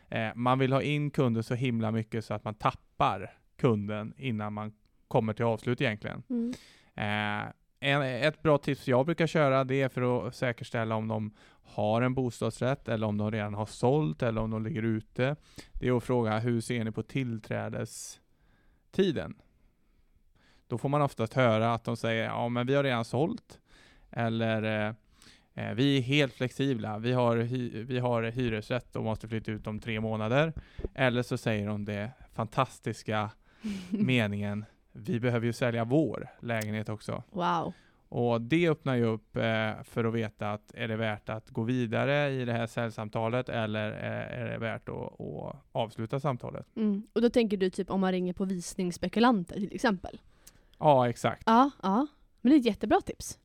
Eh, 0.10 0.29
man 0.36 0.60
vill 0.60 0.73
ha 0.73 0.81
in 0.81 1.12
kunden 1.12 1.43
så 1.43 1.55
himla 1.55 1.91
mycket 1.91 2.25
så 2.25 2.34
att 2.34 2.43
man 2.43 2.55
tappar 2.55 3.38
kunden 3.58 4.13
innan 4.17 4.53
man 4.53 4.73
kommer 5.08 5.34
till 5.34 5.45
avslut 5.45 5.81
egentligen. 5.81 6.23
Mm. 6.29 6.53
Eh, 6.95 7.51
en, 7.79 8.01
ett 8.01 8.41
bra 8.41 8.58
tips 8.58 8.88
jag 8.88 9.05
brukar 9.05 9.27
köra 9.27 9.63
det 9.63 9.81
är 9.81 9.89
för 9.89 10.27
att 10.27 10.36
säkerställa 10.36 10.95
om 10.95 11.08
de 11.08 11.36
har 11.63 12.01
en 12.01 12.13
bostadsrätt 12.13 12.88
eller 12.88 13.08
om 13.08 13.17
de 13.17 13.31
redan 13.31 13.53
har 13.53 13.65
sålt 13.65 14.23
eller 14.23 14.41
om 14.41 14.51
de 14.51 14.63
ligger 14.63 14.84
ute. 14.84 15.36
Det 15.73 15.88
är 15.88 15.97
att 15.97 16.03
fråga 16.03 16.39
hur 16.39 16.62
ser 16.62 16.84
ni 16.84 16.91
på 16.91 17.03
tillträdestiden? 17.03 19.36
Då 20.67 20.77
får 20.77 20.89
man 20.89 21.01
oftast 21.01 21.34
höra 21.34 21.73
att 21.73 21.84
de 21.84 21.97
säger 21.97 22.23
ja 22.23 22.49
men 22.49 22.67
vi 22.67 22.75
har 22.75 22.84
redan 22.84 23.05
sålt 23.05 23.60
eller 24.15 24.88
eh, 24.88 24.93
eh, 25.65 25.73
vi 25.73 25.97
är 25.97 26.01
helt 26.01 26.34
flexibla. 26.34 26.97
Vi 26.99 27.13
har, 27.13 27.38
hy- 27.38 27.84
vi 27.84 27.99
har 27.99 28.23
hyresrätt 28.23 28.95
och 28.95 29.04
måste 29.04 29.28
flytta 29.28 29.51
ut 29.51 29.67
om 29.67 29.80
tre 29.80 29.99
månader. 29.99 30.54
Eller 30.93 31.23
så 31.23 31.38
säger 31.38 31.67
de 31.67 31.86
det 31.86 32.12
fantastiska 32.34 33.30
meningen 33.89 34.65
vi 34.91 35.19
behöver 35.19 35.45
ju 35.45 35.54
sälja 35.54 35.84
vår 35.86 36.28
lägenhet 36.41 36.89
också. 36.89 37.23
Wow. 37.32 37.73
Och 38.10 38.41
det 38.41 38.69
öppnar 38.69 38.95
ju 38.95 39.06
upp 39.06 39.36
eh, 39.36 39.71
för 39.84 40.04
att 40.06 40.13
veta 40.13 40.51
att 40.51 40.71
är 40.73 40.88
det 40.88 40.95
värt 40.95 41.30
att 41.30 41.49
gå 41.49 41.63
vidare 41.63 42.30
i 42.32 42.45
det 42.45 42.54
här 42.54 42.67
säljsamtalet 42.67 43.49
eller 43.49 43.91
eh, 43.91 44.39
är 44.41 44.45
det 44.49 44.58
värt 44.58 44.89
att, 44.89 45.21
att 45.21 45.56
avsluta 45.71 46.19
samtalet? 46.19 46.65
Mm. 46.75 47.04
Och 47.13 47.21
då 47.21 47.30
tänker 47.30 47.58
du 47.58 47.69
typ 47.69 47.89
om 47.91 47.99
man 48.01 48.12
ringer 48.12 48.34
på 48.34 48.45
visningsspekulanter 48.45 49.56
till 49.56 49.75
exempel? 49.75 50.19
Ja, 50.80 51.10
exakt. 51.10 51.43
Ja, 51.45 51.71
ja. 51.84 52.08
Men 52.41 52.49
det 52.51 52.56
är 52.56 52.60
ett 52.60 52.65
jättebra 52.65 53.01
tips. 53.01 53.39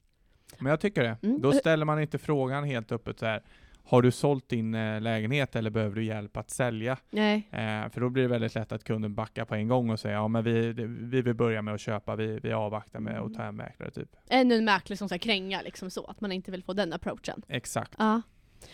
Men 0.60 0.70
jag 0.70 0.80
tycker 0.80 1.02
det. 1.02 1.16
Mm. 1.22 1.40
Då 1.40 1.52
ställer 1.52 1.84
man 1.84 2.00
inte 2.00 2.18
frågan 2.18 2.64
helt 2.64 2.92
öppet 2.92 3.18
så 3.18 3.26
här. 3.26 3.42
Har 3.84 4.02
du 4.02 4.10
sålt 4.10 4.48
din 4.48 4.74
eh, 4.74 5.00
lägenhet 5.00 5.56
eller 5.56 5.70
behöver 5.70 5.96
du 5.96 6.04
hjälp 6.04 6.36
att 6.36 6.50
sälja? 6.50 6.96
Nej. 7.10 7.48
Eh, 7.52 7.90
för 7.90 8.00
då 8.00 8.08
blir 8.08 8.22
det 8.22 8.28
väldigt 8.28 8.54
lätt 8.54 8.72
att 8.72 8.84
kunden 8.84 9.14
backar 9.14 9.44
på 9.44 9.54
en 9.54 9.68
gång 9.68 9.90
och 9.90 10.00
säger 10.00 10.16
ja 10.16 10.28
men 10.28 10.44
vi, 10.44 10.72
vi 10.86 11.22
vill 11.22 11.34
börja 11.34 11.62
med 11.62 11.74
att 11.74 11.80
köpa, 11.80 12.16
vi, 12.16 12.40
vi 12.42 12.52
avvaktar 12.52 13.00
med 13.00 13.20
att 13.20 13.34
ta 13.34 13.42
en 13.42 13.56
mäklare 13.56 13.90
typ. 13.90 14.16
Ännu 14.28 14.54
en 14.54 14.64
mäklare 14.64 14.96
som 14.96 15.08
ska 15.08 15.18
kränga 15.18 15.62
liksom 15.62 15.90
så, 15.90 16.04
att 16.04 16.20
man 16.20 16.32
inte 16.32 16.50
vill 16.50 16.62
få 16.62 16.72
den 16.72 16.92
approachen. 16.92 17.42
Exakt. 17.48 17.94
Ja. 17.98 18.22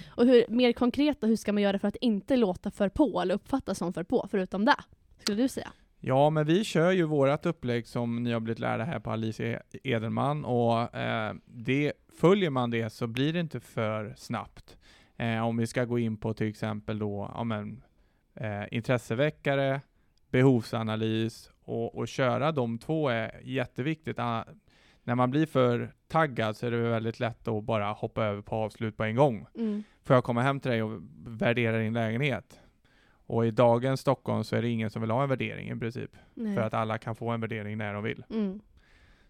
Och 0.08 0.26
hur, 0.26 0.44
mer 0.48 0.72
konkret 0.72 1.18
hur 1.22 1.36
ska 1.36 1.52
man 1.52 1.62
göra 1.62 1.78
för 1.78 1.88
att 1.88 1.96
inte 1.96 2.36
låta 2.36 2.70
för 2.70 2.88
på 2.88 3.20
eller 3.20 3.34
uppfattas 3.34 3.78
som 3.78 3.92
för 3.92 4.02
på, 4.02 4.28
förutom 4.30 4.64
det? 4.64 4.76
Skulle 5.18 5.42
du 5.42 5.48
säga? 5.48 5.72
Ja, 6.08 6.30
men 6.30 6.46
vi 6.46 6.64
kör 6.64 6.92
ju 6.92 7.04
vårat 7.04 7.46
upplägg 7.46 7.86
som 7.86 8.22
ni 8.22 8.32
har 8.32 8.40
blivit 8.40 8.58
lärda 8.58 8.84
här 8.84 9.00
på 9.00 9.10
Alice 9.10 9.44
E- 9.44 9.78
Edelman 9.84 10.44
och 10.44 10.94
eh, 10.94 11.34
det, 11.44 11.92
följer 12.20 12.50
man 12.50 12.70
det 12.70 12.90
så 12.90 13.06
blir 13.06 13.32
det 13.32 13.40
inte 13.40 13.60
för 13.60 14.14
snabbt. 14.16 14.76
Eh, 15.16 15.46
om 15.46 15.56
vi 15.56 15.66
ska 15.66 15.84
gå 15.84 15.98
in 15.98 16.16
på 16.16 16.34
till 16.34 16.48
exempel 16.48 16.98
då, 16.98 17.30
ja 17.34 17.44
men, 17.44 17.82
eh, 18.34 18.62
intresseväckare, 18.70 19.80
behovsanalys 20.30 21.50
Och, 21.64 21.94
och 21.94 22.08
köra 22.08 22.52
de 22.52 22.78
två 22.78 23.08
är 23.08 23.40
jätteviktigt. 23.42 24.18
Ah, 24.18 24.44
när 25.02 25.14
man 25.14 25.30
blir 25.30 25.46
för 25.46 25.92
taggad 26.08 26.56
så 26.56 26.66
är 26.66 26.70
det 26.70 26.76
väldigt 26.76 27.20
lätt 27.20 27.48
att 27.48 27.64
bara 27.64 27.92
hoppa 27.92 28.24
över 28.24 28.42
på 28.42 28.56
avslut 28.56 28.96
på 28.96 29.04
en 29.04 29.16
gång. 29.16 29.46
Mm. 29.54 29.82
Får 30.04 30.16
jag 30.16 30.24
komma 30.24 30.42
hem 30.42 30.60
till 30.60 30.70
dig 30.70 30.82
och 30.82 31.00
värdera 31.26 31.78
din 31.78 31.92
lägenhet? 31.92 32.60
Och 33.26 33.46
i 33.46 33.50
dagens 33.50 34.00
Stockholm 34.00 34.44
så 34.44 34.56
är 34.56 34.62
det 34.62 34.68
ingen 34.68 34.90
som 34.90 35.02
vill 35.02 35.10
ha 35.10 35.22
en 35.22 35.28
värdering 35.28 35.70
i 35.70 35.76
princip. 35.76 36.10
Nej. 36.34 36.54
För 36.54 36.62
att 36.62 36.74
alla 36.74 36.98
kan 36.98 37.16
få 37.16 37.30
en 37.30 37.40
värdering 37.40 37.78
när 37.78 37.94
de 37.94 38.02
vill. 38.02 38.24
Mm. 38.30 38.60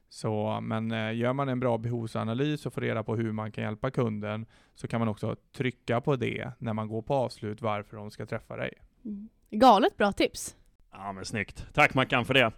Så, 0.08 0.60
men 0.62 0.92
eh, 0.92 1.14
gör 1.14 1.32
man 1.32 1.48
en 1.48 1.60
bra 1.60 1.78
behovsanalys 1.78 2.66
och 2.66 2.72
får 2.72 2.80
reda 2.80 3.02
på 3.02 3.16
hur 3.16 3.32
man 3.32 3.52
kan 3.52 3.64
hjälpa 3.64 3.90
kunden 3.90 4.46
så 4.74 4.88
kan 4.88 5.00
man 5.00 5.08
också 5.08 5.36
trycka 5.56 6.00
på 6.00 6.16
det 6.16 6.52
när 6.58 6.72
man 6.72 6.88
går 6.88 7.02
på 7.02 7.14
avslut 7.14 7.62
varför 7.62 7.96
de 7.96 8.10
ska 8.10 8.26
träffa 8.26 8.56
dig. 8.56 8.72
Mm. 9.04 9.28
Galet 9.50 9.96
bra 9.96 10.12
tips. 10.12 10.56
Ja 10.92 11.12
men 11.12 11.24
snyggt. 11.24 11.66
Tack 11.74 11.94
Mackan 11.94 12.24
för 12.24 12.34
det. 12.34 12.52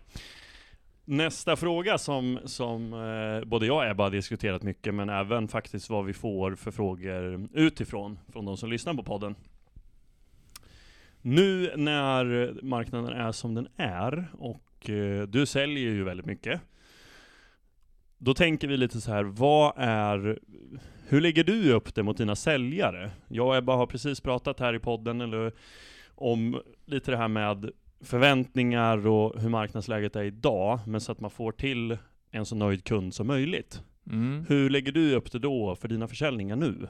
Nästa 1.05 1.57
fråga 1.57 1.98
som, 1.98 2.38
som 2.44 2.92
eh, 2.92 3.48
både 3.48 3.66
jag 3.66 3.77
och 3.77 3.90
Ebba 3.90 4.03
har 4.03 4.11
diskuterat 4.11 4.62
mycket, 4.62 4.94
men 4.94 5.09
även 5.09 5.48
faktiskt 5.48 5.90
vad 5.90 6.05
vi 6.05 6.12
får 6.12 6.55
för 6.55 6.70
frågor 6.70 7.48
utifrån, 7.53 8.18
från 8.33 8.44
de 8.44 8.57
som 8.57 8.70
lyssnar 8.70 8.94
på 8.94 9.03
podden. 9.03 9.35
Nu 11.22 11.72
när 11.76 12.52
marknaden 12.62 13.12
är 13.12 13.33
som 13.33 13.54
den 13.54 13.68
är, 13.76 14.31
och 14.33 14.90
eh, 14.90 15.22
du 15.22 15.46
säljer 15.46 15.90
ju 15.90 16.04
väldigt 16.04 16.26
mycket, 16.26 16.61
då 18.18 18.35
tänker 18.35 18.68
vi 18.68 18.76
lite 18.76 19.00
så 19.00 19.11
här, 19.11 19.24
vad 19.24 19.72
är, 19.76 20.38
hur 21.09 21.20
lägger 21.20 21.44
du 21.44 21.72
upp 21.72 21.94
det 21.94 22.02
mot 22.02 22.16
dina 22.16 22.37
säljare? 22.37 23.11
Jag 23.28 23.46
och 23.46 23.57
Ebba 23.57 23.76
har 23.76 23.87
precis 23.87 24.20
pratat 24.20 24.61
här 24.61 24.74
i 24.74 24.78
podden, 24.78 25.20
eller 25.20 25.52
om 26.14 26.62
lite 26.87 27.11
det 27.11 27.16
här 27.16 27.28
med 27.28 27.70
förväntningar 28.00 29.07
och 29.07 29.40
hur 29.40 29.48
marknadsläget 29.48 30.16
är 30.16 30.24
idag, 30.24 30.81
men 30.87 31.00
så 31.00 31.12
att 31.12 31.20
man 31.20 31.31
får 31.31 31.52
till 31.52 31.98
en 32.31 32.46
så 32.46 32.54
nöjd 32.57 32.85
kund 32.85 33.14
som 33.14 33.26
möjligt. 33.26 33.83
Mm. 34.11 34.44
Hur 34.48 34.70
lägger 34.70 34.92
du 34.92 35.14
upp 35.14 35.33
det 35.33 35.38
då 35.38 35.76
för 35.76 35.88
dina 35.88 36.09
försäljningar 36.09 36.57
nu? 36.57 36.88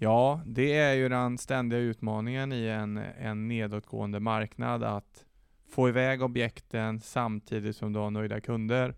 Ja, 0.00 0.40
det 0.46 0.76
är 0.76 0.94
ju 0.94 1.08
den 1.08 1.38
ständiga 1.38 1.80
utmaningen 1.80 2.52
i 2.52 2.66
en, 2.66 2.96
en 2.96 3.48
nedåtgående 3.48 4.20
marknad 4.20 4.82
att 4.82 5.24
få 5.70 5.88
iväg 5.88 6.22
objekten 6.22 7.00
samtidigt 7.00 7.76
som 7.76 7.92
du 7.92 7.98
har 7.98 8.10
nöjda 8.10 8.40
kunder. 8.40 8.94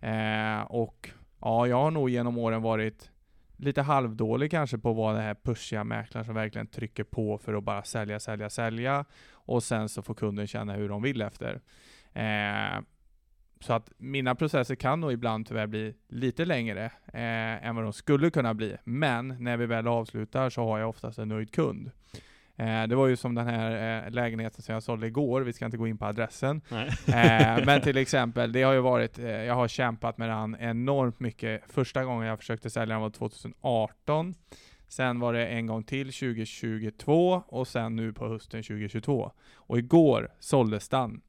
Eh, 0.00 0.60
och 0.60 1.10
ja, 1.40 1.66
jag 1.66 1.76
har 1.76 1.90
nog 1.90 2.10
genom 2.10 2.38
åren 2.38 2.62
varit 2.62 3.10
lite 3.56 3.82
halvdålig 3.82 4.50
kanske 4.50 4.78
på 4.78 4.90
att 4.90 4.96
vara 4.96 5.14
den 5.14 5.22
här 5.22 5.36
pushiga 5.42 5.84
mäklaren 5.84 6.24
som 6.24 6.34
verkligen 6.34 6.66
trycker 6.66 7.04
på 7.04 7.38
för 7.38 7.54
att 7.54 7.64
bara 7.64 7.82
sälja, 7.82 8.20
sälja, 8.20 8.50
sälja 8.50 9.04
och 9.32 9.62
sen 9.62 9.88
så 9.88 10.02
får 10.02 10.14
kunden 10.14 10.46
känna 10.46 10.72
hur 10.72 10.88
de 10.88 11.02
vill 11.02 11.22
efter. 11.22 11.60
Eh, 12.12 12.80
så 13.60 13.72
att 13.72 13.90
mina 13.96 14.34
processer 14.34 14.74
kan 14.74 15.00
nog 15.00 15.12
ibland 15.12 15.46
tyvärr 15.46 15.66
bli 15.66 15.94
lite 16.08 16.44
längre 16.44 16.84
eh, 17.12 17.66
än 17.66 17.76
vad 17.76 17.84
de 17.84 17.92
skulle 17.92 18.30
kunna 18.30 18.54
bli. 18.54 18.76
Men 18.84 19.28
när 19.28 19.56
vi 19.56 19.66
väl 19.66 19.86
avslutar 19.88 20.50
så 20.50 20.64
har 20.64 20.78
jag 20.78 20.88
oftast 20.88 21.18
en 21.18 21.28
nöjd 21.28 21.52
kund. 21.52 21.90
Eh, 22.56 22.86
det 22.86 22.94
var 22.94 23.06
ju 23.06 23.16
som 23.16 23.34
den 23.34 23.46
här 23.46 24.04
eh, 24.06 24.10
lägenheten 24.10 24.62
som 24.62 24.72
jag 24.72 24.82
sålde 24.82 25.06
igår, 25.06 25.40
vi 25.40 25.52
ska 25.52 25.64
inte 25.64 25.76
gå 25.76 25.86
in 25.86 25.98
på 25.98 26.04
adressen. 26.04 26.60
Eh, 27.06 27.64
men 27.66 27.80
till 27.80 27.96
exempel, 27.96 28.52
det 28.52 28.62
har 28.62 28.72
ju 28.72 28.80
varit, 28.80 29.18
eh, 29.18 29.26
jag 29.26 29.54
har 29.54 29.68
kämpat 29.68 30.18
med 30.18 30.28
den 30.28 30.56
enormt 30.60 31.20
mycket. 31.20 31.62
Första 31.68 32.04
gången 32.04 32.28
jag 32.28 32.38
försökte 32.38 32.70
sälja 32.70 32.94
den 32.94 33.02
var 33.02 33.10
2018. 33.10 34.34
Sen 34.88 35.20
var 35.20 35.32
det 35.32 35.46
en 35.46 35.66
gång 35.66 35.82
till 35.82 36.12
2022 36.12 37.42
och 37.46 37.68
sen 37.68 37.96
nu 37.96 38.12
på 38.12 38.28
hösten 38.28 38.62
2022. 38.62 39.32
Och 39.54 39.78
igår 39.78 40.30
såldes 40.40 40.88
den. 40.88 41.20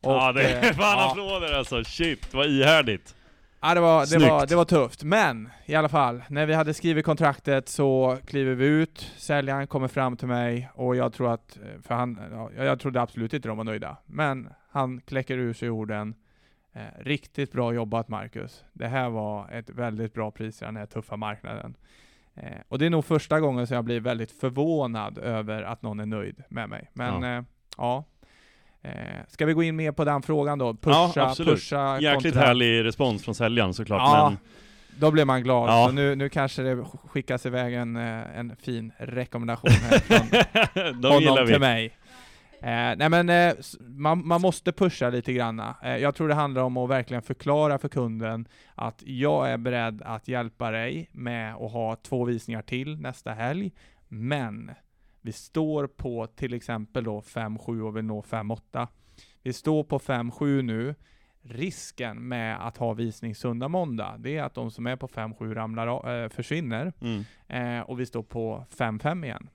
Och, 0.00 0.12
ja, 0.12 0.32
det 0.32 0.42
är 0.42 0.64
eh, 0.64 0.72
fan 0.72 0.98
ja. 0.98 1.10
applåder 1.10 1.58
alltså. 1.58 1.84
Shit, 1.84 2.34
vad 2.34 2.46
ihärdigt. 2.46 3.14
Ja, 3.60 3.74
det 3.74 3.80
var, 3.80 4.18
det, 4.18 4.28
var, 4.28 4.46
det 4.46 4.56
var 4.56 4.64
tufft, 4.64 5.02
men 5.02 5.48
i 5.66 5.74
alla 5.74 5.88
fall, 5.88 6.22
när 6.28 6.46
vi 6.46 6.54
hade 6.54 6.74
skrivit 6.74 7.04
kontraktet 7.04 7.68
så 7.68 8.18
kliver 8.26 8.54
vi 8.54 8.66
ut, 8.66 9.12
säljaren 9.16 9.66
kommer 9.66 9.88
fram 9.88 10.16
till 10.16 10.28
mig 10.28 10.68
och 10.74 10.96
jag 10.96 11.12
tror 11.12 11.32
att, 11.32 11.58
för 11.82 11.94
han, 11.94 12.20
ja, 12.56 12.64
jag 12.64 12.80
trodde 12.80 13.00
absolut 13.00 13.34
inte 13.34 13.48
de 13.48 13.56
var 13.56 13.64
nöjda, 13.64 13.96
men 14.06 14.48
han 14.70 15.00
kläcker 15.00 15.38
ur 15.38 15.52
sig 15.52 15.70
orden 15.70 16.14
eh, 16.72 16.80
Riktigt 16.98 17.52
bra 17.52 17.72
jobbat 17.72 18.08
Marcus. 18.08 18.64
Det 18.72 18.86
här 18.86 19.08
var 19.08 19.50
ett 19.50 19.70
väldigt 19.70 20.14
bra 20.14 20.30
pris 20.30 20.62
i 20.62 20.64
den 20.64 20.76
här 20.76 20.86
tuffa 20.86 21.16
marknaden. 21.16 21.76
Eh, 22.34 22.58
och 22.68 22.78
det 22.78 22.86
är 22.86 22.90
nog 22.90 23.04
första 23.04 23.40
gången 23.40 23.66
som 23.66 23.74
jag 23.74 23.84
blir 23.84 24.00
väldigt 24.00 24.32
förvånad 24.32 25.18
över 25.18 25.62
att 25.62 25.82
någon 25.82 26.00
är 26.00 26.06
nöjd 26.06 26.42
med 26.48 26.68
mig. 26.68 26.90
Men 26.92 27.22
ja, 27.22 27.38
eh, 27.38 27.44
ja. 27.76 28.04
Eh, 28.82 28.92
ska 29.28 29.46
vi 29.46 29.52
gå 29.52 29.62
in 29.62 29.76
mer 29.76 29.92
på 29.92 30.04
den 30.04 30.22
frågan 30.22 30.58
då? 30.58 30.66
Ja, 30.66 31.06
Pusha, 31.08 31.22
absolut. 31.28 31.54
pusha 31.54 32.00
Jäkligt 32.00 32.34
kontra- 32.34 32.46
härlig 32.46 32.84
respons 32.84 33.24
från 33.24 33.34
säljaren 33.34 33.74
såklart. 33.74 34.00
Ja, 34.04 34.28
Men 34.30 34.38
då 35.00 35.10
blir 35.10 35.24
man 35.24 35.42
glad. 35.42 35.68
Ja. 35.70 35.86
Så 35.86 35.92
nu, 35.92 36.14
nu 36.14 36.28
kanske 36.28 36.62
det 36.62 36.84
skickas 37.06 37.46
iväg 37.46 37.74
en, 37.74 37.96
eh, 37.96 38.38
en 38.38 38.56
fin 38.56 38.92
rekommendation 38.98 39.70
här 39.70 39.98
från 41.02 41.26
honom 41.26 41.46
till 41.46 41.60
mig. 41.60 41.86
Eh, 42.62 42.96
nej 42.96 43.08
men 43.08 43.28
eh, 43.28 43.54
man, 43.80 44.26
man 44.26 44.40
måste 44.40 44.72
pusha 44.72 45.10
lite 45.10 45.32
grann. 45.32 45.62
Eh, 45.82 45.96
jag 45.96 46.14
tror 46.14 46.28
det 46.28 46.34
handlar 46.34 46.62
om 46.62 46.76
att 46.76 46.90
verkligen 46.90 47.22
förklara 47.22 47.78
för 47.78 47.88
kunden 47.88 48.48
att 48.74 49.02
jag 49.06 49.50
är 49.50 49.56
beredd 49.56 50.02
att 50.04 50.28
hjälpa 50.28 50.70
dig 50.70 51.08
med 51.12 51.54
att 51.54 51.72
ha 51.72 51.96
två 51.96 52.24
visningar 52.24 52.62
till 52.62 53.00
nästa 53.00 53.30
helg. 53.32 53.72
Men 54.08 54.70
vi 55.20 55.32
står 55.32 55.86
på 55.86 56.26
till 56.26 56.54
exempel 56.54 57.04
då 57.04 57.20
5-7 57.20 57.80
och 57.80 57.96
vill 57.96 58.04
nå 58.04 58.22
5-8. 58.22 58.88
Vi 59.42 59.52
står 59.52 59.84
på 59.84 59.98
5-7 59.98 60.62
nu. 60.62 60.94
Risken 61.42 62.28
med 62.28 62.66
att 62.66 62.76
ha 62.76 62.92
visning 62.92 63.34
söndag 63.34 63.68
måndag, 63.68 64.16
det 64.18 64.36
är 64.36 64.42
att 64.42 64.54
de 64.54 64.70
som 64.70 64.86
är 64.86 64.96
på 64.96 65.08
5-7 65.08 65.54
ramlar 65.54 66.22
eh, 66.22 66.28
försvinner 66.28 66.92
Mm. 67.00 67.24
eh, 67.48 67.82
och 67.82 68.00
vi 68.00 68.06
står 68.06 68.22
på 68.22 68.64
5-5 68.70 69.24
igen. 69.24 69.48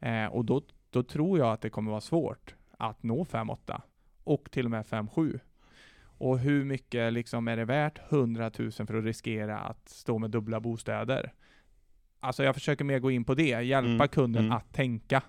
Eh, 0.00 0.26
och 0.26 0.44
då, 0.44 0.62
då 0.90 1.02
tror 1.02 1.38
jag 1.38 1.52
att 1.52 1.60
det 1.60 1.70
kommer 1.70 1.90
vara 1.90 2.00
svårt 2.00 2.54
att 2.78 3.02
nå 3.02 3.24
5-8 3.24 3.80
och 4.24 4.50
till 4.50 4.64
och 4.64 4.70
med 4.70 4.84
5-7. 4.86 5.40
Och 6.18 6.38
hur 6.38 6.64
mycket 6.64 7.12
liksom 7.12 7.48
är 7.48 7.56
det 7.56 7.64
värt 7.64 8.12
100 8.12 8.50
000 8.58 8.70
för 8.72 8.94
att 8.94 9.04
riskera 9.04 9.58
att 9.58 9.88
stå 9.88 10.18
med 10.18 10.30
dubbla 10.30 10.60
bostäder? 10.60 11.32
Alltså 12.24 12.44
jag 12.44 12.54
försöker 12.54 12.84
mer 12.84 12.98
gå 12.98 13.10
in 13.10 13.24
på 13.24 13.34
det, 13.34 13.62
hjälpa 13.62 13.88
Mm, 13.88 14.08
kunden 14.08 14.44
mm. 14.44 14.56
att 14.56 14.72
tänka. 14.72 15.22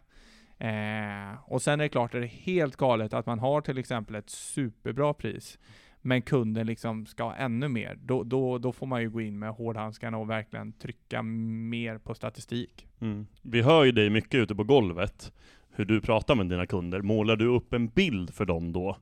Eh, 0.57 1.37
och 1.45 1.61
sen 1.61 1.79
är 1.79 1.83
det 1.83 1.89
klart, 1.89 2.15
är 2.15 2.21
det 2.21 2.27
helt 2.27 2.75
galet 2.75 3.13
att 3.13 3.25
man 3.25 3.39
har 3.39 3.61
till 3.61 3.77
exempel 3.77 4.15
ett 4.15 4.29
superbra 4.29 5.13
pris, 5.13 5.59
men 6.01 6.21
kunden 6.21 6.67
liksom 6.67 7.05
ska 7.05 7.23
ha 7.23 7.35
ännu 7.35 7.67
mer, 7.67 7.97
då, 8.01 8.23
då, 8.23 8.57
då 8.57 8.71
får 8.71 8.87
man 8.87 9.01
ju 9.01 9.09
gå 9.09 9.21
in 9.21 9.39
med 9.39 9.49
hårdhandskarna 9.49 10.17
och 10.17 10.29
verkligen 10.29 10.73
trycka 10.73 11.21
mer 11.21 11.97
på 11.97 12.13
statistik. 12.13 12.87
Mm. 13.01 13.27
Vi 13.41 13.61
hör 13.61 13.83
ju 13.83 13.91
dig 13.91 14.09
mycket 14.09 14.35
ute 14.35 14.55
på 14.55 14.63
golvet, 14.63 15.31
hur 15.69 15.85
du 15.85 16.01
pratar 16.01 16.35
med 16.35 16.49
dina 16.49 16.65
kunder. 16.65 17.01
Målar 17.01 17.35
du 17.35 17.45
upp 17.45 17.73
en 17.73 17.87
bild 17.87 18.33
för 18.33 18.45
dem 18.45 18.73
då? 18.73 18.97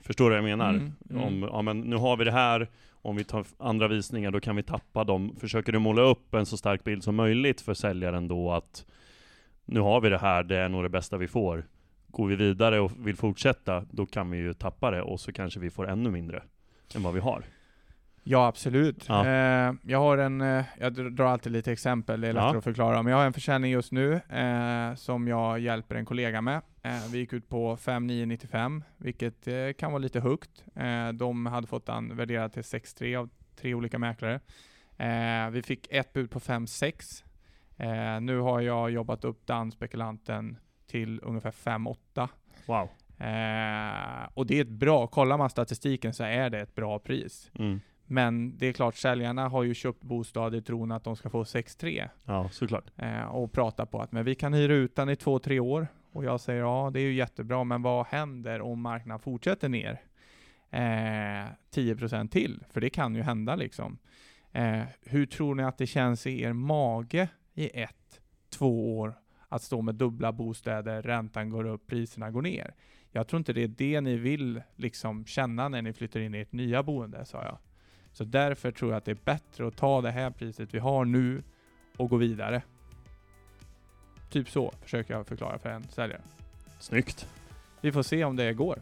Förstår 0.00 0.24
du 0.24 0.30
vad 0.30 0.50
jag 0.50 0.58
menar? 0.58 0.70
Mm, 0.70 0.92
mm. 1.10 1.22
Om, 1.22 1.42
ja 1.42 1.62
men 1.62 1.80
nu 1.80 1.96
har 1.96 2.16
vi 2.16 2.24
det 2.24 2.32
här, 2.32 2.70
om 3.02 3.16
vi 3.16 3.24
tar 3.24 3.44
andra 3.58 3.88
visningar 3.88 4.30
då 4.30 4.40
kan 4.40 4.56
vi 4.56 4.62
tappa 4.62 5.04
dem. 5.04 5.36
Försöker 5.40 5.72
du 5.72 5.78
måla 5.78 6.02
upp 6.02 6.34
en 6.34 6.46
så 6.46 6.56
stark 6.56 6.84
bild 6.84 7.04
som 7.04 7.14
möjligt 7.16 7.60
för 7.60 7.74
säljaren 7.74 8.28
då 8.28 8.52
att 8.52 8.84
nu 9.64 9.80
har 9.80 10.00
vi 10.00 10.08
det 10.08 10.18
här, 10.18 10.42
det 10.42 10.56
är 10.58 10.68
nog 10.68 10.82
det 10.82 10.88
bästa 10.88 11.16
vi 11.16 11.28
får. 11.28 11.66
Går 12.06 12.26
vi 12.26 12.36
vidare 12.36 12.80
och 12.80 12.92
vill 13.06 13.16
fortsätta, 13.16 13.84
då 13.90 14.06
kan 14.06 14.30
vi 14.30 14.38
ju 14.38 14.54
tappa 14.54 14.90
det 14.90 15.02
och 15.02 15.20
så 15.20 15.32
kanske 15.32 15.60
vi 15.60 15.70
får 15.70 15.88
ännu 15.90 16.10
mindre 16.10 16.42
än 16.94 17.02
vad 17.02 17.14
vi 17.14 17.20
har. 17.20 17.42
Ja, 18.24 18.46
absolut. 18.46 19.04
Ja. 19.08 19.26
Eh, 19.26 19.72
jag 19.82 19.98
har 19.98 20.18
en, 20.18 20.40
eh, 20.40 20.64
jag 20.80 20.92
dr- 20.92 21.10
drar 21.10 21.24
alltid 21.26 21.52
lite 21.52 21.72
exempel, 21.72 22.20
det 22.20 22.28
är 22.28 22.32
lättare 22.32 22.52
Ja. 22.52 22.58
att 22.58 22.64
förklara, 22.64 23.02
men 23.02 23.10
jag 23.10 23.18
har 23.18 23.26
en 23.26 23.32
försäljning 23.32 23.70
just 23.72 23.92
nu 23.92 24.12
eh, 24.14 24.94
som 24.94 25.28
jag 25.28 25.58
hjälper 25.60 25.94
en 25.94 26.04
kollega 26.04 26.40
med. 26.40 26.60
Eh, 26.82 27.06
vi 27.12 27.18
gick 27.18 27.32
ut 27.32 27.48
på 27.48 27.76
5995, 27.76 28.84
vilket 28.96 29.48
eh, 29.48 29.72
kan 29.78 29.92
vara 29.92 29.98
lite 30.02 30.20
högt. 30.20 30.64
Eh, 30.74 31.08
de 31.08 31.46
hade 31.46 31.66
fått 31.66 31.86
den 31.86 32.16
värderad 32.16 32.52
till 32.52 32.62
6,3 32.62 33.16
av 33.18 33.30
tre 33.56 33.74
olika 33.74 33.98
mäklare. 33.98 34.40
Vi 35.52 35.62
fick 35.62 35.86
ett 35.90 36.12
bud 36.12 36.30
på 36.30 36.40
5,6. 36.40 37.24
Eh, 37.76 38.20
nu 38.20 38.38
har 38.38 38.60
jag 38.60 38.90
jobbat 38.90 39.24
upp 39.24 39.46
den 39.46 39.72
spekulanten 39.72 40.56
till 40.86 41.20
ungefär 41.22 41.50
5,8. 41.50 42.28
Wow. 42.66 42.88
Och 44.34 44.46
det 44.46 44.56
är 44.58 44.60
ett 44.62 44.68
bra, 44.68 45.06
kollar 45.06 45.38
man 45.38 45.50
statistiken 45.50 46.14
så 46.14 46.24
är 46.24 46.50
det 46.50 46.60
ett 46.60 46.74
bra 46.74 46.98
pris. 46.98 47.50
Mm. 47.58 47.80
Men 48.06 48.58
det 48.58 48.66
är 48.66 48.72
klart, 48.72 48.94
säljarna 48.94 49.48
har 49.48 49.62
ju 49.62 49.74
köpt 49.74 50.02
bostad 50.02 50.54
i 50.54 50.62
tron 50.62 50.92
att 50.92 51.04
de 51.04 51.16
ska 51.16 51.30
få 51.30 51.42
6-3 51.44 52.08
Ja, 52.24 52.48
såklart. 52.52 52.84
eh, 52.96 53.22
och 53.22 53.52
pratar 53.52 53.86
på 53.86 54.00
att 54.00 54.12
men 54.12 54.24
vi 54.24 54.34
kan 54.34 54.52
hyra 54.54 54.74
ut 54.74 54.96
den 54.96 55.08
i 55.08 55.14
2-3 55.14 55.60
år. 55.60 55.86
Och 56.12 56.24
jag 56.24 56.40
säger 56.40 56.60
ja, 56.60 56.90
det 56.92 57.00
är 57.00 57.04
ju 57.04 57.14
jättebra, 57.14 57.64
men 57.64 57.82
vad 57.82 58.06
händer 58.06 58.60
om 58.60 58.80
marknaden 58.80 59.20
fortsätter 59.20 59.68
ner 59.68 60.00
eh, 60.70 61.52
10% 61.74 62.28
till? 62.28 62.64
För 62.70 62.80
det 62.80 62.90
kan 62.90 63.14
ju 63.14 63.22
hända 63.22 63.56
liksom. 63.56 63.98
Eh, 64.52 64.82
hur 65.00 65.26
tror 65.26 65.54
ni 65.54 65.62
att 65.62 65.78
det 65.78 65.86
känns 65.86 66.26
i 66.26 66.42
er 66.42 66.52
mage 66.52 67.28
i 67.54 67.80
ett, 67.80 68.20
två 68.50 68.98
år 68.98 69.14
att 69.48 69.62
stå 69.62 69.82
med 69.82 69.94
dubbla 69.94 70.32
bostäder, 70.32 71.02
räntan 71.02 71.50
går 71.50 71.64
upp, 71.64 71.86
priserna 71.86 72.30
går 72.30 72.42
ner? 72.42 72.74
Jag 73.10 73.28
tror 73.28 73.38
inte 73.38 73.52
det 73.52 73.62
är 73.62 73.68
det 73.68 74.00
ni 74.00 74.16
vill 74.16 74.62
liksom 74.76 75.24
känna 75.24 75.68
när 75.68 75.82
ni 75.82 75.92
flyttar 75.92 76.20
in 76.20 76.34
i 76.34 76.38
ert 76.40 76.52
nya 76.52 76.82
boende, 76.82 77.24
sa 77.24 77.44
jag. 77.44 77.58
Så 78.12 78.24
därför 78.24 78.70
tror 78.70 78.90
jag 78.90 78.98
att 78.98 79.04
det 79.04 79.10
är 79.10 79.24
bättre 79.24 79.66
att 79.66 79.76
ta 79.76 80.00
det 80.00 80.10
här 80.10 80.30
priset 80.30 80.74
vi 80.74 80.78
har 80.78 81.04
nu 81.04 81.42
och 81.96 82.10
gå 82.10 82.16
vidare. 82.16 82.62
Typ 84.32 84.50
så 84.50 84.72
försöker 84.82 85.14
jag 85.14 85.26
förklara 85.26 85.58
för 85.58 85.68
en 85.68 85.86
säljare. 85.94 86.20
Snyggt. 86.78 87.26
Vi 87.80 87.92
får 87.92 88.02
se 88.02 88.24
om 88.24 88.36
det 88.36 88.52
går. 88.52 88.78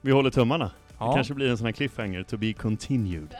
Vi 0.00 0.12
håller 0.12 0.30
tummarna. 0.30 0.70
Ja, 0.98 1.08
Det 1.08 1.14
kanske 1.14 1.34
blir 1.34 1.50
en 1.50 1.58
sån 1.58 1.64
här 1.66 1.72
cliffhanger, 1.72 2.22
to 2.22 2.36
be 2.36 2.52
continued. 2.52 3.34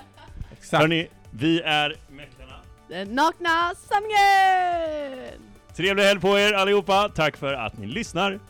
exakt. 0.52 0.80
Hörni, 0.80 1.08
vi 1.30 1.60
är 1.60 1.96
Mäklarna. 2.10 2.52
Den 2.88 3.08
nakna 3.08 3.72
sanningen! 3.74 5.40
Trevlig 5.74 6.02
helg 6.04 6.20
på 6.20 6.38
er 6.38 6.52
allihopa. 6.52 7.08
Tack 7.14 7.36
för 7.36 7.54
att 7.54 7.78
ni 7.78 7.86
lyssnar. 7.86 8.40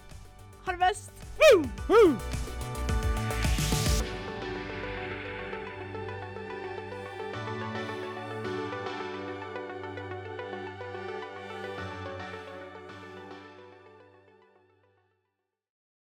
Ha 0.67 0.73
det 0.73 0.79
bäst! 0.79 1.11
Woo! 1.89 2.15